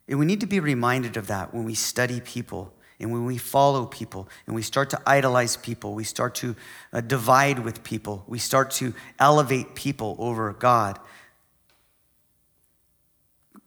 And 0.07 0.19
we 0.19 0.25
need 0.25 0.39
to 0.41 0.47
be 0.47 0.59
reminded 0.59 1.17
of 1.17 1.27
that 1.27 1.53
when 1.53 1.65
we 1.65 1.75
study 1.75 2.21
people 2.21 2.73
and 2.99 3.11
when 3.11 3.25
we 3.25 3.37
follow 3.37 3.85
people 3.85 4.29
and 4.45 4.55
we 4.55 4.61
start 4.61 4.89
to 4.91 5.01
idolize 5.05 5.57
people, 5.57 5.93
we 5.93 6.03
start 6.03 6.35
to 6.35 6.55
uh, 6.93 7.01
divide 7.01 7.59
with 7.59 7.83
people, 7.83 8.23
we 8.27 8.39
start 8.39 8.71
to 8.71 8.93
elevate 9.19 9.75
people 9.75 10.15
over 10.19 10.53
God. 10.53 10.99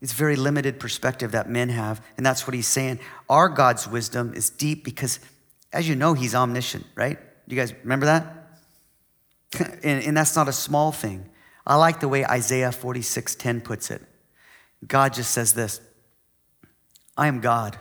It's 0.01 0.13
very 0.13 0.37
limited 0.37 0.79
perspective 0.79 1.33
that 1.33 1.49
men 1.49 1.69
have, 1.69 2.01
and 2.15 2.25
that's 2.25 2.47
what 2.47 2.53
he's 2.53 2.67
saying. 2.67 2.99
Our 3.29 3.49
God's 3.49 3.87
wisdom 3.87 4.33
is 4.33 4.49
deep 4.49 4.85
because, 4.85 5.19
as 5.73 5.89
you 5.89 5.95
know, 5.95 6.13
he's 6.13 6.33
omniscient, 6.33 6.85
right? 6.95 7.19
You 7.47 7.57
guys 7.57 7.73
remember 7.83 8.05
that? 8.05 8.49
and, 9.83 10.03
and 10.03 10.15
that's 10.15 10.37
not 10.37 10.47
a 10.47 10.53
small 10.53 10.93
thing. 10.93 11.29
I 11.67 11.75
like 11.75 11.99
the 11.99 12.07
way 12.07 12.25
Isaiah 12.25 12.69
46:10 12.69 13.63
puts 13.63 13.91
it. 13.91 14.01
God 14.87 15.13
just 15.13 15.31
says 15.31 15.53
this 15.53 15.81
I 17.17 17.27
am 17.27 17.41
God 17.41 17.77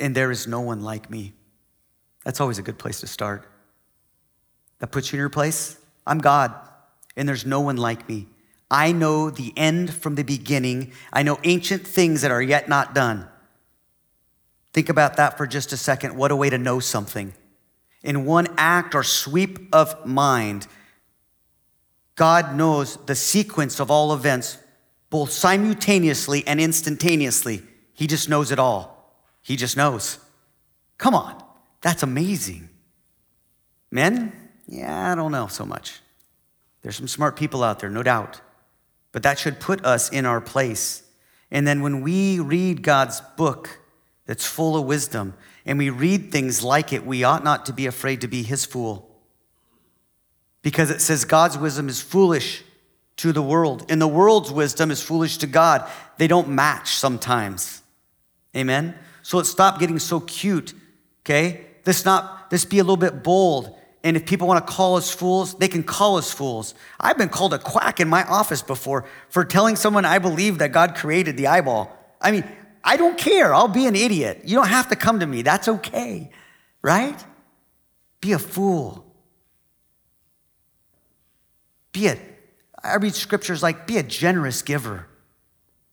and 0.00 0.14
there 0.14 0.30
is 0.30 0.46
no 0.46 0.60
one 0.60 0.82
like 0.82 1.10
me. 1.10 1.32
That's 2.24 2.40
always 2.40 2.58
a 2.58 2.62
good 2.62 2.78
place 2.78 3.00
to 3.00 3.06
start. 3.06 3.46
That 4.78 4.88
puts 4.88 5.12
you 5.12 5.16
in 5.16 5.20
your 5.20 5.28
place. 5.28 5.78
I'm 6.06 6.18
God, 6.18 6.54
and 7.16 7.28
there's 7.28 7.46
no 7.46 7.60
one 7.60 7.76
like 7.76 8.08
me. 8.08 8.26
I 8.70 8.92
know 8.92 9.30
the 9.30 9.52
end 9.56 9.94
from 9.94 10.14
the 10.14 10.24
beginning. 10.24 10.92
I 11.12 11.22
know 11.22 11.38
ancient 11.44 11.86
things 11.86 12.22
that 12.22 12.30
are 12.30 12.42
yet 12.42 12.68
not 12.68 12.94
done. 12.94 13.28
Think 14.72 14.88
about 14.88 15.16
that 15.16 15.38
for 15.38 15.46
just 15.46 15.72
a 15.72 15.76
second. 15.76 16.16
What 16.16 16.32
a 16.32 16.36
way 16.36 16.50
to 16.50 16.58
know 16.58 16.80
something. 16.80 17.34
In 18.02 18.24
one 18.24 18.48
act 18.58 18.94
or 18.94 19.04
sweep 19.04 19.72
of 19.72 20.04
mind, 20.04 20.66
God 22.16 22.56
knows 22.56 22.96
the 23.06 23.14
sequence 23.14 23.80
of 23.80 23.90
all 23.90 24.12
events, 24.12 24.58
both 25.14 25.30
simultaneously 25.30 26.44
and 26.44 26.60
instantaneously. 26.60 27.62
He 27.92 28.08
just 28.08 28.28
knows 28.28 28.50
it 28.50 28.58
all. 28.58 29.14
He 29.42 29.54
just 29.54 29.76
knows. 29.76 30.18
Come 30.98 31.14
on, 31.14 31.40
that's 31.82 32.02
amazing. 32.02 32.68
Men, 33.92 34.32
yeah, 34.66 35.12
I 35.12 35.14
don't 35.14 35.30
know 35.30 35.46
so 35.46 35.64
much. 35.64 36.00
There's 36.82 36.96
some 36.96 37.06
smart 37.06 37.36
people 37.36 37.62
out 37.62 37.78
there, 37.78 37.90
no 37.90 38.02
doubt. 38.02 38.40
But 39.12 39.22
that 39.22 39.38
should 39.38 39.60
put 39.60 39.84
us 39.84 40.08
in 40.08 40.26
our 40.26 40.40
place. 40.40 41.04
And 41.48 41.64
then 41.64 41.80
when 41.80 42.00
we 42.00 42.40
read 42.40 42.82
God's 42.82 43.20
book 43.36 43.78
that's 44.26 44.44
full 44.44 44.76
of 44.76 44.84
wisdom 44.84 45.34
and 45.64 45.78
we 45.78 45.90
read 45.90 46.32
things 46.32 46.64
like 46.64 46.92
it, 46.92 47.06
we 47.06 47.22
ought 47.22 47.44
not 47.44 47.66
to 47.66 47.72
be 47.72 47.86
afraid 47.86 48.20
to 48.22 48.26
be 48.26 48.42
his 48.42 48.64
fool. 48.64 49.16
Because 50.62 50.90
it 50.90 51.00
says 51.00 51.24
God's 51.24 51.56
wisdom 51.56 51.88
is 51.88 52.00
foolish 52.00 52.64
to 53.16 53.32
the 53.32 53.42
world, 53.42 53.86
and 53.88 54.00
the 54.00 54.08
world's 54.08 54.50
wisdom 54.50 54.90
is 54.90 55.00
foolish 55.00 55.38
to 55.38 55.46
God. 55.46 55.88
They 56.18 56.26
don't 56.26 56.48
match 56.48 56.96
sometimes. 56.96 57.82
Amen? 58.56 58.94
So 59.22 59.36
let's 59.36 59.48
stop 59.48 59.78
getting 59.78 59.98
so 59.98 60.20
cute, 60.20 60.74
okay? 61.22 61.66
Let's 61.86 62.04
not, 62.04 62.48
let's 62.50 62.64
be 62.64 62.78
a 62.78 62.82
little 62.82 62.96
bit 62.96 63.22
bold. 63.22 63.76
And 64.02 64.16
if 64.16 64.26
people 64.26 64.46
want 64.46 64.66
to 64.66 64.72
call 64.72 64.96
us 64.96 65.10
fools, 65.10 65.54
they 65.54 65.68
can 65.68 65.82
call 65.82 66.18
us 66.18 66.30
fools. 66.30 66.74
I've 67.00 67.16
been 67.16 67.30
called 67.30 67.54
a 67.54 67.58
quack 67.58 68.00
in 68.00 68.08
my 68.08 68.22
office 68.24 68.60
before 68.60 69.06
for 69.30 69.44
telling 69.44 69.76
someone 69.76 70.04
I 70.04 70.18
believe 70.18 70.58
that 70.58 70.72
God 70.72 70.94
created 70.94 71.36
the 71.36 71.46
eyeball. 71.46 71.96
I 72.20 72.30
mean, 72.30 72.44
I 72.82 72.98
don't 72.98 73.16
care. 73.16 73.54
I'll 73.54 73.68
be 73.68 73.86
an 73.86 73.96
idiot. 73.96 74.42
You 74.44 74.56
don't 74.56 74.68
have 74.68 74.88
to 74.88 74.96
come 74.96 75.20
to 75.20 75.26
me. 75.26 75.40
That's 75.40 75.68
okay, 75.68 76.30
right? 76.82 77.24
Be 78.20 78.32
a 78.32 78.38
fool. 78.38 79.06
Be 81.92 82.08
a, 82.08 82.18
I 82.84 82.96
read 82.96 83.14
scriptures 83.14 83.62
like, 83.62 83.86
be 83.86 83.96
a 83.96 84.02
generous 84.02 84.62
giver. 84.62 85.06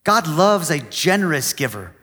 God 0.04 0.28
loves 0.28 0.70
a 0.70 0.80
generous 0.80 1.54
giver. 1.54 1.96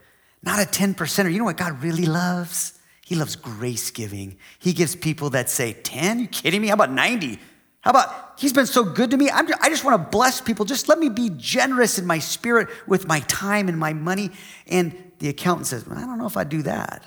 Not 0.43 0.61
a 0.61 0.67
10%er. 0.67 1.29
You 1.29 1.39
know 1.39 1.45
what 1.45 1.57
God 1.57 1.83
really 1.83 2.07
loves? 2.07 2.79
He 3.05 3.15
loves 3.15 3.37
grace 3.37 3.91
giving. 3.91 4.39
He 4.59 4.73
gives 4.73 4.95
people 4.95 5.31
that 5.31 5.51
say, 5.51 5.73
10? 5.73 6.21
You 6.21 6.29
kidding 6.29 6.61
me? 6.61 6.69
How 6.69 6.75
about 6.75 6.93
90? 6.93 7.39
How 7.81 7.91
about, 7.91 8.35
he's 8.39 8.53
been 8.53 8.67
so 8.67 8.85
good 8.85 9.11
to 9.11 9.17
me. 9.17 9.31
I'm, 9.31 9.49
I 9.63 9.69
just 9.69 9.85
want 9.85 10.03
to 10.03 10.11
bless 10.11 10.41
people. 10.41 10.65
Just 10.65 10.89
let 10.89 10.99
me 10.99 11.09
be 11.09 11.31
generous 11.37 11.99
in 11.99 12.07
my 12.07 12.19
spirit 12.19 12.69
with 12.87 13.07
my 13.07 13.21
time 13.21 13.69
and 13.69 13.79
my 13.79 13.93
money. 13.93 14.31
And 14.67 14.97
the 15.19 15.29
accountant 15.29 15.67
says, 15.67 15.87
well, 15.87 15.99
I 15.99 16.03
don't 16.03 16.19
know 16.19 16.27
if 16.27 16.37
I'd 16.37 16.49
do 16.49 16.63
that. 16.63 17.05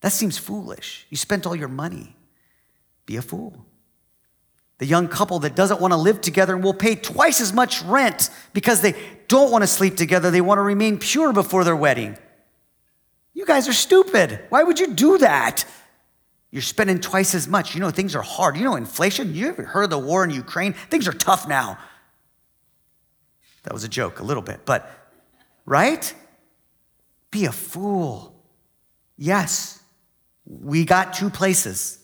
That 0.00 0.12
seems 0.12 0.38
foolish. 0.38 1.06
You 1.10 1.16
spent 1.16 1.46
all 1.46 1.56
your 1.56 1.68
money. 1.68 2.16
Be 3.04 3.16
a 3.16 3.22
fool. 3.22 3.66
The 4.78 4.86
young 4.86 5.08
couple 5.08 5.40
that 5.40 5.56
doesn't 5.56 5.80
want 5.80 5.92
to 5.92 5.96
live 5.96 6.20
together 6.20 6.54
and 6.54 6.62
will 6.62 6.74
pay 6.74 6.94
twice 6.94 7.40
as 7.40 7.52
much 7.52 7.82
rent 7.82 8.30
because 8.52 8.80
they 8.80 8.94
don't 9.26 9.50
want 9.50 9.62
to 9.62 9.66
sleep 9.66 9.96
together. 9.96 10.30
They 10.30 10.40
want 10.40 10.58
to 10.58 10.62
remain 10.62 10.98
pure 10.98 11.32
before 11.32 11.64
their 11.64 11.76
wedding. 11.76 12.16
You 13.34 13.44
guys 13.44 13.68
are 13.68 13.72
stupid. 13.72 14.40
Why 14.50 14.62
would 14.62 14.78
you 14.78 14.94
do 14.94 15.18
that? 15.18 15.64
You're 16.50 16.62
spending 16.62 17.00
twice 17.00 17.34
as 17.34 17.46
much. 17.46 17.74
You 17.74 17.80
know, 17.80 17.90
things 17.90 18.14
are 18.14 18.22
hard. 18.22 18.56
You 18.56 18.64
know, 18.64 18.76
inflation. 18.76 19.34
You 19.34 19.48
ever 19.48 19.64
heard 19.64 19.84
of 19.84 19.90
the 19.90 19.98
war 19.98 20.24
in 20.24 20.30
Ukraine? 20.30 20.72
Things 20.72 21.06
are 21.06 21.12
tough 21.12 21.46
now. 21.48 21.78
That 23.64 23.72
was 23.72 23.84
a 23.84 23.88
joke, 23.88 24.20
a 24.20 24.22
little 24.22 24.42
bit, 24.42 24.60
but 24.64 24.88
right? 25.66 26.14
Be 27.30 27.44
a 27.44 27.52
fool. 27.52 28.34
Yes, 29.16 29.82
we 30.46 30.84
got 30.84 31.12
two 31.12 31.28
places. 31.28 31.97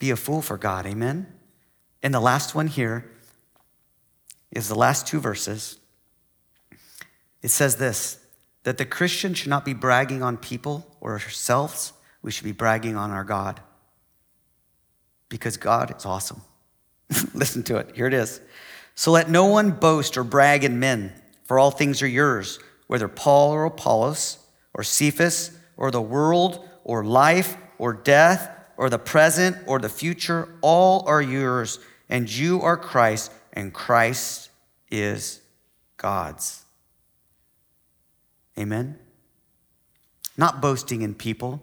Be 0.00 0.10
a 0.10 0.16
fool 0.16 0.42
for 0.42 0.58
God, 0.58 0.86
amen? 0.86 1.26
And 2.02 2.12
the 2.12 2.20
last 2.20 2.54
one 2.54 2.66
here 2.66 3.08
is 4.50 4.66
the 4.66 4.74
last 4.74 5.06
two 5.06 5.20
verses. 5.20 5.78
It 7.42 7.50
says 7.50 7.76
this 7.76 8.16
that 8.64 8.76
the 8.76 8.84
Christian 8.84 9.32
should 9.32 9.48
not 9.48 9.64
be 9.64 9.72
bragging 9.72 10.22
on 10.22 10.36
people 10.36 10.86
or 11.00 11.12
ourselves, 11.12 11.92
we 12.22 12.30
should 12.30 12.44
be 12.44 12.52
bragging 12.52 12.96
on 12.96 13.10
our 13.10 13.24
God. 13.24 13.60
Because 15.28 15.56
God 15.56 15.94
is 15.96 16.04
awesome. 16.04 16.42
Listen 17.34 17.62
to 17.64 17.76
it. 17.76 17.94
Here 17.94 18.06
it 18.06 18.14
is. 18.14 18.40
So 18.94 19.12
let 19.12 19.30
no 19.30 19.46
one 19.46 19.70
boast 19.70 20.16
or 20.16 20.24
brag 20.24 20.64
in 20.64 20.80
men, 20.80 21.12
for 21.44 21.58
all 21.58 21.70
things 21.70 22.02
are 22.02 22.08
yours, 22.08 22.58
whether 22.86 23.08
Paul 23.08 23.52
or 23.52 23.64
Apollos 23.64 24.38
or 24.74 24.82
Cephas 24.82 25.56
or 25.76 25.90
the 25.90 26.02
world 26.02 26.68
or 26.84 27.04
life 27.04 27.56
or 27.78 27.94
death 27.94 28.50
or 28.80 28.88
the 28.88 28.98
present 28.98 29.54
or 29.66 29.78
the 29.78 29.90
future, 29.90 30.48
all 30.62 31.06
are 31.06 31.20
yours, 31.20 31.80
and 32.08 32.34
you 32.34 32.62
are 32.62 32.78
Christ 32.78 33.30
and 33.52 33.74
Christ 33.74 34.48
is 34.90 35.42
God's. 35.98 36.64
Amen? 38.58 38.98
Not 40.38 40.62
boasting 40.62 41.02
in 41.02 41.14
people, 41.14 41.60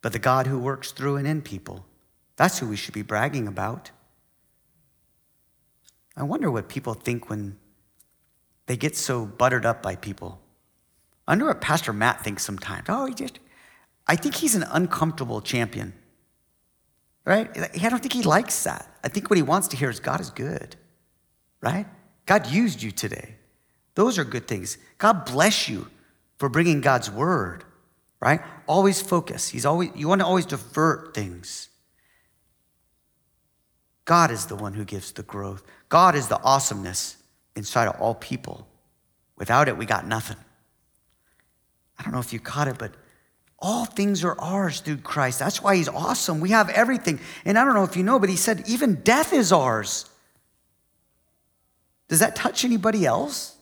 but 0.00 0.14
the 0.14 0.18
God 0.18 0.46
who 0.46 0.58
works 0.58 0.90
through 0.90 1.16
and 1.16 1.28
in 1.28 1.42
people. 1.42 1.84
That's 2.36 2.60
who 2.60 2.66
we 2.66 2.76
should 2.76 2.94
be 2.94 3.02
bragging 3.02 3.46
about. 3.46 3.90
I 6.16 6.22
wonder 6.22 6.50
what 6.50 6.66
people 6.66 6.94
think 6.94 7.28
when 7.28 7.58
they 8.64 8.78
get 8.78 8.96
so 8.96 9.26
buttered 9.26 9.66
up 9.66 9.82
by 9.82 9.96
people. 9.96 10.40
I 11.28 11.32
wonder 11.32 11.44
what 11.48 11.60
Pastor 11.60 11.92
Matt 11.92 12.24
thinks 12.24 12.42
sometimes. 12.42 12.86
Oh, 12.88 13.04
he 13.04 13.12
just, 13.12 13.38
I 14.06 14.16
think 14.16 14.36
he's 14.36 14.54
an 14.54 14.64
uncomfortable 14.70 15.42
champion, 15.42 15.92
right? 17.24 17.48
I 17.56 17.88
don't 17.88 18.00
think 18.00 18.12
he 18.12 18.22
likes 18.22 18.64
that. 18.64 18.88
I 19.04 19.08
think 19.08 19.30
what 19.30 19.36
he 19.36 19.42
wants 19.42 19.68
to 19.68 19.76
hear 19.76 19.90
is 19.90 20.00
God 20.00 20.20
is 20.20 20.30
good 20.30 20.76
right? 21.62 21.86
God 22.26 22.48
used 22.48 22.82
you 22.82 22.90
today. 22.90 23.36
Those 23.94 24.18
are 24.18 24.24
good 24.24 24.46
things. 24.46 24.76
God 24.98 25.24
bless 25.24 25.68
you 25.68 25.88
for 26.36 26.48
bringing 26.48 26.80
God's 26.80 27.10
word, 27.10 27.64
right? 28.20 28.40
Always 28.66 29.00
focus. 29.00 29.48
He's 29.48 29.64
always 29.64 29.90
you 29.94 30.08
want 30.08 30.20
to 30.20 30.26
always 30.26 30.46
divert 30.46 31.14
things. 31.14 31.68
God 34.04 34.30
is 34.30 34.46
the 34.46 34.56
one 34.56 34.74
who 34.74 34.84
gives 34.84 35.12
the 35.12 35.22
growth. 35.22 35.62
God 35.88 36.14
is 36.14 36.26
the 36.26 36.40
awesomeness 36.42 37.16
inside 37.54 37.86
of 37.86 38.00
all 38.00 38.14
people. 38.14 38.66
Without 39.36 39.68
it, 39.68 39.76
we 39.76 39.86
got 39.86 40.06
nothing. 40.06 40.36
I 41.98 42.02
don't 42.02 42.12
know 42.12 42.18
if 42.18 42.32
you 42.32 42.40
caught 42.40 42.66
it, 42.66 42.78
but 42.78 42.94
all 43.62 43.84
things 43.84 44.24
are 44.24 44.38
ours 44.40 44.80
through 44.80 44.98
Christ. 44.98 45.38
That's 45.38 45.62
why 45.62 45.76
he's 45.76 45.88
awesome. 45.88 46.40
We 46.40 46.50
have 46.50 46.68
everything. 46.68 47.20
And 47.44 47.56
I 47.56 47.64
don't 47.64 47.74
know 47.74 47.84
if 47.84 47.96
you 47.96 48.02
know, 48.02 48.18
but 48.18 48.28
he 48.28 48.36
said 48.36 48.64
even 48.66 48.96
death 48.96 49.32
is 49.32 49.52
ours. 49.52 50.10
Does 52.08 52.18
that 52.18 52.36
touch 52.36 52.64
anybody 52.64 53.06
else? 53.06 53.56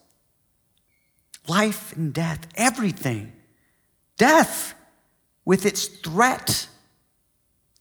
Life 1.47 1.95
and 1.95 2.13
death, 2.13 2.47
everything. 2.55 3.31
Death 4.17 4.73
with 5.45 5.65
its 5.65 5.85
threat 5.85 6.67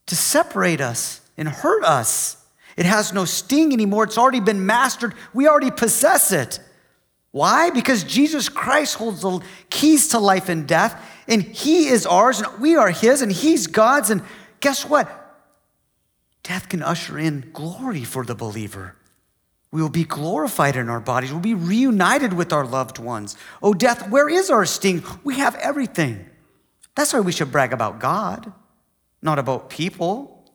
to 0.07 0.15
separate 0.15 0.81
us 0.81 1.23
and 1.37 1.49
hurt 1.49 1.85
us. 1.85 2.37
It 2.77 2.87
has 2.87 3.13
no 3.13 3.25
sting 3.25 3.73
anymore. 3.73 4.05
It's 4.05 4.19
already 4.19 4.41
been 4.41 4.67
mastered. 4.67 5.15
We 5.33 5.49
already 5.49 5.71
possess 5.71 6.33
it. 6.33 6.61
Why? 7.33 7.71
Because 7.71 8.05
Jesus 8.05 8.49
Christ 8.49 8.97
holds 8.97 9.23
the 9.23 9.41
keys 9.71 10.09
to 10.09 10.19
life 10.19 10.49
and 10.49 10.67
death, 10.67 11.01
and 11.31 11.43
He 11.43 11.89
is 11.89 12.05
ours, 12.05 12.41
and 12.41 12.61
we 12.61 12.77
are 12.77 12.91
His, 12.91 13.23
and 13.23 13.33
He's 13.33 13.67
God's. 13.67 14.11
And 14.11 14.23
guess 14.61 14.85
what? 14.85 15.09
Death 16.43 16.69
can 16.69 16.83
usher 16.83 17.19
in 17.19 17.51
glory 17.53 18.05
for 18.05 18.25
the 18.25 18.35
believer. 18.35 18.97
We 19.73 19.81
will 19.81 19.89
be 19.89 20.05
glorified 20.05 20.77
in 20.77 20.89
our 20.89 21.01
bodies. 21.01 21.31
We'll 21.31 21.41
be 21.41 21.55
reunited 21.55 22.33
with 22.33 22.53
our 22.53 22.67
loved 22.67 22.99
ones. 22.99 23.37
Oh, 23.63 23.73
death, 23.73 24.11
where 24.11 24.29
is 24.29 24.51
our 24.51 24.67
sting? 24.67 25.03
We 25.23 25.39
have 25.39 25.55
everything. 25.57 26.29
That's 26.97 27.13
why 27.13 27.21
we 27.21 27.33
should 27.33 27.53
brag 27.53 27.73
about 27.73 28.01
God, 28.01 28.53
not 29.23 29.39
about 29.39 29.71
people. 29.71 30.53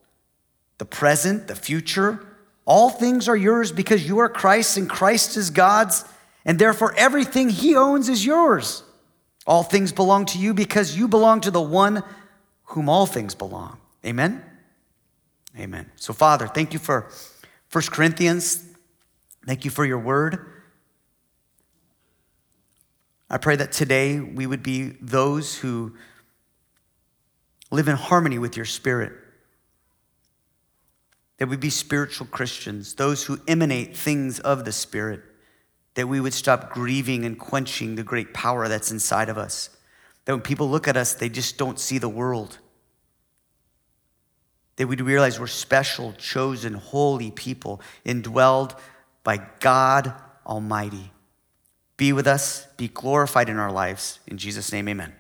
The 0.78 0.86
present, 0.86 1.48
the 1.48 1.56
future, 1.56 2.28
all 2.66 2.90
things 2.90 3.30
are 3.30 3.38
yours 3.38 3.72
because 3.72 4.06
you 4.06 4.18
are 4.18 4.28
Christ 4.28 4.76
and 4.76 4.90
Christ 4.90 5.38
is 5.38 5.50
God's 5.50 6.04
and 6.46 6.60
therefore 6.60 6.94
everything 6.96 7.50
he 7.50 7.76
owns 7.76 8.10
is 8.10 8.26
yours. 8.26 8.84
All 9.46 9.64
things 9.64 9.92
belong 9.92 10.26
to 10.28 10.40
you 10.40 10.54
because 10.54 10.98
you 10.98 11.08
belong 11.08 11.42
to 11.42 11.52
the 11.52 11.62
one 11.62 12.04
whom 12.66 12.90
all 12.90 13.06
things 13.06 13.36
belong. 13.36 13.78
Amen? 14.06 14.44
Amen. 15.58 15.92
So, 15.96 16.14
Father, 16.14 16.48
thank 16.48 16.74
you 16.74 16.80
for 16.80 17.10
1 17.72 17.84
Corinthians. 17.92 18.64
Thank 19.46 19.66
you 19.66 19.72
for 19.72 19.86
your 19.86 20.00
word. 20.00 20.52
I 23.30 23.38
pray 23.38 23.56
that 23.56 23.72
today 23.72 24.20
we 24.20 24.48
would 24.48 24.64
be 24.64 24.96
those 25.02 25.58
who 25.58 25.96
live 27.72 27.88
in 27.88 27.96
harmony 27.96 28.40
with 28.40 28.56
your 28.56 28.66
spirit. 28.66 29.14
That 31.38 31.50
we 31.50 31.58
be 31.58 31.70
spiritual 31.70 32.28
Christians, 32.28 32.96
those 32.96 33.26
who 33.26 33.40
emanate 33.48 33.96
things 33.96 34.40
of 34.40 34.64
the 34.64 34.72
Spirit 34.72 35.22
that 35.96 36.08
we 36.08 36.20
would 36.20 36.34
stop 36.34 36.72
grieving 36.72 37.26
and 37.26 37.40
quenching 37.40 37.96
the 37.96 38.04
great 38.04 38.34
power 38.34 38.68
that's 38.68 38.92
inside 38.92 39.30
of 39.30 39.38
us. 39.38 39.70
That 40.26 40.34
when 40.34 40.42
people 40.42 40.70
look 40.70 40.88
at 40.88 40.98
us, 40.98 41.14
they 41.14 41.30
just 41.30 41.58
don't 41.58 41.80
see 41.80 41.98
the 41.98 42.10
world. 42.10 42.60
That 44.76 44.88
we'd 44.88 45.02
realize 45.02 45.40
we're 45.40 45.48
special, 45.48 46.14
chosen, 46.14 46.74
holy 46.74 47.32
people, 47.32 47.82
indwelled 48.06 48.78
by 49.24 49.40
God 49.60 50.14
Almighty. 50.46 51.12
Be 51.98 52.12
with 52.12 52.28
us, 52.28 52.68
be 52.76 52.90
glorified 52.90 53.48
in 53.48 53.58
our 53.58 53.72
lives. 53.72 54.20
In 54.28 54.38
Jesus' 54.38 54.72
name, 54.72 54.90
amen. 54.90 55.14